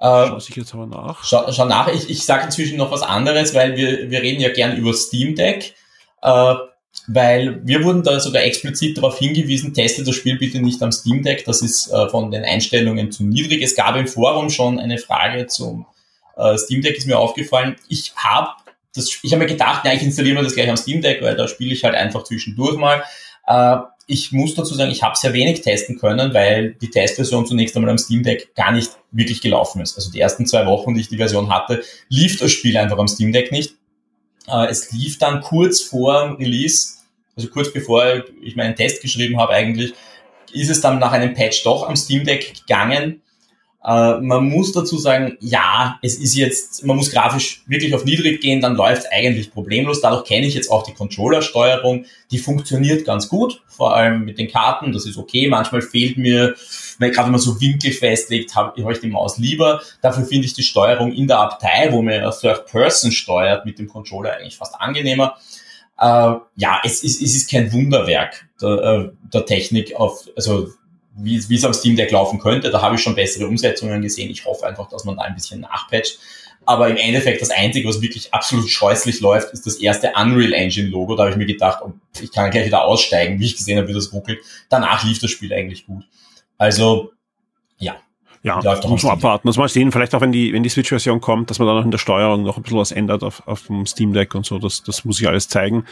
Äh, 0.00 0.28
schau 0.28 0.36
ich 0.36 0.56
jetzt 0.56 0.74
aber 0.74 0.86
nach. 0.86 1.24
Schau, 1.24 1.50
schau 1.52 1.64
nach. 1.64 1.88
Ich, 1.88 2.08
ich 2.08 2.24
sage 2.24 2.44
inzwischen 2.44 2.76
noch 2.76 2.90
was 2.90 3.02
anderes, 3.02 3.54
weil 3.54 3.76
wir, 3.76 4.10
wir 4.10 4.22
reden 4.22 4.40
ja 4.40 4.52
gern 4.52 4.76
über 4.76 4.92
Steam 4.94 5.34
Deck. 5.34 5.74
Äh, 6.22 6.54
weil 7.06 7.60
wir 7.66 7.84
wurden 7.84 8.02
da 8.02 8.18
sogar 8.20 8.42
explizit 8.42 8.98
darauf 8.98 9.18
hingewiesen, 9.18 9.72
teste 9.72 10.04
das 10.04 10.14
Spiel 10.14 10.38
bitte 10.38 10.60
nicht 10.60 10.82
am 10.82 10.92
Steam 10.92 11.22
Deck, 11.22 11.44
das 11.44 11.62
ist 11.62 11.90
äh, 11.92 12.08
von 12.08 12.30
den 12.30 12.44
Einstellungen 12.44 13.12
zu 13.12 13.24
niedrig. 13.24 13.62
Es 13.62 13.76
gab 13.76 13.96
im 13.96 14.08
Forum 14.08 14.50
schon 14.50 14.78
eine 14.78 14.98
Frage 14.98 15.46
zum 15.46 15.86
äh, 16.36 16.56
Steam 16.58 16.82
Deck, 16.82 16.96
ist 16.96 17.06
mir 17.06 17.18
aufgefallen. 17.18 17.76
Ich 17.88 18.12
habe 18.16 18.50
das, 18.94 19.18
ich 19.22 19.32
habe 19.32 19.44
mir 19.44 19.48
gedacht, 19.48 19.84
ja, 19.84 19.92
ich 19.92 20.02
installiere 20.02 20.36
mir 20.36 20.42
das 20.42 20.54
gleich 20.54 20.68
am 20.68 20.76
Steam 20.76 21.00
Deck, 21.00 21.22
weil 21.22 21.36
da 21.36 21.46
spiele 21.46 21.72
ich 21.72 21.84
halt 21.84 21.94
einfach 21.94 22.24
zwischendurch 22.24 22.76
mal. 22.76 23.02
Äh, 23.46 23.76
ich 24.10 24.32
muss 24.32 24.54
dazu 24.54 24.74
sagen, 24.74 24.90
ich 24.90 25.02
habe 25.02 25.16
sehr 25.16 25.34
wenig 25.34 25.60
testen 25.60 25.98
können, 25.98 26.32
weil 26.32 26.72
die 26.80 26.90
Testversion 26.90 27.46
zunächst 27.46 27.76
einmal 27.76 27.90
am 27.90 27.98
Steam 27.98 28.22
Deck 28.22 28.54
gar 28.54 28.72
nicht 28.72 28.90
wirklich 29.12 29.42
gelaufen 29.42 29.82
ist. 29.82 29.96
Also 29.96 30.10
die 30.10 30.18
ersten 30.18 30.46
zwei 30.46 30.64
Wochen, 30.64 30.94
die 30.94 31.02
ich 31.02 31.08
die 31.08 31.18
Version 31.18 31.50
hatte, 31.50 31.82
lief 32.08 32.38
das 32.38 32.50
Spiel 32.50 32.76
einfach 32.78 32.96
am 32.96 33.06
Steam 33.06 33.32
Deck 33.32 33.52
nicht. 33.52 33.74
Äh, 34.46 34.68
es 34.68 34.90
lief 34.92 35.18
dann 35.18 35.42
kurz 35.42 35.82
vor 35.82 36.38
Release, 36.38 36.94
also 37.36 37.50
kurz 37.50 37.70
bevor 37.70 38.24
ich 38.40 38.56
meinen 38.56 38.74
Test 38.74 39.02
geschrieben 39.02 39.38
habe 39.38 39.52
eigentlich, 39.52 39.92
ist 40.54 40.70
es 40.70 40.80
dann 40.80 40.98
nach 40.98 41.12
einem 41.12 41.34
Patch 41.34 41.62
doch 41.64 41.86
am 41.86 41.94
Steam 41.94 42.24
Deck 42.24 42.54
gegangen. 42.60 43.20
Äh, 43.84 44.18
man 44.20 44.48
muss 44.48 44.72
dazu 44.72 44.98
sagen, 44.98 45.36
ja, 45.40 45.98
es 46.02 46.16
ist 46.16 46.34
jetzt, 46.34 46.84
man 46.84 46.96
muss 46.96 47.10
grafisch 47.10 47.62
wirklich 47.66 47.94
auf 47.94 48.04
niedrig 48.04 48.40
gehen, 48.40 48.60
dann 48.60 48.74
läuft 48.74 49.02
es 49.02 49.12
eigentlich 49.12 49.52
problemlos. 49.52 50.00
Dadurch 50.00 50.24
kenne 50.24 50.46
ich 50.46 50.54
jetzt 50.54 50.70
auch 50.70 50.82
die 50.82 50.94
Controller-Steuerung, 50.94 52.04
die 52.30 52.38
funktioniert 52.38 53.04
ganz 53.04 53.28
gut, 53.28 53.62
vor 53.68 53.94
allem 53.94 54.24
mit 54.24 54.38
den 54.38 54.48
Karten, 54.48 54.92
das 54.92 55.06
ist 55.06 55.16
okay. 55.16 55.48
Manchmal 55.48 55.82
fehlt 55.82 56.18
mir, 56.18 56.56
weil 56.98 57.12
gerade 57.12 57.26
wenn 57.26 57.32
man 57.32 57.40
so 57.40 57.60
Winkel 57.60 57.92
festlegt, 57.92 58.56
habe 58.56 58.82
hab 58.82 58.90
ich 58.90 59.00
die 59.00 59.08
Maus 59.08 59.38
lieber. 59.38 59.80
Dafür 60.02 60.24
finde 60.24 60.46
ich 60.46 60.54
die 60.54 60.62
Steuerung 60.64 61.12
in 61.12 61.28
der 61.28 61.38
Abtei, 61.38 61.88
wo 61.92 62.02
man 62.02 62.30
Third 62.40 62.66
Person 62.66 63.12
steuert, 63.12 63.64
mit 63.64 63.78
dem 63.78 63.86
Controller 63.86 64.34
eigentlich 64.34 64.56
fast 64.56 64.74
angenehmer. 64.80 65.36
Äh, 66.00 66.34
ja, 66.56 66.80
es 66.84 67.04
ist, 67.04 67.22
es 67.22 67.36
ist 67.36 67.50
kein 67.50 67.72
Wunderwerk 67.72 68.48
der, 68.60 68.68
äh, 68.70 69.10
der 69.32 69.46
Technik 69.46 69.94
auf, 69.94 70.28
also 70.36 70.68
wie, 71.18 71.54
es 71.54 71.64
am 71.64 71.74
Steam 71.74 71.96
Deck 71.96 72.10
laufen 72.10 72.38
könnte. 72.38 72.70
Da 72.70 72.80
habe 72.80 72.94
ich 72.94 73.02
schon 73.02 73.14
bessere 73.14 73.46
Umsetzungen 73.46 74.00
gesehen. 74.00 74.30
Ich 74.30 74.44
hoffe 74.44 74.66
einfach, 74.66 74.88
dass 74.88 75.04
man 75.04 75.16
da 75.16 75.22
ein 75.22 75.34
bisschen 75.34 75.60
nachpatcht. 75.60 76.18
Aber 76.64 76.88
im 76.88 76.96
Endeffekt 76.96 77.40
das 77.40 77.50
Einzige, 77.50 77.88
was 77.88 78.02
wirklich 78.02 78.34
absolut 78.34 78.68
scheußlich 78.68 79.20
läuft, 79.20 79.52
ist 79.54 79.66
das 79.66 79.76
erste 79.76 80.12
Unreal 80.14 80.52
Engine 80.52 80.88
Logo. 80.88 81.16
Da 81.16 81.22
habe 81.22 81.30
ich 81.30 81.38
mir 81.38 81.46
gedacht, 81.46 81.80
oh, 81.82 81.92
ich 82.20 82.30
kann 82.30 82.50
gleich 82.50 82.66
wieder 82.66 82.84
aussteigen, 82.84 83.40
wie 83.40 83.46
ich 83.46 83.56
gesehen 83.56 83.78
habe, 83.78 83.88
wie 83.88 83.94
das 83.94 84.12
ruckelt. 84.12 84.40
Danach 84.68 85.02
lief 85.04 85.18
das 85.18 85.30
Spiel 85.30 85.52
eigentlich 85.52 85.86
gut. 85.86 86.04
Also, 86.58 87.12
ja. 87.78 87.96
Ja, 88.42 88.60
muss 88.86 89.02
man 89.02 89.12
abwarten. 89.12 89.48
Muss 89.48 89.56
mal 89.56 89.68
sehen, 89.68 89.90
vielleicht 89.92 90.14
auch 90.14 90.20
wenn 90.20 90.32
die, 90.32 90.52
wenn 90.52 90.62
die 90.62 90.68
Switch-Version 90.68 91.20
kommt, 91.20 91.50
dass 91.50 91.58
man 91.58 91.66
dann 91.66 91.76
noch 91.76 91.84
in 91.84 91.90
der 91.90 91.98
Steuerung 91.98 92.42
noch 92.42 92.56
ein 92.56 92.62
bisschen 92.62 92.78
was 92.78 92.92
ändert 92.92 93.22
auf, 93.22 93.46
auf 93.46 93.66
dem 93.66 93.86
Steam 93.86 94.12
Deck 94.12 94.34
und 94.34 94.44
so. 94.44 94.58
Das, 94.58 94.82
das 94.82 95.04
muss 95.04 95.20
ich 95.20 95.26
alles 95.26 95.48
zeigen. 95.48 95.84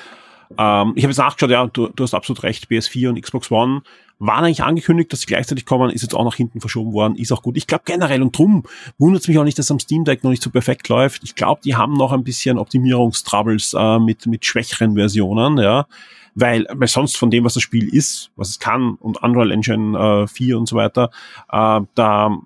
Ähm, 0.58 0.92
ich 0.94 1.04
habe 1.04 1.10
jetzt 1.10 1.18
nachgeschaut, 1.18 1.50
ja, 1.50 1.66
du, 1.66 1.88
du 1.88 2.04
hast 2.04 2.14
absolut 2.14 2.42
recht, 2.42 2.68
PS4 2.70 3.10
und 3.10 3.20
Xbox 3.20 3.50
One 3.50 3.82
waren 4.18 4.44
eigentlich 4.44 4.62
angekündigt, 4.62 5.12
dass 5.12 5.20
sie 5.20 5.26
gleichzeitig 5.26 5.66
kommen, 5.66 5.90
ist 5.90 6.02
jetzt 6.02 6.14
auch 6.14 6.24
nach 6.24 6.34
hinten 6.34 6.60
verschoben 6.60 6.92
worden, 6.92 7.16
ist 7.16 7.32
auch 7.32 7.42
gut. 7.42 7.56
Ich 7.56 7.66
glaube 7.66 7.84
generell 7.86 8.22
und 8.22 8.36
drum 8.36 8.62
wundert 8.98 9.22
es 9.22 9.28
mich 9.28 9.38
auch 9.38 9.44
nicht, 9.44 9.58
dass 9.58 9.70
am 9.70 9.78
Steam 9.78 10.04
Deck 10.04 10.24
noch 10.24 10.30
nicht 10.30 10.42
so 10.42 10.50
perfekt 10.50 10.88
läuft. 10.88 11.22
Ich 11.24 11.34
glaube, 11.34 11.60
die 11.62 11.76
haben 11.76 11.94
noch 11.94 12.12
ein 12.12 12.24
bisschen 12.24 12.58
Optimierungstroubles 12.58 13.74
äh, 13.74 13.98
mit, 13.98 14.26
mit 14.26 14.44
schwächeren 14.46 14.94
Versionen, 14.94 15.58
ja. 15.58 15.86
Weil, 16.34 16.66
weil 16.70 16.88
sonst 16.88 17.16
von 17.16 17.30
dem, 17.30 17.44
was 17.44 17.54
das 17.54 17.62
Spiel 17.62 17.88
ist, 17.88 18.30
was 18.36 18.50
es 18.50 18.58
kann 18.58 18.96
und 18.96 19.22
Unreal 19.22 19.50
Engine 19.50 20.24
äh, 20.24 20.26
4 20.26 20.58
und 20.58 20.66
so 20.66 20.76
weiter, 20.76 21.10
äh, 21.50 21.80
da 21.94 22.38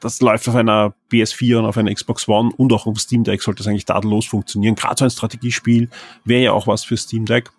das 0.00 0.20
läuft 0.20 0.48
auf 0.48 0.54
einer 0.54 0.94
PS4 1.10 1.58
und 1.58 1.64
auf 1.64 1.78
einer 1.78 1.94
Xbox 1.94 2.28
One 2.28 2.50
und 2.56 2.72
auch 2.72 2.86
auf 2.86 2.98
Steam 2.98 3.24
Deck 3.24 3.42
sollte 3.42 3.62
es 3.62 3.68
eigentlich 3.68 3.84
tadellos 3.84 4.26
funktionieren. 4.26 4.74
Gerade 4.74 4.96
so 4.98 5.04
ein 5.04 5.10
Strategiespiel 5.10 5.88
wäre 6.24 6.42
ja 6.42 6.52
auch 6.52 6.66
was 6.66 6.84
für 6.84 6.96
Steam 6.96 7.24
Deck. 7.24 7.50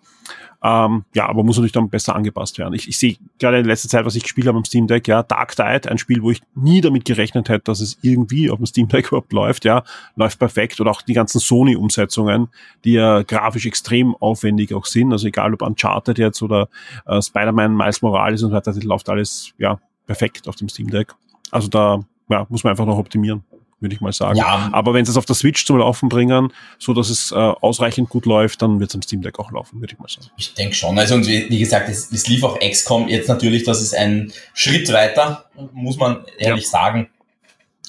Ähm, 0.62 1.04
ja, 1.14 1.26
aber 1.26 1.42
muss 1.42 1.56
natürlich 1.56 1.72
dann 1.72 1.88
besser 1.88 2.14
angepasst 2.14 2.58
werden. 2.58 2.74
Ich, 2.74 2.86
ich 2.86 2.98
sehe 2.98 3.16
gerade 3.38 3.60
in 3.60 3.64
letzter 3.64 3.88
Zeit, 3.88 4.04
was 4.04 4.14
ich 4.14 4.24
gespielt 4.24 4.46
habe 4.46 4.58
am 4.58 4.64
Steam 4.66 4.86
Deck, 4.86 5.08
ja, 5.08 5.22
Dark 5.22 5.56
Tide, 5.56 5.90
ein 5.90 5.96
Spiel, 5.96 6.22
wo 6.22 6.30
ich 6.30 6.42
nie 6.54 6.82
damit 6.82 7.06
gerechnet 7.06 7.48
hätte, 7.48 7.64
dass 7.64 7.80
es 7.80 7.98
irgendwie 8.02 8.50
auf 8.50 8.58
dem 8.58 8.66
Steam 8.66 8.86
Deck 8.88 9.06
überhaupt 9.08 9.32
läuft, 9.32 9.64
ja, 9.64 9.84
läuft 10.16 10.38
perfekt. 10.38 10.78
Oder 10.80 10.90
auch 10.90 11.00
die 11.00 11.14
ganzen 11.14 11.40
Sony-Umsetzungen, 11.40 12.48
die 12.84 12.92
ja 12.92 13.22
grafisch 13.22 13.64
extrem 13.64 14.14
aufwendig 14.16 14.74
auch 14.74 14.84
sind. 14.84 15.12
Also 15.12 15.28
egal 15.28 15.54
ob 15.54 15.62
Uncharted 15.62 16.18
jetzt 16.18 16.42
oder 16.42 16.68
äh, 17.06 17.22
Spider-Man, 17.22 17.74
Miles 17.74 18.02
Morales 18.02 18.42
und 18.42 18.50
so 18.50 18.56
weiter, 18.56 18.72
das 18.72 18.82
läuft 18.84 19.08
alles, 19.08 19.54
ja, 19.56 19.80
perfekt 20.06 20.46
auf 20.46 20.56
dem 20.56 20.68
Steam 20.68 20.90
Deck. 20.90 21.14
Also 21.50 21.68
da 21.68 22.00
ja, 22.28 22.46
muss 22.48 22.64
man 22.64 22.72
einfach 22.72 22.86
noch 22.86 22.98
optimieren, 22.98 23.42
würde 23.80 23.94
ich 23.94 24.00
mal 24.00 24.12
sagen. 24.12 24.38
Ja. 24.38 24.68
Aber 24.72 24.94
wenn 24.94 25.04
sie 25.04 25.10
es 25.10 25.16
auf 25.16 25.26
der 25.26 25.34
Switch 25.34 25.64
zum 25.64 25.78
Laufen 25.78 26.08
bringen, 26.08 26.52
so 26.78 26.94
dass 26.94 27.10
es 27.10 27.32
äh, 27.32 27.34
ausreichend 27.34 28.08
gut 28.08 28.26
läuft, 28.26 28.62
dann 28.62 28.80
wird 28.80 28.90
es 28.90 28.94
am 28.94 29.02
Steam 29.02 29.22
Deck 29.22 29.38
auch 29.38 29.50
laufen, 29.52 29.80
würde 29.80 29.94
ich 29.94 29.98
mal 29.98 30.08
sagen. 30.08 30.28
Ich 30.36 30.54
denke 30.54 30.74
schon. 30.74 30.98
Also 30.98 31.14
und 31.14 31.26
wie, 31.26 31.48
wie 31.50 31.58
gesagt, 31.58 31.88
es, 31.88 32.10
es, 32.12 32.28
lief 32.28 32.44
auch 32.44 32.58
XCOM 32.58 33.08
jetzt 33.08 33.28
natürlich, 33.28 33.64
das 33.64 33.80
ist 33.80 33.94
ein 33.94 34.32
Schritt 34.54 34.92
weiter, 34.92 35.44
muss 35.72 35.98
man 35.98 36.24
ehrlich 36.38 36.64
ja. 36.64 36.70
sagen. 36.70 37.08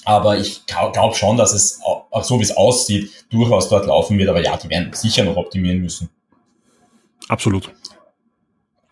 Aber 0.04 0.36
ich 0.36 0.66
glaube 0.66 1.14
schon, 1.14 1.36
dass 1.36 1.52
es 1.52 1.80
auch 1.82 2.24
so 2.24 2.38
wie 2.40 2.42
es 2.42 2.56
aussieht, 2.56 3.10
durchaus 3.30 3.68
dort 3.68 3.86
laufen 3.86 4.18
wird. 4.18 4.28
Aber 4.28 4.42
ja, 4.42 4.56
die 4.56 4.68
werden 4.68 4.92
sicher 4.92 5.22
noch 5.22 5.36
optimieren 5.36 5.78
müssen. 5.78 6.08
Absolut. 7.28 7.72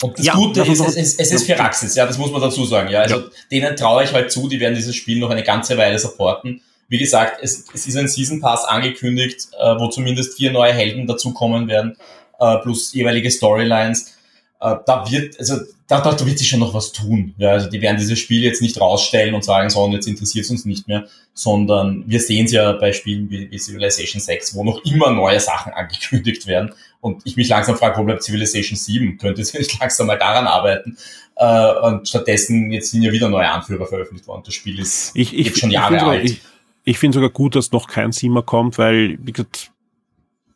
Und 0.02 0.18
das 0.18 0.26
ja, 0.26 0.34
Gute 0.34 0.62
ist, 0.62 0.80
es, 0.80 0.96
es, 0.96 1.14
es 1.16 1.32
ist. 1.32 1.44
Firaxis, 1.44 1.94
ja, 1.94 2.06
das 2.06 2.16
muss 2.16 2.30
man 2.30 2.40
dazu 2.40 2.64
sagen. 2.64 2.88
Ja, 2.90 3.00
also 3.00 3.18
ja. 3.18 3.24
denen 3.50 3.76
traue 3.76 4.04
ich 4.04 4.12
halt 4.12 4.32
zu, 4.32 4.48
die 4.48 4.60
werden 4.60 4.74
dieses 4.74 4.96
Spiel 4.96 5.18
noch 5.18 5.30
eine 5.30 5.42
ganze 5.42 5.76
Weile 5.76 5.98
supporten. 5.98 6.62
Wie 6.88 6.98
gesagt, 6.98 7.38
es, 7.42 7.66
es 7.72 7.86
ist 7.86 7.96
ein 7.96 8.08
Season 8.08 8.40
Pass 8.40 8.64
angekündigt, 8.64 9.48
äh, 9.58 9.78
wo 9.78 9.88
zumindest 9.88 10.36
vier 10.36 10.52
neue 10.52 10.72
Helden 10.72 11.06
dazukommen 11.06 11.68
werden, 11.68 11.96
äh, 12.38 12.56
plus 12.58 12.92
jeweilige 12.92 13.30
Storylines. 13.30 14.16
Äh, 14.60 14.76
da 14.86 15.10
wird, 15.10 15.38
also 15.38 15.56
da, 15.88 16.00
da, 16.00 16.26
wird 16.26 16.38
sich 16.38 16.48
schon 16.48 16.60
noch 16.60 16.74
was 16.74 16.92
tun. 16.92 17.34
Ja, 17.38 17.52
also 17.52 17.70
die 17.70 17.80
werden 17.80 17.96
dieses 17.96 18.18
Spiel 18.18 18.42
jetzt 18.42 18.60
nicht 18.60 18.80
rausstellen 18.80 19.34
und 19.34 19.42
sagen, 19.42 19.70
so, 19.70 19.82
und 19.82 19.92
jetzt 19.92 20.06
interessiert 20.06 20.44
es 20.44 20.50
uns 20.50 20.64
nicht 20.66 20.86
mehr, 20.86 21.06
sondern 21.32 22.04
wir 22.06 22.20
sehen 22.20 22.44
es 22.44 22.52
ja 22.52 22.72
bei 22.72 22.92
Spielen 22.92 23.30
wie, 23.30 23.50
wie 23.50 23.58
Civilization 23.58 24.20
6, 24.20 24.54
wo 24.54 24.62
noch 24.62 24.84
immer 24.84 25.10
neue 25.10 25.40
Sachen 25.40 25.72
angekündigt 25.74 26.46
werden. 26.46 26.74
Und 27.00 27.22
ich 27.24 27.36
mich 27.36 27.48
langsam 27.48 27.76
frage, 27.76 27.98
wo 27.98 28.04
bleibt 28.04 28.22
Civilization 28.22 28.76
7? 28.76 29.16
Könnte 29.16 29.42
sie 29.42 29.58
nicht 29.58 29.80
langsam 29.80 30.06
mal 30.06 30.18
daran 30.18 30.46
arbeiten? 30.46 30.98
Äh, 31.36 31.72
und 31.80 32.06
stattdessen, 32.06 32.70
jetzt 32.70 32.90
sind 32.90 33.02
ja 33.02 33.12
wieder 33.12 33.30
neue 33.30 33.48
Anführer 33.48 33.86
veröffentlicht 33.86 34.28
worden. 34.28 34.42
Das 34.44 34.52
Spiel 34.52 34.78
ist 34.78 35.12
ich, 35.14 35.36
ich, 35.36 35.56
schon 35.56 35.70
Jahre 35.70 35.96
ich 35.96 36.02
alt. 36.02 36.24
Ich, 36.24 36.40
ich 36.84 36.98
finde 36.98 37.14
sogar 37.14 37.30
gut, 37.30 37.56
dass 37.56 37.72
noch 37.72 37.88
kein 37.88 38.12
Siemer 38.12 38.42
kommt, 38.42 38.76
weil, 38.76 39.18
wie 39.22 39.32
gesagt, 39.32 39.72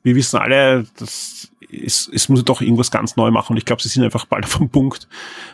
wir 0.03 0.15
wissen 0.15 0.39
alle, 0.39 0.85
dass 0.99 1.49
es, 1.83 2.11
es 2.13 2.29
muss 2.29 2.45
doch 2.45 2.61
irgendwas 2.61 2.91
ganz 2.91 3.17
neu 3.17 3.31
machen 3.31 3.53
und 3.53 3.57
ich 3.57 3.65
glaube, 3.65 3.83
sie 3.83 3.89
sind 3.89 4.05
einfach 4.05 4.27
bald 4.27 4.45
auf 4.45 4.59
dem 4.59 4.71
Punkt, 4.71 5.09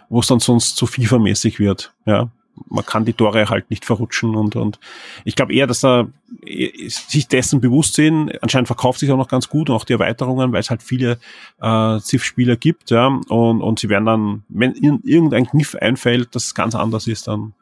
wo 0.08 0.20
es 0.20 0.26
dann 0.26 0.40
sonst 0.40 0.76
zu 0.76 0.86
FIFA-mäßig 0.86 1.58
wird. 1.58 1.92
Ja, 2.06 2.30
man 2.68 2.84
kann 2.84 3.04
die 3.04 3.12
Tore 3.12 3.48
halt 3.48 3.70
nicht 3.70 3.84
verrutschen 3.84 4.34
und, 4.34 4.56
und 4.56 4.78
ich 5.24 5.34
glaube 5.34 5.54
eher, 5.54 5.66
dass 5.66 5.80
da 5.80 6.08
äh, 6.44 6.88
sich 6.88 7.28
dessen 7.28 7.60
bewusst 7.60 7.94
sind. 7.94 8.42
Anscheinend 8.42 8.68
verkauft 8.68 9.00
sich 9.00 9.10
auch 9.10 9.16
noch 9.16 9.28
ganz 9.28 9.48
gut 9.48 9.70
und 9.70 9.76
auch 9.76 9.84
die 9.84 9.94
Erweiterungen, 9.94 10.52
weil 10.52 10.60
es 10.60 10.70
halt 10.70 10.82
viele 10.82 11.18
äh, 11.60 11.98
Ziff-Spieler 11.98 12.56
gibt, 12.56 12.90
ja, 12.90 13.06
und, 13.06 13.62
und 13.62 13.78
sie 13.78 13.88
werden 13.88 14.06
dann, 14.06 14.42
wenn 14.48 14.74
ihnen 14.74 15.00
irgendein 15.04 15.46
Kniff 15.46 15.74
einfällt, 15.74 16.34
das 16.34 16.54
ganz 16.54 16.74
anders 16.74 17.06
ist, 17.06 17.28
dann 17.28 17.54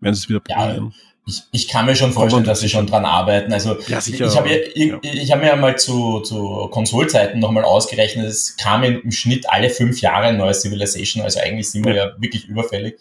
werden 0.00 0.14
sie 0.14 0.22
es 0.22 0.28
wieder 0.28 0.40
probieren. 0.40 0.92
Ja, 0.94 1.13
ich, 1.26 1.42
ich 1.52 1.68
kann 1.68 1.86
mir 1.86 1.96
schon 1.96 2.12
vorstellen, 2.12 2.44
dass 2.44 2.60
sie 2.60 2.68
schon 2.68 2.86
dran 2.86 3.04
arbeiten. 3.04 3.52
Also 3.52 3.76
ja, 3.86 4.00
sicher, 4.00 4.26
ich 4.26 4.36
habe 4.36 4.50
ja, 4.50 4.56
ich, 4.74 4.86
ja. 4.86 4.98
ich 5.02 5.32
hab 5.32 5.40
mir 5.40 5.46
ja 5.46 5.56
mal 5.56 5.76
zu, 5.78 6.20
zu 6.20 6.68
Konsolzeiten 6.70 7.40
nochmal 7.40 7.64
ausgerechnet, 7.64 8.26
es 8.26 8.56
kam 8.56 8.82
im 8.82 9.10
Schnitt 9.10 9.48
alle 9.48 9.70
fünf 9.70 10.00
Jahre 10.00 10.26
ein 10.26 10.36
neues 10.36 10.60
Civilization, 10.60 11.22
also 11.22 11.40
eigentlich 11.40 11.70
sind 11.70 11.84
wir 11.84 11.94
ja, 11.94 12.06
ja 12.06 12.12
wirklich 12.18 12.46
überfällig. 12.46 12.98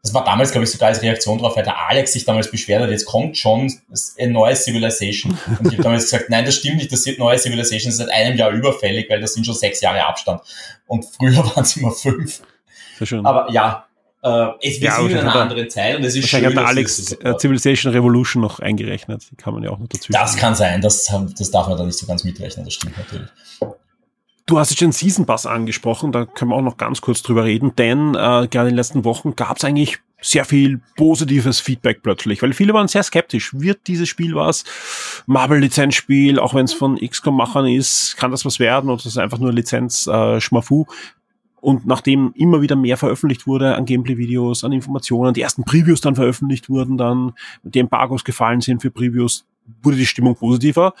Das 0.00 0.14
war 0.14 0.24
damals, 0.24 0.52
glaube 0.52 0.64
ich, 0.64 0.70
sogar 0.70 0.88
als 0.88 1.02
Reaktion 1.02 1.38
darauf, 1.38 1.56
weil 1.56 1.64
der 1.64 1.86
Alex 1.88 2.12
sich 2.12 2.24
damals 2.24 2.50
beschwert 2.50 2.82
hat, 2.82 2.90
jetzt 2.90 3.04
kommt 3.04 3.36
schon 3.36 3.70
ein 4.18 4.32
neues 4.32 4.64
Civilization. 4.64 5.36
Und 5.58 5.66
ich 5.66 5.72
habe 5.72 5.82
damals 5.82 6.04
gesagt, 6.04 6.30
nein, 6.30 6.46
das 6.46 6.54
stimmt 6.54 6.76
nicht, 6.76 6.90
das 6.92 7.04
neue 7.18 7.36
Civilization 7.36 7.90
ist 7.90 7.98
seit 7.98 8.10
einem 8.10 8.36
Jahr 8.36 8.50
überfällig, 8.50 9.10
weil 9.10 9.20
das 9.20 9.34
sind 9.34 9.44
schon 9.44 9.56
sechs 9.56 9.80
Jahre 9.80 10.06
Abstand. 10.06 10.40
Und 10.86 11.04
früher 11.04 11.36
waren 11.56 11.64
es 11.64 11.76
immer 11.76 11.90
fünf. 11.90 12.42
Aber 13.24 13.50
ja, 13.52 13.87
äh, 14.22 14.48
es 14.60 14.80
wir 14.80 14.88
ja, 14.88 14.96
sind 14.96 15.10
in 15.10 15.18
einer 15.18 15.34
anderen 15.34 15.70
Zeit 15.70 15.96
und 15.96 16.04
es 16.04 16.16
ist 16.16 16.28
schön. 16.28 16.44
hat 16.44 16.52
der 16.52 16.66
Alex 16.66 17.12
äh, 17.12 17.38
Civilization 17.38 17.92
Revolution 17.92 18.42
noch 18.42 18.58
eingerechnet. 18.58 19.28
Die 19.30 19.36
kann 19.36 19.54
man 19.54 19.62
ja 19.62 19.70
auch 19.70 19.78
noch 19.78 19.88
dazu 19.88 20.12
Das 20.12 20.36
kann 20.36 20.54
sein, 20.54 20.80
das, 20.80 21.04
das 21.38 21.50
darf 21.50 21.68
man 21.68 21.78
da 21.78 21.84
nicht 21.84 21.98
so 21.98 22.06
ganz 22.06 22.24
mitrechnen, 22.24 22.64
das 22.64 22.74
stimmt 22.74 22.98
natürlich. 22.98 23.28
Du 24.46 24.58
hast 24.58 24.70
jetzt 24.70 24.80
den 24.80 24.92
Season 24.92 25.26
Pass 25.26 25.44
angesprochen, 25.44 26.10
da 26.10 26.24
können 26.24 26.50
wir 26.50 26.56
auch 26.56 26.62
noch 26.62 26.78
ganz 26.78 27.02
kurz 27.02 27.22
drüber 27.22 27.44
reden, 27.44 27.76
denn 27.76 28.14
äh, 28.14 28.48
gerade 28.48 28.60
in 28.60 28.68
den 28.68 28.76
letzten 28.76 29.04
Wochen 29.04 29.36
gab 29.36 29.58
es 29.58 29.64
eigentlich 29.64 29.98
sehr 30.20 30.44
viel 30.44 30.80
positives 30.96 31.60
Feedback 31.60 32.02
plötzlich, 32.02 32.42
weil 32.42 32.52
viele 32.52 32.72
waren 32.72 32.88
sehr 32.88 33.02
skeptisch. 33.02 33.52
Wird 33.54 33.86
dieses 33.86 34.08
Spiel 34.08 34.34
was? 34.34 34.64
Marvel-Lizenzspiel, 35.26 36.38
auch 36.38 36.54
wenn 36.54 36.64
es 36.64 36.72
von 36.72 36.96
XCOM-Machern 36.96 37.66
ist, 37.66 38.16
kann 38.16 38.30
das 38.30 38.44
was 38.44 38.58
werden 38.58 38.90
oder 38.90 38.98
ist 38.98 39.06
es 39.06 39.18
einfach 39.18 39.38
nur 39.38 39.52
Lizenz-Schmafu? 39.52 40.86
Äh, 40.88 40.92
und 41.68 41.84
nachdem 41.84 42.32
immer 42.34 42.62
wieder 42.62 42.76
mehr 42.76 42.96
veröffentlicht 42.96 43.46
wurde 43.46 43.74
an 43.74 43.84
Gameplay-Videos, 43.84 44.64
an 44.64 44.72
Informationen, 44.72 45.34
die 45.34 45.42
ersten 45.42 45.64
Previews 45.64 46.00
dann 46.00 46.14
veröffentlicht 46.14 46.70
wurden, 46.70 46.96
dann 46.96 47.34
die 47.62 47.78
Embargos 47.78 48.24
gefallen 48.24 48.62
sind 48.62 48.80
für 48.80 48.90
Previews, 48.90 49.44
wurde 49.82 49.98
die 49.98 50.06
Stimmung 50.06 50.34
positiver. 50.34 50.94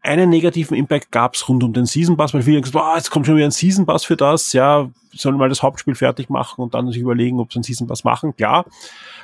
Einen 0.00 0.28
negativen 0.28 0.76
Impact 0.76 1.12
gab 1.12 1.36
es 1.36 1.48
rund 1.48 1.62
um 1.62 1.72
den 1.72 1.86
Season 1.86 2.16
Pass, 2.16 2.34
weil 2.34 2.42
viele 2.42 2.60
gesagt 2.60 2.84
haben, 2.84 2.94
oh, 2.94 2.96
jetzt 2.96 3.12
kommt 3.12 3.26
schon 3.26 3.36
wieder 3.36 3.46
ein 3.46 3.52
Season 3.52 3.86
Pass 3.86 4.04
für 4.04 4.16
das, 4.16 4.52
ja, 4.54 4.90
sollen 5.16 5.36
mal 5.36 5.48
das 5.48 5.62
Hauptspiel 5.62 5.94
fertig 5.94 6.30
machen 6.30 6.62
und 6.62 6.74
dann 6.74 6.90
sich 6.90 7.00
überlegen, 7.00 7.40
ob 7.40 7.52
sie 7.52 7.58
einen 7.58 7.64
Season 7.64 7.86
Pass 7.86 8.04
machen. 8.04 8.36
Klar, 8.36 8.66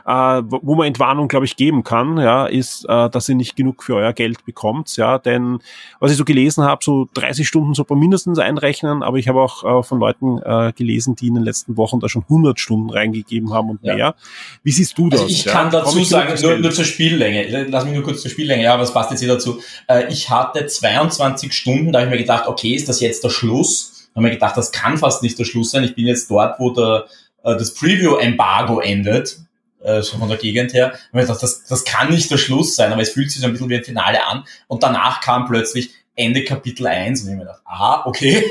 äh, 0.07 0.43
wo 0.47 0.75
man 0.75 0.87
Entwarnung, 0.87 1.29
glaube 1.29 1.47
ich, 1.47 1.57
geben 1.57 1.85
kann, 1.85 2.19
ja, 2.19 2.47
ist, 2.47 2.85
äh, 2.89 3.11
dass 3.11 3.29
ihr 3.29 3.35
nicht 3.35 3.57
genug 3.57 3.83
für 3.83 3.97
euer 3.97 4.13
Geld 4.13 4.45
bekommt, 4.45 4.97
ja, 4.97 5.19
denn 5.19 5.61
was 5.99 6.11
ich 6.11 6.17
so 6.17 6.25
gelesen 6.25 6.65
habe, 6.65 6.83
so 6.83 7.09
30 7.15 7.47
Stunden 7.47 7.75
soll 7.75 7.87
man 7.89 7.99
mindestens 7.99 8.39
einrechnen, 8.39 9.03
aber 9.03 9.19
ich 9.19 9.29
habe 9.29 9.41
auch 9.41 9.81
äh, 9.81 9.83
von 9.83 9.99
Leuten 9.99 10.39
äh, 10.39 10.73
gelesen, 10.75 11.17
die 11.17 11.29
in 11.29 11.35
den 11.35 11.45
letzten 11.45 11.77
Wochen 11.77 12.01
da 12.01 12.09
schon 12.09 12.23
100 12.23 12.59
Stunden 12.59 12.91
reingegeben 12.91 13.53
haben 13.53 13.71
und 13.71 13.81
ja. 13.83 13.95
mehr. 13.95 14.15
Wie 14.63 14.73
siehst 14.73 14.97
du 14.99 15.11
das? 15.11 15.21
Also 15.21 15.33
ich 15.33 15.45
ja? 15.45 15.53
kann 15.53 15.71
dazu 15.71 15.99
ich 15.99 16.09
sagen, 16.09 16.33
nur, 16.41 16.59
nur 16.59 16.71
zur 16.71 16.85
Spiellänge, 16.85 17.67
lass 17.69 17.85
mich 17.85 17.95
nur 17.95 18.03
kurz 18.03 18.23
zur 18.23 18.31
Spiellänge, 18.31 18.63
ja, 18.65 18.79
was 18.79 18.93
passt 18.93 19.11
jetzt 19.11 19.21
hier 19.21 19.29
dazu? 19.29 19.61
Äh, 19.87 20.11
ich 20.13 20.31
hatte 20.31 20.67
22 20.67 21.53
Stunden, 21.53 21.93
da 21.93 22.01
habe 22.01 22.09
ich 22.09 22.13
mir 22.13 22.21
gedacht, 22.21 22.47
okay, 22.47 22.75
ist 22.75 22.89
das 22.89 23.01
jetzt 23.01 23.25
der 23.25 23.31
Schluss? 23.31 23.90
Da 24.13 24.17
habe 24.17 24.27
ich 24.27 24.33
mir 24.33 24.39
gedacht, 24.39 24.57
das 24.57 24.73
kann 24.73 24.99
fast 24.99 25.23
nicht 25.23 25.39
der 25.39 25.45
Schluss 25.45 25.71
sein. 25.71 25.85
Ich 25.85 25.95
bin 25.95 26.07
jetzt 26.07 26.31
dort, 26.31 26.59
wo 26.59 26.71
der, 26.71 27.07
äh, 27.45 27.57
das 27.57 27.75
Preview-Embargo 27.75 28.81
endet 28.81 29.39
äh, 29.83 30.03
so 30.03 30.19
von 30.19 30.29
der 30.29 30.39
Gegend 30.39 30.73
her. 30.73 30.93
Und 31.13 31.21
ich 31.21 31.27
dachte, 31.27 31.43
das, 31.43 31.65
das 31.65 31.85
kann 31.85 32.11
nicht 32.11 32.31
der 32.31 32.39
Schluss 32.39 32.77
sein, 32.77 32.93
aber 32.93 33.03
es 33.03 33.11
fühlt 33.11 33.31
sich 33.31 33.41
so 33.41 33.47
ein 33.47 33.53
bisschen 33.53 33.69
wie 33.69 33.77
ein 33.77 33.85
Finale 33.85 34.25
an. 34.27 34.45
Und 34.69 34.83
danach 34.83 35.21
kam 35.21 35.47
plötzlich 35.47 35.91
Ende 36.17 36.45
Kapitel 36.45 36.87
1 36.87 37.23
und 37.23 37.29
ich 37.29 37.35
mir 37.35 37.41
gedacht, 37.41 37.63
aha, 37.65 38.03
okay. 38.07 38.45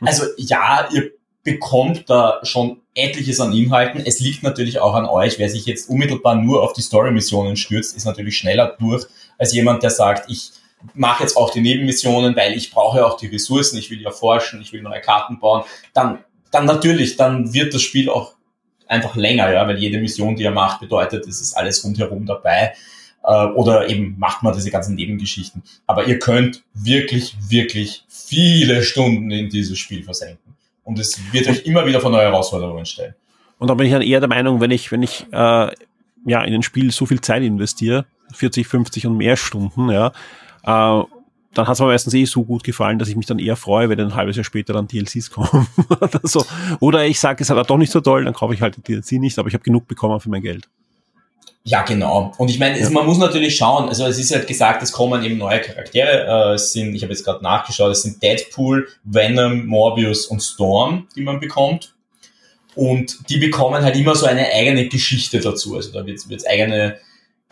Also 0.00 0.24
ja, 0.36 0.88
ihr 0.92 1.10
bekommt 1.44 2.08
da 2.08 2.40
schon 2.42 2.80
etliches 2.94 3.40
an 3.40 3.52
Inhalten. 3.52 4.02
Es 4.04 4.20
liegt 4.20 4.42
natürlich 4.42 4.80
auch 4.80 4.94
an 4.94 5.06
euch. 5.06 5.38
Wer 5.38 5.48
sich 5.48 5.66
jetzt 5.66 5.88
unmittelbar 5.88 6.36
nur 6.36 6.62
auf 6.62 6.72
die 6.72 6.82
Story-Missionen 6.82 7.56
stürzt, 7.56 7.96
ist 7.96 8.04
natürlich 8.04 8.36
schneller 8.36 8.76
durch 8.78 9.06
als 9.38 9.52
jemand, 9.52 9.82
der 9.82 9.90
sagt, 9.90 10.30
ich 10.30 10.52
mache 10.94 11.22
jetzt 11.22 11.36
auch 11.36 11.50
die 11.50 11.60
Nebenmissionen, 11.60 12.36
weil 12.36 12.54
ich 12.54 12.70
brauche 12.70 13.04
auch 13.06 13.16
die 13.16 13.28
Ressourcen, 13.28 13.78
ich 13.78 13.90
will 13.90 14.00
ja 14.00 14.10
forschen, 14.10 14.60
ich 14.60 14.72
will 14.72 14.82
neue 14.82 15.00
Karten 15.00 15.38
bauen. 15.38 15.64
Dann, 15.94 16.18
dann 16.50 16.66
natürlich, 16.66 17.16
dann 17.16 17.52
wird 17.52 17.74
das 17.74 17.82
Spiel 17.82 18.08
auch 18.08 18.34
einfach 18.86 19.16
länger, 19.16 19.52
ja, 19.52 19.66
weil 19.66 19.78
jede 19.78 19.98
Mission, 19.98 20.36
die 20.36 20.44
er 20.44 20.50
macht, 20.50 20.80
bedeutet, 20.80 21.26
es 21.26 21.40
ist 21.40 21.54
alles 21.54 21.84
rundherum 21.84 22.26
dabei. 22.26 22.74
Äh, 23.24 23.46
oder 23.46 23.88
eben 23.88 24.16
macht 24.18 24.42
man 24.42 24.54
diese 24.54 24.70
ganzen 24.70 24.94
Nebengeschichten. 24.94 25.62
Aber 25.86 26.06
ihr 26.06 26.18
könnt 26.18 26.62
wirklich, 26.74 27.36
wirklich 27.48 28.04
viele 28.08 28.82
Stunden 28.82 29.30
in 29.30 29.48
dieses 29.48 29.78
Spiel 29.78 30.02
versenken. 30.02 30.54
Und 30.84 30.98
es 30.98 31.18
wird 31.32 31.48
euch 31.48 31.64
immer 31.64 31.86
wieder 31.86 32.00
von 32.00 32.12
neue 32.12 32.24
Herausforderungen 32.24 32.84
stellen. 32.84 33.14
Und 33.58 33.68
da 33.68 33.74
bin 33.74 33.86
ich 33.86 33.92
dann 33.92 34.02
eher 34.02 34.18
der 34.18 34.28
Meinung, 34.28 34.60
wenn 34.60 34.72
ich, 34.72 34.90
wenn 34.90 35.02
ich 35.02 35.26
äh, 35.32 35.70
ja 36.26 36.44
in 36.44 36.54
ein 36.54 36.62
Spiel 36.62 36.90
so 36.90 37.06
viel 37.06 37.20
Zeit 37.20 37.42
investiere, 37.42 38.06
40, 38.32 38.66
50 38.66 39.06
und 39.06 39.16
mehr 39.16 39.36
Stunden, 39.36 39.90
ja, 39.90 40.12
äh, 40.64 41.02
dann 41.54 41.66
hat 41.66 41.74
es 41.74 41.80
mir 41.80 41.86
meistens 41.86 42.14
eh 42.14 42.24
so 42.24 42.44
gut 42.44 42.64
gefallen, 42.64 42.98
dass 42.98 43.08
ich 43.08 43.16
mich 43.16 43.26
dann 43.26 43.38
eher 43.38 43.56
freue, 43.56 43.88
wenn 43.88 44.00
ein 44.00 44.14
halbes 44.14 44.36
Jahr 44.36 44.44
später 44.44 44.72
dann 44.72 44.88
DLCs 44.88 45.30
kommen 45.32 45.66
oder 45.90 46.20
so. 46.22 46.44
Oder 46.80 47.04
ich 47.06 47.20
sage, 47.20 47.42
es 47.42 47.50
hat 47.50 47.70
doch 47.70 47.76
nicht 47.76 47.92
so 47.92 48.00
toll, 48.00 48.24
dann 48.24 48.34
kaufe 48.34 48.54
ich 48.54 48.62
halt 48.62 48.76
die 48.76 48.82
DLC 48.82 49.12
nicht, 49.12 49.38
aber 49.38 49.48
ich 49.48 49.54
habe 49.54 49.64
genug 49.64 49.86
bekommen 49.86 50.18
für 50.20 50.30
mein 50.30 50.42
Geld. 50.42 50.68
Ja, 51.64 51.82
genau. 51.82 52.32
Und 52.38 52.50
ich 52.50 52.58
meine, 52.58 52.80
ja. 52.80 52.90
man 52.90 53.06
muss 53.06 53.18
natürlich 53.18 53.56
schauen, 53.56 53.88
also 53.88 54.04
es 54.06 54.18
ist 54.18 54.34
halt 54.34 54.48
gesagt, 54.48 54.82
es 54.82 54.90
kommen 54.90 55.22
eben 55.22 55.38
neue 55.38 55.60
Charaktere. 55.60 56.26
Äh, 56.26 56.54
es 56.54 56.72
sind, 56.72 56.94
ich 56.94 57.02
habe 57.02 57.12
jetzt 57.12 57.24
gerade 57.24 57.42
nachgeschaut, 57.42 57.92
es 57.92 58.02
sind 58.02 58.20
Deadpool, 58.20 58.88
Venom, 59.04 59.66
Morbius 59.66 60.26
und 60.26 60.40
Storm, 60.40 61.06
die 61.14 61.20
man 61.20 61.38
bekommt. 61.38 61.94
Und 62.74 63.30
die 63.30 63.36
bekommen 63.36 63.84
halt 63.84 63.96
immer 63.96 64.16
so 64.16 64.26
eine 64.26 64.48
eigene 64.48 64.88
Geschichte 64.88 65.38
dazu. 65.38 65.76
Also 65.76 65.92
da 65.92 66.04
wird 66.04 66.18
es 66.18 66.46
eigene 66.46 66.96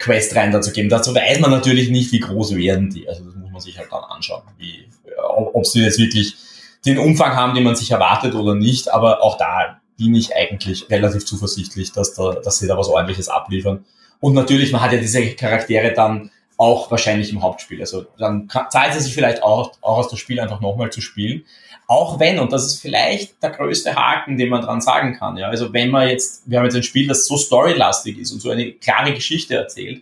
Quest 0.00 0.34
rein 0.34 0.50
dazu 0.50 0.72
geben. 0.72 0.88
Dazu 0.88 1.14
weiß 1.14 1.38
man 1.40 1.50
natürlich 1.50 1.90
nicht, 1.90 2.10
wie 2.10 2.20
groß 2.20 2.56
werden 2.56 2.90
die. 2.90 3.08
Also 3.08 3.22
das 3.22 3.34
muss 3.36 3.50
man 3.52 3.60
sich 3.60 3.78
halt 3.78 3.92
dann 3.92 4.02
anschauen, 4.02 4.42
wie, 4.58 4.86
ob 5.28 5.66
sie 5.66 5.82
jetzt 5.82 5.98
wirklich 5.98 6.34
den 6.84 6.98
Umfang 6.98 7.36
haben, 7.36 7.54
den 7.54 7.64
man 7.64 7.76
sich 7.76 7.90
erwartet 7.90 8.34
oder 8.34 8.54
nicht. 8.54 8.92
Aber 8.92 9.22
auch 9.22 9.36
da 9.36 9.80
bin 9.98 10.14
ich 10.14 10.34
eigentlich 10.34 10.88
relativ 10.90 11.26
zuversichtlich, 11.26 11.92
dass, 11.92 12.14
da, 12.14 12.32
dass 12.32 12.58
sie 12.58 12.66
da 12.66 12.76
was 12.78 12.88
ordentliches 12.88 13.28
abliefern. 13.28 13.84
Und 14.20 14.34
natürlich, 14.34 14.72
man 14.72 14.80
hat 14.80 14.92
ja 14.92 14.98
diese 14.98 15.34
Charaktere 15.34 15.92
dann 15.92 16.30
auch 16.56 16.90
wahrscheinlich 16.90 17.32
im 17.32 17.42
Hauptspiel. 17.42 17.80
Also 17.80 18.06
dann 18.18 18.48
zahlt 18.70 18.94
es 18.94 19.04
sich 19.04 19.14
vielleicht 19.14 19.42
auch, 19.42 19.72
auch 19.82 19.98
aus 19.98 20.08
das 20.08 20.18
Spiel 20.18 20.40
einfach 20.40 20.60
nochmal 20.60 20.90
zu 20.90 21.00
spielen. 21.00 21.44
Auch 21.90 22.20
wenn, 22.20 22.38
und 22.38 22.52
das 22.52 22.66
ist 22.66 22.80
vielleicht 22.80 23.42
der 23.42 23.50
größte 23.50 23.96
Haken, 23.96 24.38
den 24.38 24.48
man 24.48 24.62
dran 24.62 24.80
sagen 24.80 25.16
kann, 25.18 25.36
ja, 25.36 25.48
also 25.48 25.72
wenn 25.72 25.90
man 25.90 26.08
jetzt, 26.08 26.48
wir 26.48 26.58
haben 26.58 26.66
jetzt 26.66 26.76
ein 26.76 26.84
Spiel, 26.84 27.08
das 27.08 27.26
so 27.26 27.36
storylastig 27.36 28.16
ist 28.16 28.30
und 28.30 28.38
so 28.38 28.50
eine 28.50 28.70
klare 28.74 29.12
Geschichte 29.12 29.56
erzählt, 29.56 30.00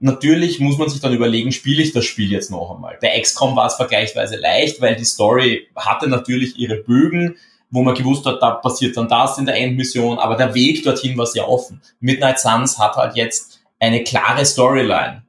natürlich 0.00 0.60
muss 0.60 0.76
man 0.76 0.90
sich 0.90 1.00
dann 1.00 1.14
überlegen, 1.14 1.50
spiele 1.50 1.82
ich 1.82 1.94
das 1.94 2.04
Spiel 2.04 2.30
jetzt 2.30 2.50
noch 2.50 2.74
einmal. 2.74 2.98
Bei 3.00 3.18
XCOM 3.18 3.56
war 3.56 3.68
es 3.68 3.76
vergleichsweise 3.76 4.36
leicht, 4.36 4.82
weil 4.82 4.96
die 4.96 5.06
Story 5.06 5.66
hatte 5.74 6.08
natürlich 6.08 6.58
ihre 6.58 6.76
Bögen, 6.76 7.36
wo 7.70 7.82
man 7.82 7.94
gewusst 7.94 8.26
hat, 8.26 8.42
da 8.42 8.50
passiert 8.50 8.98
dann 8.98 9.08
das 9.08 9.38
in 9.38 9.46
der 9.46 9.56
Endmission, 9.56 10.18
aber 10.18 10.36
der 10.36 10.54
Weg 10.54 10.84
dorthin 10.84 11.16
war 11.16 11.24
sehr 11.24 11.48
offen. 11.48 11.80
Midnight 12.00 12.38
Suns 12.38 12.78
hat 12.78 12.96
halt 12.96 13.16
jetzt 13.16 13.62
eine 13.78 14.04
klare 14.04 14.44
Storyline, 14.44 15.22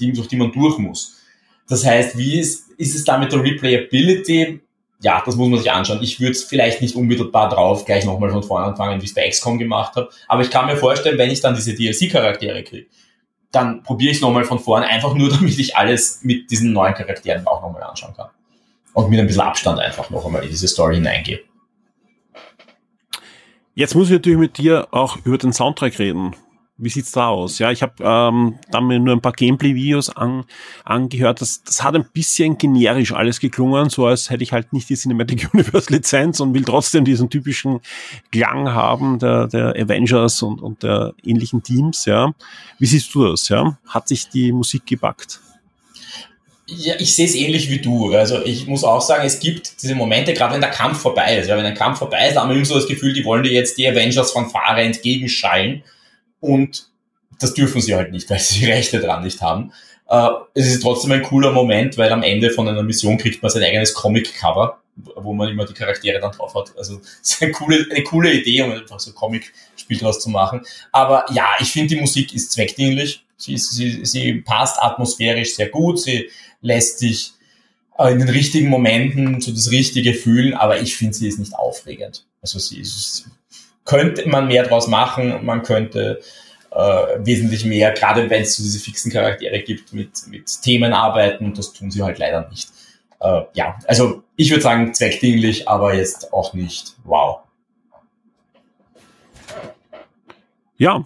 die, 0.00 0.14
durch 0.14 0.28
die 0.28 0.36
man 0.36 0.50
durch 0.50 0.78
muss. 0.78 1.18
Das 1.68 1.84
heißt, 1.84 2.16
wie 2.16 2.40
ist, 2.40 2.70
ist 2.78 2.94
es 2.94 3.04
da 3.04 3.18
mit 3.18 3.32
der 3.32 3.42
Replayability? 3.42 4.60
Ja, 5.00 5.22
das 5.24 5.36
muss 5.36 5.48
man 5.48 5.58
sich 5.58 5.70
anschauen. 5.70 6.02
Ich 6.02 6.18
würde 6.18 6.32
es 6.32 6.44
vielleicht 6.44 6.82
nicht 6.82 6.96
unmittelbar 6.96 7.48
drauf 7.48 7.84
gleich 7.84 8.04
nochmal 8.04 8.30
von 8.30 8.42
vorne 8.42 8.66
anfangen, 8.66 9.00
wie 9.00 9.04
ich 9.04 9.10
es 9.10 9.14
bei 9.14 9.28
XCOM 9.28 9.58
gemacht 9.58 9.94
habe. 9.96 10.08
Aber 10.26 10.42
ich 10.42 10.50
kann 10.50 10.66
mir 10.66 10.76
vorstellen, 10.76 11.18
wenn 11.18 11.30
ich 11.30 11.40
dann 11.40 11.54
diese 11.54 11.74
DLC-Charaktere 11.74 12.64
kriege, 12.64 12.86
dann 13.52 13.82
probiere 13.82 14.10
ich 14.10 14.18
es 14.18 14.22
nochmal 14.22 14.44
von 14.44 14.58
vorne, 14.58 14.86
einfach 14.86 15.14
nur, 15.14 15.30
damit 15.34 15.58
ich 15.58 15.76
alles 15.76 16.20
mit 16.22 16.50
diesen 16.50 16.72
neuen 16.72 16.94
Charakteren 16.94 17.46
auch 17.46 17.62
nochmal 17.62 17.82
anschauen 17.82 18.14
kann. 18.14 18.28
Und 18.92 19.10
mit 19.10 19.20
ein 19.20 19.26
bisschen 19.26 19.42
Abstand 19.42 19.78
einfach 19.78 20.10
noch 20.10 20.24
einmal 20.26 20.42
in 20.42 20.50
diese 20.50 20.66
Story 20.66 20.96
hineingehe. 20.96 21.40
Jetzt 23.74 23.94
muss 23.94 24.08
ich 24.08 24.14
natürlich 24.14 24.38
mit 24.38 24.58
dir 24.58 24.88
auch 24.90 25.18
über 25.24 25.38
den 25.38 25.52
Soundtrack 25.52 26.00
reden. 26.00 26.34
Wie 26.80 26.90
sieht's 26.90 27.10
da 27.10 27.26
aus? 27.26 27.58
Ja, 27.58 27.72
ich 27.72 27.82
habe 27.82 27.94
ähm, 27.98 28.54
dann 28.70 28.86
mir 28.86 29.00
nur 29.00 29.12
ein 29.12 29.20
paar 29.20 29.32
Gameplay-Videos 29.32 30.10
an, 30.10 30.44
angehört. 30.84 31.40
Das, 31.40 31.64
das 31.64 31.82
hat 31.82 31.96
ein 31.96 32.08
bisschen 32.12 32.56
generisch 32.56 33.12
alles 33.12 33.40
geklungen, 33.40 33.90
so 33.90 34.06
als 34.06 34.30
hätte 34.30 34.44
ich 34.44 34.52
halt 34.52 34.72
nicht 34.72 34.88
die 34.88 34.94
Cinematic 34.94 35.48
Universe-Lizenz 35.52 36.38
und 36.38 36.54
will 36.54 36.62
trotzdem 36.62 37.04
diesen 37.04 37.30
typischen 37.30 37.80
Klang 38.30 38.68
haben 38.68 39.18
der, 39.18 39.48
der 39.48 39.70
Avengers 39.70 40.40
und, 40.42 40.62
und 40.62 40.84
der 40.84 41.14
ähnlichen 41.24 41.64
Teams. 41.64 42.04
Ja, 42.04 42.32
wie 42.78 42.86
siehst 42.86 43.12
du 43.12 43.24
das? 43.24 43.48
Ja, 43.48 43.76
hat 43.88 44.06
sich 44.06 44.28
die 44.28 44.52
Musik 44.52 44.86
gebackt? 44.86 45.40
Ja, 46.70 46.94
ich 46.98 47.16
sehe 47.16 47.24
es 47.24 47.34
ähnlich 47.34 47.70
wie 47.70 47.78
du. 47.78 48.12
Also 48.12 48.44
ich 48.44 48.66
muss 48.66 48.84
auch 48.84 49.00
sagen, 49.00 49.24
es 49.24 49.40
gibt 49.40 49.82
diese 49.82 49.94
Momente, 49.94 50.34
gerade 50.34 50.54
wenn 50.54 50.60
der 50.60 50.70
Kampf 50.70 51.00
vorbei 51.00 51.38
ist. 51.38 51.48
Ja, 51.48 51.56
wenn 51.56 51.64
ein 51.64 51.74
Kampf 51.74 51.98
vorbei 51.98 52.28
ist, 52.28 52.36
haben 52.36 52.50
wir 52.50 52.56
immer 52.56 52.64
so 52.66 52.74
das 52.74 52.86
Gefühl, 52.86 53.14
die 53.14 53.24
wollen 53.24 53.42
dir 53.42 53.52
jetzt 53.52 53.78
die 53.78 53.88
Avengers 53.88 54.30
von 54.30 54.48
Fahrer 54.50 54.82
entgegenschallen. 54.82 55.82
Und 56.40 56.88
das 57.40 57.54
dürfen 57.54 57.80
sie 57.80 57.94
halt 57.94 58.12
nicht, 58.12 58.28
weil 58.30 58.38
sie 58.38 58.66
Rechte 58.66 59.00
dran 59.00 59.22
nicht 59.24 59.40
haben. 59.40 59.72
Äh, 60.08 60.28
es 60.54 60.66
ist 60.66 60.82
trotzdem 60.82 61.12
ein 61.12 61.22
cooler 61.22 61.52
Moment, 61.52 61.98
weil 61.98 62.12
am 62.12 62.22
Ende 62.22 62.50
von 62.50 62.68
einer 62.68 62.82
Mission 62.82 63.18
kriegt 63.18 63.42
man 63.42 63.50
sein 63.50 63.62
eigenes 63.62 63.94
Comic-Cover, 63.94 64.78
wo 65.16 65.32
man 65.32 65.48
immer 65.48 65.64
die 65.64 65.74
Charaktere 65.74 66.20
dann 66.20 66.32
drauf 66.32 66.54
hat. 66.54 66.76
Also 66.76 67.00
es 67.22 67.32
ist 67.32 67.42
eine 67.42 67.52
coole, 67.52 67.86
eine 67.90 68.04
coole 68.04 68.32
Idee, 68.32 68.62
um 68.62 68.72
einfach 68.72 69.00
so 69.00 69.12
Comic-Spiel 69.12 69.98
draus 69.98 70.20
zu 70.20 70.30
machen. 70.30 70.62
Aber 70.92 71.26
ja, 71.32 71.48
ich 71.60 71.70
finde, 71.70 71.94
die 71.94 72.00
Musik 72.00 72.34
ist 72.34 72.52
zweckdienlich. 72.52 73.24
Sie, 73.36 73.56
sie, 73.56 74.04
sie 74.04 74.34
passt 74.34 74.82
atmosphärisch 74.82 75.54
sehr 75.54 75.68
gut. 75.68 76.00
Sie 76.00 76.28
lässt 76.60 77.02
dich 77.02 77.32
äh, 77.98 78.12
in 78.12 78.18
den 78.18 78.28
richtigen 78.28 78.68
Momenten 78.68 79.40
so 79.40 79.52
das 79.52 79.70
Richtige 79.70 80.14
fühlen, 80.14 80.54
aber 80.54 80.80
ich 80.80 80.96
finde, 80.96 81.14
sie 81.14 81.28
ist 81.28 81.38
nicht 81.38 81.54
aufregend. 81.54 82.24
Also 82.40 82.58
sie 82.58 82.80
ist, 82.80 83.26
könnte 83.88 84.28
man 84.28 84.46
mehr 84.46 84.64
draus 84.64 84.86
machen, 84.86 85.44
man 85.44 85.62
könnte 85.62 86.20
äh, 86.70 87.16
wesentlich 87.18 87.64
mehr, 87.64 87.90
gerade 87.92 88.28
wenn 88.28 88.42
es 88.42 88.56
so 88.56 88.62
diese 88.62 88.78
fixen 88.78 89.10
Charaktere 89.10 89.60
gibt, 89.62 89.94
mit, 89.94 90.10
mit 90.28 90.62
Themen 90.62 90.92
arbeiten 90.92 91.46
und 91.46 91.58
das 91.58 91.72
tun 91.72 91.90
sie 91.90 92.02
halt 92.02 92.18
leider 92.18 92.48
nicht. 92.50 92.68
Äh, 93.20 93.42
ja, 93.54 93.78
also 93.86 94.22
ich 94.36 94.50
würde 94.50 94.62
sagen 94.62 94.92
zweckdienlich, 94.92 95.68
aber 95.68 95.94
jetzt 95.94 96.32
auch 96.34 96.52
nicht 96.52 96.96
wow. 97.04 97.40
Ja, 100.76 101.04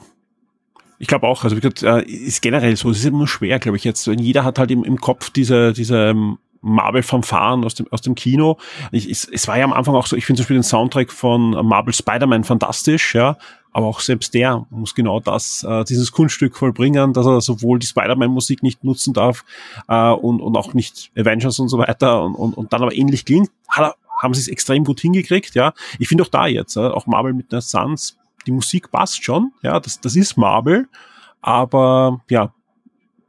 ich 0.99 1.07
glaube 1.07 1.29
auch, 1.29 1.45
also 1.45 1.57
wie 1.57 1.61
gesagt, 1.61 1.85
äh, 1.85 2.03
ist 2.03 2.43
generell 2.43 2.77
so, 2.77 2.91
es 2.91 2.99
ist 2.99 3.07
immer 3.07 3.29
schwer, 3.29 3.61
glaube 3.61 3.77
ich, 3.77 3.85
jetzt. 3.85 4.07
Jeder 4.09 4.45
hat 4.45 4.59
halt 4.59 4.73
im, 4.73 4.83
im 4.83 5.01
Kopf 5.01 5.31
diese, 5.31 5.73
diese 5.73 6.11
ähm, 6.11 6.39
Marvel-Fanfaren 6.63 7.65
aus 7.65 7.75
dem, 7.75 7.87
aus 7.91 8.01
dem 8.01 8.15
Kino. 8.15 8.57
Ich, 8.91 9.11
es, 9.11 9.25
es 9.25 9.47
war 9.49 9.59
ja 9.59 9.65
am 9.65 9.73
Anfang 9.73 9.95
auch 9.95 10.07
so, 10.07 10.17
ich 10.17 10.25
finde 10.25 10.39
zum 10.39 10.45
Beispiel 10.45 10.57
den 10.57 10.63
Soundtrack 10.63 11.13
von 11.13 11.51
Marvel 11.51 11.93
Spider-Man 11.93 12.45
fantastisch, 12.45 13.15
ja, 13.15 13.37
aber 13.73 13.87
auch 13.87 14.01
selbst 14.01 14.35
der 14.35 14.67
muss 14.71 14.95
genau 14.95 15.21
das, 15.21 15.65
äh, 15.65 15.85
dieses 15.85 16.13
Kunststück 16.13 16.57
vollbringen, 16.57 17.13
dass 17.13 17.27
er 17.27 17.41
sowohl 17.41 17.79
die 17.79 17.87
Spider-Man-Musik 17.87 18.63
nicht 18.63 18.85
nutzen 18.85 19.13
darf 19.13 19.45
äh, 19.89 20.11
und, 20.11 20.41
und 20.41 20.57
auch 20.57 20.75
nicht 20.75 21.11
Avengers 21.17 21.59
und 21.59 21.69
so 21.69 21.79
weiter 21.79 22.23
und, 22.23 22.35
und, 22.35 22.57
und 22.57 22.73
dann 22.73 22.83
aber 22.83 22.95
ähnlich 22.95 23.25
klingt. 23.25 23.51
Hat 23.69 23.93
er, 23.93 23.97
haben 24.23 24.35
sie 24.35 24.41
es 24.41 24.49
extrem 24.49 24.85
gut 24.85 25.01
hingekriegt, 25.01 25.55
ja. 25.55 25.73
Ich 25.99 26.09
finde 26.09 26.25
auch 26.25 26.29
da 26.29 26.47
jetzt, 26.47 26.77
äh, 26.77 26.81
auch 26.81 27.07
Marvel 27.07 27.33
mit 27.33 27.51
der 27.51 27.61
Suns, 27.61 28.19
die 28.47 28.53
Musik 28.53 28.91
passt 28.91 29.25
schon, 29.25 29.53
ja, 29.63 29.81
das, 29.81 30.01
das 30.01 30.17
ist 30.17 30.37
Marvel, 30.37 30.89
aber 31.41 32.21
ja, 32.29 32.53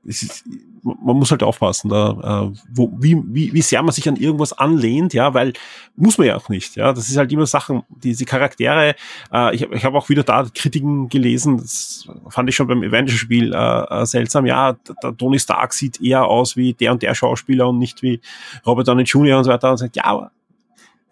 es 0.05 0.23
ist, 0.23 0.43
man 0.83 1.15
muss 1.15 1.31
halt 1.31 1.43
aufpassen, 1.43 1.89
da, 1.89 2.51
äh, 2.51 2.57
wo, 2.73 2.91
wie, 2.99 3.21
wie, 3.27 3.53
wie 3.53 3.61
sehr 3.61 3.81
man 3.81 3.93
sich 3.93 4.07
an 4.07 4.17
irgendwas 4.17 4.53
anlehnt, 4.53 5.13
ja, 5.13 5.33
weil 5.33 5.53
muss 5.95 6.17
man 6.17 6.27
ja 6.27 6.35
auch 6.35 6.49
nicht, 6.49 6.75
ja. 6.75 6.91
Das 6.93 7.09
ist 7.09 7.17
halt 7.17 7.31
immer 7.31 7.45
Sachen, 7.45 7.83
diese 7.89 8.25
Charaktere, 8.25 8.95
äh, 9.31 9.55
ich, 9.55 9.61
ich 9.61 9.85
habe 9.85 9.97
auch 9.97 10.09
wieder 10.09 10.23
da 10.23 10.45
Kritiken 10.53 11.09
gelesen, 11.09 11.57
das 11.57 12.07
fand 12.29 12.49
ich 12.49 12.55
schon 12.55 12.67
beim 12.67 12.83
Avengers-Spiel 12.83 13.53
äh, 13.53 14.01
äh, 14.01 14.05
seltsam, 14.05 14.45
ja, 14.45 14.73
der 15.01 15.15
Tony 15.17 15.39
Stark 15.39 15.73
sieht 15.73 16.01
eher 16.01 16.25
aus 16.25 16.57
wie 16.57 16.73
der 16.73 16.91
und 16.91 17.01
der 17.01 17.15
Schauspieler 17.15 17.69
und 17.69 17.79
nicht 17.79 18.01
wie 18.01 18.19
Robert 18.65 18.87
Downey 18.87 19.03
Jr. 19.03 19.37
und 19.37 19.45
so 19.45 19.51
weiter 19.51 19.71
und 19.71 19.77
sagt, 19.77 19.95
ja, 19.95 20.05
aber 20.05 20.31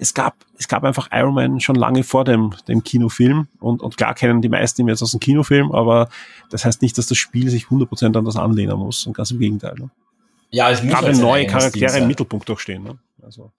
es 0.02 0.16
gab, 0.16 0.36
es 0.58 0.68
gab 0.68 0.84
einfach 0.84 1.10
Iron 1.12 1.36
Man 1.36 1.60
schon 1.60 1.76
lange 1.76 2.04
vor 2.04 2.26
dem, 2.26 2.56
dem 2.68 2.84
Kinofilm 2.84 3.48
und, 3.60 3.84
und 3.84 3.98
klar 3.98 4.16
kennen 4.16 4.42
die 4.42 4.50
meisten 4.50 4.82
ihn 4.82 4.88
jetzt 4.88 5.04
aus 5.04 5.12
dem 5.12 5.20
Kinofilm, 5.20 5.72
aber 5.72 6.10
das 6.50 6.66
heißt 6.66 6.82
nicht, 6.82 6.98
dass 6.98 7.06
das 7.06 7.20
Spiel 7.20 7.52
sich 7.52 7.66
100% 7.66 8.18
an 8.18 8.26
das 8.26 8.36
anlehnen 8.36 8.78
muss 8.78 9.06
und 9.06 9.16
ganz 9.16 9.30
im 9.30 9.38
Gegenteil. 9.38 9.76
Ne? 9.76 9.92
Ja, 10.50 10.72
es 10.72 10.82
muss 10.82 10.92
Gerade 10.92 11.16
neue 11.16 11.46
Charaktere 11.46 12.00
im 12.00 12.08
Mittelpunkt 12.08 12.50
doch 12.50 12.58
stehen. 12.58 12.84
Ne? 12.84 12.98
Also. 13.22 13.52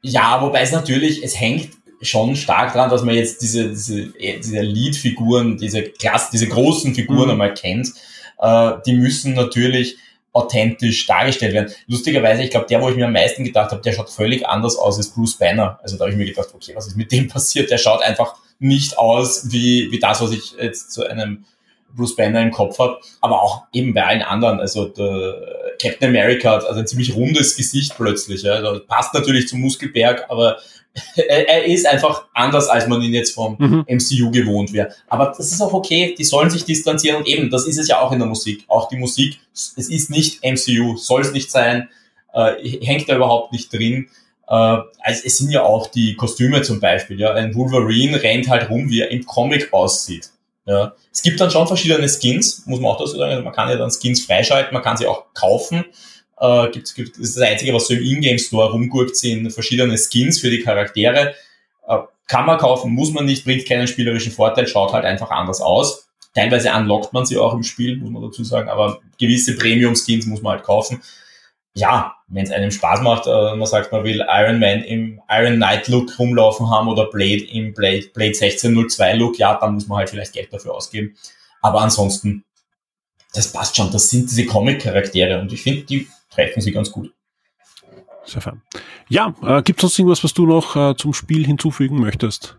Ja, 0.00 0.40
wobei 0.40 0.62
es 0.62 0.72
natürlich, 0.72 1.22
es 1.22 1.38
hängt 1.38 1.68
schon 2.00 2.34
stark 2.34 2.72
dran, 2.72 2.88
dass 2.88 3.02
man 3.02 3.14
jetzt 3.14 3.42
diese, 3.42 3.68
diese, 3.68 4.14
diese 4.18 4.62
Lead-Figuren, 4.62 5.58
diese 5.58 5.82
Klasse, 5.82 6.30
diese 6.32 6.48
großen 6.48 6.94
Figuren 6.94 7.26
mhm. 7.26 7.32
einmal 7.32 7.52
kennt. 7.52 7.92
Äh, 8.38 8.72
die 8.86 8.94
müssen 8.94 9.34
natürlich 9.34 9.98
authentisch 10.34 11.06
dargestellt 11.06 11.54
werden. 11.54 11.72
Lustigerweise, 11.86 12.42
ich 12.42 12.50
glaube, 12.50 12.66
der, 12.66 12.82
wo 12.82 12.88
ich 12.90 12.96
mir 12.96 13.06
am 13.06 13.12
meisten 13.12 13.44
gedacht 13.44 13.70
habe, 13.70 13.80
der 13.80 13.92
schaut 13.92 14.10
völlig 14.10 14.46
anders 14.46 14.76
aus 14.76 14.98
als 14.98 15.08
Bruce 15.10 15.38
Banner. 15.38 15.78
Also 15.82 15.96
da 15.96 16.04
habe 16.04 16.10
ich 16.10 16.18
mir 16.18 16.26
gedacht, 16.26 16.48
okay, 16.52 16.72
was 16.74 16.88
ist 16.88 16.96
mit 16.96 17.10
dem 17.12 17.28
passiert? 17.28 17.70
Der 17.70 17.78
schaut 17.78 18.02
einfach 18.02 18.34
nicht 18.58 18.98
aus 18.98 19.52
wie, 19.52 19.90
wie 19.90 19.98
das, 19.98 20.20
was 20.20 20.32
ich 20.32 20.54
jetzt 20.60 20.92
zu 20.92 21.06
einem 21.06 21.44
Bruce 21.94 22.16
Banner 22.16 22.42
im 22.42 22.50
Kopf 22.50 22.78
habe, 22.80 22.98
aber 23.20 23.40
auch 23.40 23.62
eben 23.72 23.94
bei 23.94 24.04
allen 24.04 24.22
anderen. 24.22 24.58
Also 24.58 24.86
der 24.86 25.53
Captain 25.84 26.08
America 26.08 26.50
hat 26.50 26.64
also 26.64 26.80
ein 26.80 26.86
ziemlich 26.86 27.14
rundes 27.14 27.56
Gesicht 27.56 27.94
plötzlich. 27.96 28.42
Ja. 28.42 28.52
Also 28.54 28.80
passt 28.86 29.12
natürlich 29.12 29.48
zum 29.48 29.60
Muskelberg, 29.60 30.24
aber 30.28 30.58
er, 31.16 31.64
ist 31.64 31.86
einfach 31.86 32.26
anders, 32.34 32.68
als 32.68 32.86
man 32.86 33.02
ihn 33.02 33.12
jetzt 33.12 33.34
vom 33.34 33.56
mhm. 33.58 33.84
MCU 33.88 34.30
gewohnt 34.30 34.72
wäre. 34.72 34.94
Aber 35.08 35.34
das 35.36 35.50
ist 35.50 35.60
auch 35.60 35.72
okay, 35.72 36.14
die 36.16 36.24
sollen 36.24 36.50
sich 36.50 36.64
distanzieren 36.64 37.18
und 37.18 37.26
eben, 37.26 37.50
das 37.50 37.66
ist 37.66 37.78
es 37.78 37.88
ja 37.88 38.00
auch 38.00 38.12
in 38.12 38.20
der 38.20 38.28
Musik. 38.28 38.64
Auch 38.68 38.88
die 38.88 38.96
Musik, 38.96 39.38
es 39.52 39.72
ist 39.76 40.10
nicht 40.10 40.44
MCU, 40.44 40.96
soll 40.96 41.22
es 41.22 41.32
nicht 41.32 41.50
sein, 41.50 41.88
äh, 42.32 42.54
hängt 42.80 43.08
da 43.08 43.16
überhaupt 43.16 43.52
nicht 43.52 43.72
drin. 43.72 44.08
Äh, 44.46 44.54
also 44.54 44.86
es 45.24 45.38
sind 45.38 45.50
ja 45.50 45.64
auch 45.64 45.88
die 45.88 46.14
Kostüme 46.14 46.62
zum 46.62 46.78
Beispiel. 46.78 47.18
Ja, 47.18 47.34
ein 47.34 47.54
Wolverine 47.54 48.22
rennt 48.22 48.48
halt 48.48 48.70
rum, 48.70 48.88
wie 48.88 49.00
er 49.00 49.10
im 49.10 49.26
Comic 49.26 49.72
aussieht. 49.72 50.30
Ja, 50.66 50.94
es 51.12 51.22
gibt 51.22 51.40
dann 51.40 51.50
schon 51.50 51.66
verschiedene 51.66 52.08
Skins, 52.08 52.64
muss 52.66 52.80
man 52.80 52.92
auch 52.92 52.98
dazu 52.98 53.16
sagen. 53.16 53.32
Also 53.32 53.44
man 53.44 53.52
kann 53.52 53.68
ja 53.68 53.76
dann 53.76 53.90
Skins 53.90 54.24
freischalten, 54.24 54.72
man 54.72 54.82
kann 54.82 54.96
sie 54.96 55.06
auch 55.06 55.26
kaufen. 55.34 55.84
Äh, 56.40 56.70
gibt, 56.70 56.94
gibt, 56.94 57.18
das 57.18 57.28
ist 57.28 57.36
das 57.36 57.48
Einzige, 57.48 57.74
was 57.74 57.86
so 57.86 57.94
im 57.94 58.02
Ingame 58.02 58.38
Store 58.38 58.72
rumgurkt, 58.72 59.16
sind 59.16 59.50
verschiedene 59.52 59.96
Skins 59.98 60.40
für 60.40 60.50
die 60.50 60.62
Charaktere. 60.62 61.34
Äh, 61.86 61.98
kann 62.26 62.46
man 62.46 62.58
kaufen, 62.58 62.92
muss 62.92 63.12
man 63.12 63.26
nicht, 63.26 63.44
bringt 63.44 63.66
keinen 63.66 63.86
spielerischen 63.86 64.32
Vorteil, 64.32 64.66
schaut 64.66 64.92
halt 64.92 65.04
einfach 65.04 65.30
anders 65.30 65.60
aus. 65.60 66.08
Teilweise 66.34 66.72
unlockt 66.72 67.12
man 67.12 67.26
sie 67.26 67.36
auch 67.36 67.52
im 67.52 67.62
Spiel, 67.62 67.96
muss 67.98 68.10
man 68.10 68.22
dazu 68.22 68.42
sagen, 68.42 68.68
aber 68.68 69.00
gewisse 69.20 69.54
Premium-Skins 69.54 70.26
muss 70.26 70.42
man 70.42 70.54
halt 70.54 70.64
kaufen. 70.64 71.02
Ja, 71.74 72.14
wenn 72.34 72.44
es 72.44 72.50
einem 72.50 72.72
Spaß 72.72 73.00
macht, 73.02 73.26
äh, 73.28 73.54
man 73.54 73.66
sagt, 73.66 73.92
man 73.92 74.02
will 74.02 74.24
Iron 74.28 74.58
Man 74.58 74.82
im 74.82 75.20
Iron 75.28 75.54
Knight 75.54 75.86
Look 75.86 76.18
rumlaufen 76.18 76.68
haben 76.68 76.88
oder 76.88 77.06
Blade 77.06 77.44
im 77.44 77.72
Blade, 77.72 78.08
Blade 78.12 78.34
1602 78.34 79.14
Look, 79.14 79.38
ja, 79.38 79.54
dann 79.54 79.74
muss 79.74 79.86
man 79.86 79.98
halt 79.98 80.10
vielleicht 80.10 80.32
Geld 80.32 80.52
dafür 80.52 80.74
ausgeben. 80.74 81.16
Aber 81.62 81.80
ansonsten, 81.80 82.44
das 83.32 83.52
passt 83.52 83.76
schon, 83.76 83.90
das 83.92 84.10
sind 84.10 84.28
diese 84.28 84.46
Comic-Charaktere 84.46 85.40
und 85.40 85.52
ich 85.52 85.62
finde, 85.62 85.84
die 85.84 86.08
treffen 86.28 86.60
sie 86.60 86.72
ganz 86.72 86.90
gut. 86.90 87.12
Sehr 88.24 88.40
fein. 88.40 88.62
Ja, 89.08 89.34
äh, 89.42 89.62
gibt 89.62 89.78
es 89.78 89.82
sonst 89.82 89.98
irgendwas, 89.98 90.24
was 90.24 90.34
du 90.34 90.46
noch 90.46 90.74
äh, 90.74 90.96
zum 90.96 91.14
Spiel 91.14 91.46
hinzufügen 91.46 92.00
möchtest? 92.00 92.56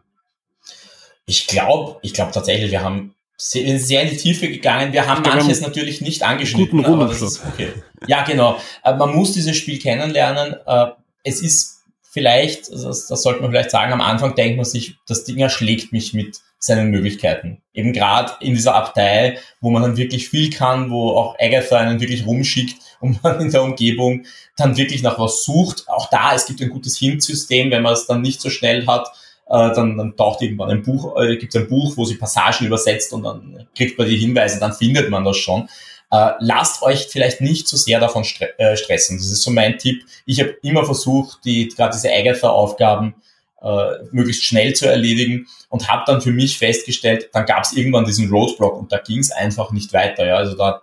Ich 1.25 1.47
glaube, 1.47 1.99
ich 2.01 2.13
glaube 2.13 2.31
tatsächlich, 2.31 2.71
wir 2.71 2.83
haben 2.83 3.14
sehr, 3.37 3.79
sehr 3.79 4.03
in 4.03 4.09
die 4.09 4.17
Tiefe 4.17 4.47
gegangen. 4.47 4.93
Wir 4.93 5.07
haben 5.07 5.23
glaub, 5.23 5.35
manches 5.35 5.61
natürlich 5.61 6.01
nicht 6.01 6.23
angeschnitten. 6.23 6.83
Guten 6.83 7.01
aber 7.01 7.11
ist, 7.11 7.41
okay. 7.45 7.69
Ja, 8.07 8.23
genau. 8.23 8.59
Äh, 8.83 8.95
man 8.95 9.13
muss 9.13 9.33
dieses 9.33 9.57
Spiel 9.57 9.79
kennenlernen. 9.79 10.55
Äh, 10.65 10.87
es 11.23 11.41
ist 11.41 11.83
vielleicht, 12.01 12.71
das, 12.71 13.07
das 13.07 13.21
sollte 13.21 13.41
man 13.41 13.51
vielleicht 13.51 13.71
sagen, 13.71 13.91
am 13.91 14.01
Anfang 14.01 14.35
denkt 14.35 14.55
man 14.55 14.65
sich, 14.65 14.95
das 15.07 15.25
Ding 15.25 15.37
erschlägt 15.37 15.91
mich 15.91 16.13
mit 16.13 16.39
seinen 16.59 16.89
Möglichkeiten. 16.89 17.61
Eben 17.73 17.93
gerade 17.93 18.33
in 18.39 18.53
dieser 18.53 18.75
Abtei, 18.75 19.37
wo 19.59 19.69
man 19.69 19.81
dann 19.81 19.97
wirklich 19.97 20.29
viel 20.29 20.49
kann, 20.49 20.89
wo 20.89 21.09
auch 21.11 21.35
Agatha 21.39 21.77
einen 21.77 21.99
wirklich 21.99 22.25
rumschickt 22.25 22.77
und 23.01 23.21
man 23.21 23.41
in 23.41 23.51
der 23.51 23.63
Umgebung 23.63 24.23
dann 24.55 24.77
wirklich 24.77 25.03
nach 25.03 25.19
was 25.19 25.43
sucht. 25.43 25.83
Auch 25.87 26.09
da, 26.09 26.33
es 26.33 26.45
gibt 26.45 26.61
ein 26.61 26.69
gutes 26.69 26.97
Hint-System, 26.97 27.69
wenn 27.69 27.83
man 27.83 27.93
es 27.93 28.07
dann 28.07 28.21
nicht 28.21 28.39
so 28.39 28.49
schnell 28.49 28.87
hat, 28.87 29.09
äh, 29.47 29.73
dann, 29.73 29.97
dann 29.97 30.15
taucht 30.15 30.41
irgendwann 30.41 30.71
ein 30.71 30.83
Buch, 30.83 31.19
äh, 31.21 31.37
gibt 31.37 31.55
ein 31.55 31.67
Buch, 31.67 31.95
wo 31.97 32.05
sie 32.05 32.15
Passagen 32.15 32.65
übersetzt 32.65 33.13
und 33.13 33.23
dann 33.23 33.67
kriegt 33.75 33.97
man 33.97 34.07
die 34.07 34.17
Hinweise, 34.17 34.59
dann 34.59 34.73
findet 34.73 35.09
man 35.09 35.23
das 35.23 35.37
schon. 35.37 35.69
Äh, 36.11 36.31
lasst 36.39 36.81
euch 36.81 37.07
vielleicht 37.09 37.41
nicht 37.41 37.67
zu 37.67 37.77
so 37.77 37.83
sehr 37.83 37.99
davon 37.99 38.23
stre 38.23 38.57
äh, 38.59 38.77
stressen. 38.77 39.17
Das 39.17 39.27
ist 39.27 39.41
so 39.41 39.51
mein 39.51 39.77
Tipp. 39.77 40.03
Ich 40.25 40.39
habe 40.39 40.55
immer 40.61 40.85
versucht, 40.85 41.39
die 41.45 41.67
gerade 41.69 41.95
diese 41.95 42.11
Agatha-Aufgaben 42.11 43.15
äh, 43.61 44.03
möglichst 44.11 44.43
schnell 44.43 44.73
zu 44.73 44.87
erledigen 44.87 45.47
und 45.69 45.89
habe 45.89 46.03
dann 46.05 46.21
für 46.21 46.31
mich 46.31 46.57
festgestellt, 46.57 47.29
dann 47.33 47.45
gab 47.45 47.63
es 47.63 47.73
irgendwann 47.73 48.05
diesen 48.05 48.29
Roadblock 48.29 48.77
und 48.77 48.91
da 48.91 48.97
ging 48.97 49.19
es 49.19 49.31
einfach 49.31 49.71
nicht 49.71 49.93
weiter. 49.93 50.25
Ja? 50.25 50.35
Also 50.35 50.55
da, 50.55 50.81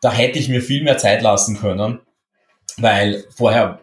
da 0.00 0.12
hätte 0.12 0.38
ich 0.38 0.48
mir 0.48 0.62
viel 0.62 0.82
mehr 0.82 0.98
Zeit 0.98 1.22
lassen 1.22 1.58
können, 1.58 2.00
weil 2.76 3.24
vorher 3.34 3.80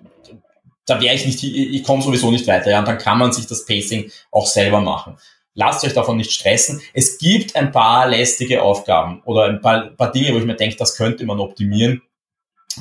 da 0.87 0.99
wäre 1.01 1.13
ich 1.13 1.25
nicht, 1.25 1.43
ich 1.43 1.83
komme 1.83 2.01
sowieso 2.01 2.31
nicht 2.31 2.47
weiter. 2.47 2.71
Ja, 2.71 2.79
und 2.79 2.87
dann 2.87 2.97
kann 2.97 3.19
man 3.19 3.31
sich 3.31 3.45
das 3.45 3.65
Pacing 3.65 4.09
auch 4.31 4.47
selber 4.47 4.81
machen. 4.81 5.17
Lasst 5.53 5.83
euch 5.83 5.93
davon 5.93 6.17
nicht 6.17 6.31
stressen. 6.31 6.81
Es 6.93 7.17
gibt 7.17 7.55
ein 7.55 7.71
paar 7.71 8.07
lästige 8.07 8.61
Aufgaben 8.61 9.21
oder 9.25 9.45
ein 9.45 9.61
paar, 9.61 9.87
paar 9.87 10.11
Dinge, 10.11 10.33
wo 10.33 10.37
ich 10.37 10.45
mir 10.45 10.55
denke, 10.55 10.77
das 10.77 10.95
könnte 10.95 11.25
man 11.25 11.39
optimieren. 11.39 12.01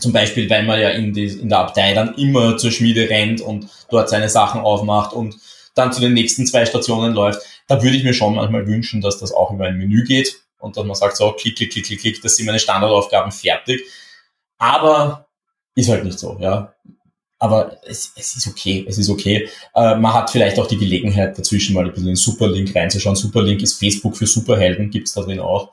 Zum 0.00 0.12
Beispiel, 0.12 0.48
wenn 0.50 0.66
man 0.66 0.80
ja 0.80 0.90
in, 0.90 1.12
die, 1.12 1.26
in 1.26 1.48
der 1.48 1.58
Abtei 1.58 1.94
dann 1.94 2.14
immer 2.14 2.56
zur 2.58 2.70
Schmiede 2.70 3.08
rennt 3.08 3.40
und 3.40 3.68
dort 3.90 4.08
seine 4.08 4.28
Sachen 4.28 4.60
aufmacht 4.60 5.12
und 5.12 5.36
dann 5.74 5.92
zu 5.92 6.00
den 6.00 6.14
nächsten 6.14 6.46
zwei 6.46 6.64
Stationen 6.66 7.14
läuft. 7.14 7.40
Da 7.66 7.82
würde 7.82 7.96
ich 7.96 8.04
mir 8.04 8.14
schon 8.14 8.34
manchmal 8.34 8.66
wünschen, 8.66 9.00
dass 9.00 9.18
das 9.18 9.32
auch 9.32 9.50
über 9.50 9.66
ein 9.66 9.78
Menü 9.78 10.04
geht 10.04 10.40
und 10.58 10.76
dass 10.76 10.84
man 10.84 10.94
sagt, 10.94 11.16
so, 11.16 11.32
klick, 11.32 11.56
klick, 11.56 11.72
klick, 11.72 11.86
klick, 11.86 12.00
klick, 12.00 12.22
das 12.22 12.36
sind 12.36 12.46
meine 12.46 12.58
Standardaufgaben 12.58 13.32
fertig. 13.32 13.82
Aber 14.58 15.26
ist 15.74 15.88
halt 15.88 16.04
nicht 16.04 16.18
so, 16.18 16.38
ja. 16.40 16.74
Aber 17.38 17.76
es, 17.86 18.12
es 18.16 18.36
ist 18.36 18.46
okay, 18.46 18.84
es 18.88 18.96
ist 18.96 19.10
okay. 19.10 19.48
Äh, 19.74 19.96
man 19.96 20.14
hat 20.14 20.30
vielleicht 20.30 20.58
auch 20.58 20.66
die 20.66 20.78
Gelegenheit, 20.78 21.38
dazwischen 21.38 21.74
mal 21.74 21.84
ein 21.84 21.92
bisschen 21.92 22.08
in 22.08 22.16
Superlink 22.16 22.74
reinzuschauen. 22.74 23.16
Superlink 23.16 23.62
ist 23.62 23.78
Facebook 23.78 24.16
für 24.16 24.26
Superhelden, 24.26 24.90
gibt's 24.90 25.12
da 25.12 25.20
drin 25.20 25.40
auch. 25.40 25.72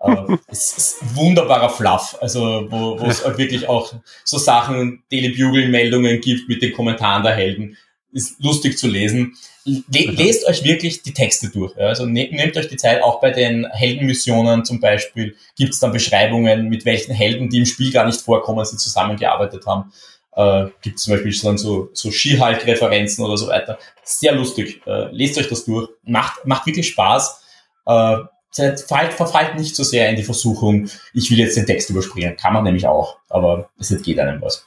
Äh, 0.00 0.36
es 0.48 0.76
ist 0.76 0.96
wunderbarer 1.14 1.70
Fluff, 1.70 2.16
also 2.20 2.66
wo, 2.68 2.98
es 3.06 3.24
wirklich 3.38 3.68
auch 3.68 3.92
so 4.24 4.38
Sachen, 4.38 5.04
Daily 5.10 5.28
Bugle-Meldungen 5.28 6.20
gibt 6.20 6.48
mit 6.48 6.62
den 6.62 6.72
Kommentaren 6.72 7.22
der 7.22 7.34
Helden. 7.34 7.76
Ist 8.10 8.42
lustig 8.42 8.78
zu 8.78 8.86
lesen. 8.86 9.34
Le 9.64 10.10
lest 10.10 10.46
euch 10.46 10.62
wirklich 10.62 11.02
die 11.02 11.14
Texte 11.14 11.48
durch. 11.48 11.74
Ja? 11.76 11.86
Also 11.86 12.06
ne 12.06 12.28
nehmt 12.30 12.56
euch 12.56 12.68
die 12.68 12.76
Zeit, 12.76 13.02
auch 13.02 13.20
bei 13.20 13.30
den 13.30 13.66
Heldenmissionen 13.70 14.64
zum 14.64 14.78
Beispiel 14.78 15.36
gibt's 15.56 15.80
dann 15.80 15.92
Beschreibungen, 15.92 16.68
mit 16.68 16.84
welchen 16.84 17.12
Helden, 17.12 17.48
die 17.48 17.58
im 17.58 17.66
Spiel 17.66 17.92
gar 17.92 18.04
nicht 18.04 18.20
vorkommen, 18.20 18.64
sie 18.64 18.76
zusammengearbeitet 18.76 19.66
haben 19.66 19.92
äh, 20.36 20.66
gibt 20.82 20.98
zum 20.98 21.14
Beispiel 21.14 21.34
dann 21.42 21.58
so, 21.58 21.90
so 21.92 22.10
Ski-Halt-Referenzen 22.10 23.24
oder 23.24 23.36
so 23.36 23.48
weiter. 23.48 23.78
Sehr 24.02 24.34
lustig. 24.34 24.82
Äh, 24.86 25.10
lest 25.12 25.38
euch 25.38 25.48
das 25.48 25.64
durch. 25.64 25.88
Macht, 26.04 26.44
macht 26.46 26.66
wirklich 26.66 26.88
Spaß. 26.88 27.42
Äh, 27.86 28.16
verfallt, 28.54 29.12
verfallt 29.12 29.56
nicht 29.56 29.74
so 29.74 29.82
sehr 29.82 30.08
in 30.08 30.16
die 30.16 30.22
Versuchung, 30.22 30.88
ich 31.12 31.30
will 31.30 31.38
jetzt 31.38 31.56
den 31.56 31.66
Text 31.66 31.90
überspringen. 31.90 32.36
Kann 32.36 32.52
man 32.52 32.64
nämlich 32.64 32.86
auch, 32.86 33.18
aber 33.28 33.70
es 33.78 33.94
geht 34.02 34.18
einem 34.18 34.40
was. 34.40 34.66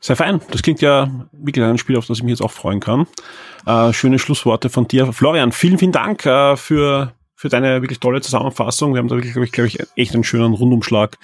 Sehr 0.00 0.16
fein. 0.16 0.40
Das 0.50 0.62
klingt 0.62 0.82
ja 0.82 1.10
wirklich 1.32 1.64
ein 1.64 1.78
Spiel, 1.78 1.96
auf 1.96 2.06
das 2.06 2.18
ich 2.18 2.22
mich 2.22 2.32
jetzt 2.32 2.42
auch 2.42 2.50
freuen 2.50 2.80
kann. 2.80 3.06
Äh, 3.66 3.92
schöne 3.92 4.18
Schlussworte 4.18 4.68
von 4.68 4.86
dir. 4.86 5.12
Florian, 5.12 5.50
vielen, 5.50 5.78
vielen 5.78 5.92
Dank 5.92 6.26
äh, 6.26 6.56
für 6.56 7.12
für 7.36 7.50
deine 7.50 7.82
wirklich 7.82 8.00
tolle 8.00 8.22
Zusammenfassung. 8.22 8.94
Wir 8.94 8.98
haben 8.98 9.08
da 9.08 9.14
wirklich, 9.14 9.34
glaube 9.34 9.46
ich, 9.46 9.52
glaub 9.52 9.66
ich, 9.66 9.78
echt 9.94 10.14
einen 10.14 10.24
schönen 10.24 10.54
Rundumschlag 10.54 11.18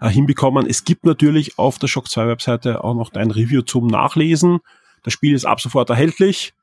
äh, 0.00 0.08
hinbekommen. 0.08 0.66
Es 0.66 0.84
gibt 0.84 1.04
natürlich 1.04 1.58
auf 1.58 1.78
der 1.78 1.88
Shock 1.88 2.08
2 2.08 2.26
Webseite 2.26 2.82
auch 2.82 2.94
noch 2.94 3.10
dein 3.10 3.30
Review 3.30 3.62
zum 3.62 3.86
Nachlesen. 3.86 4.60
Das 5.04 5.12
Spiel 5.12 5.34
ist 5.34 5.44
ab 5.44 5.60
sofort 5.60 5.90
erhältlich. 5.90 6.54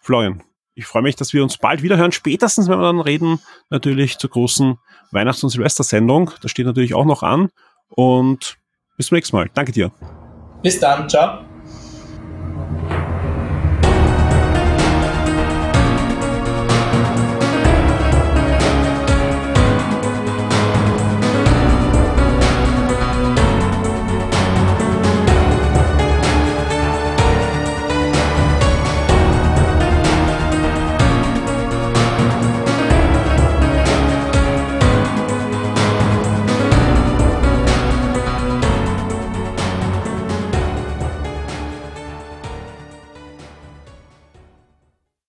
Florian, 0.00 0.42
ich 0.74 0.86
freue 0.86 1.02
mich, 1.02 1.16
dass 1.16 1.32
wir 1.32 1.42
uns 1.42 1.58
bald 1.58 1.82
wieder 1.82 1.96
hören. 1.96 2.12
Spätestens, 2.12 2.68
wenn 2.68 2.78
wir 2.78 2.86
dann 2.86 3.00
reden, 3.00 3.40
natürlich 3.70 4.18
zur 4.18 4.30
großen 4.30 4.78
Weihnachts- 5.10 5.42
und 5.42 5.50
Silvestersendung. 5.50 6.30
Das 6.40 6.50
steht 6.50 6.66
natürlich 6.66 6.94
auch 6.94 7.04
noch 7.04 7.22
an. 7.22 7.50
Und 7.88 8.56
bis 8.96 9.08
zum 9.08 9.16
nächsten 9.16 9.36
Mal. 9.36 9.50
Danke 9.52 9.72
dir. 9.72 9.90
Bis 10.62 10.78
dann. 10.78 11.08
Ciao. 11.08 11.44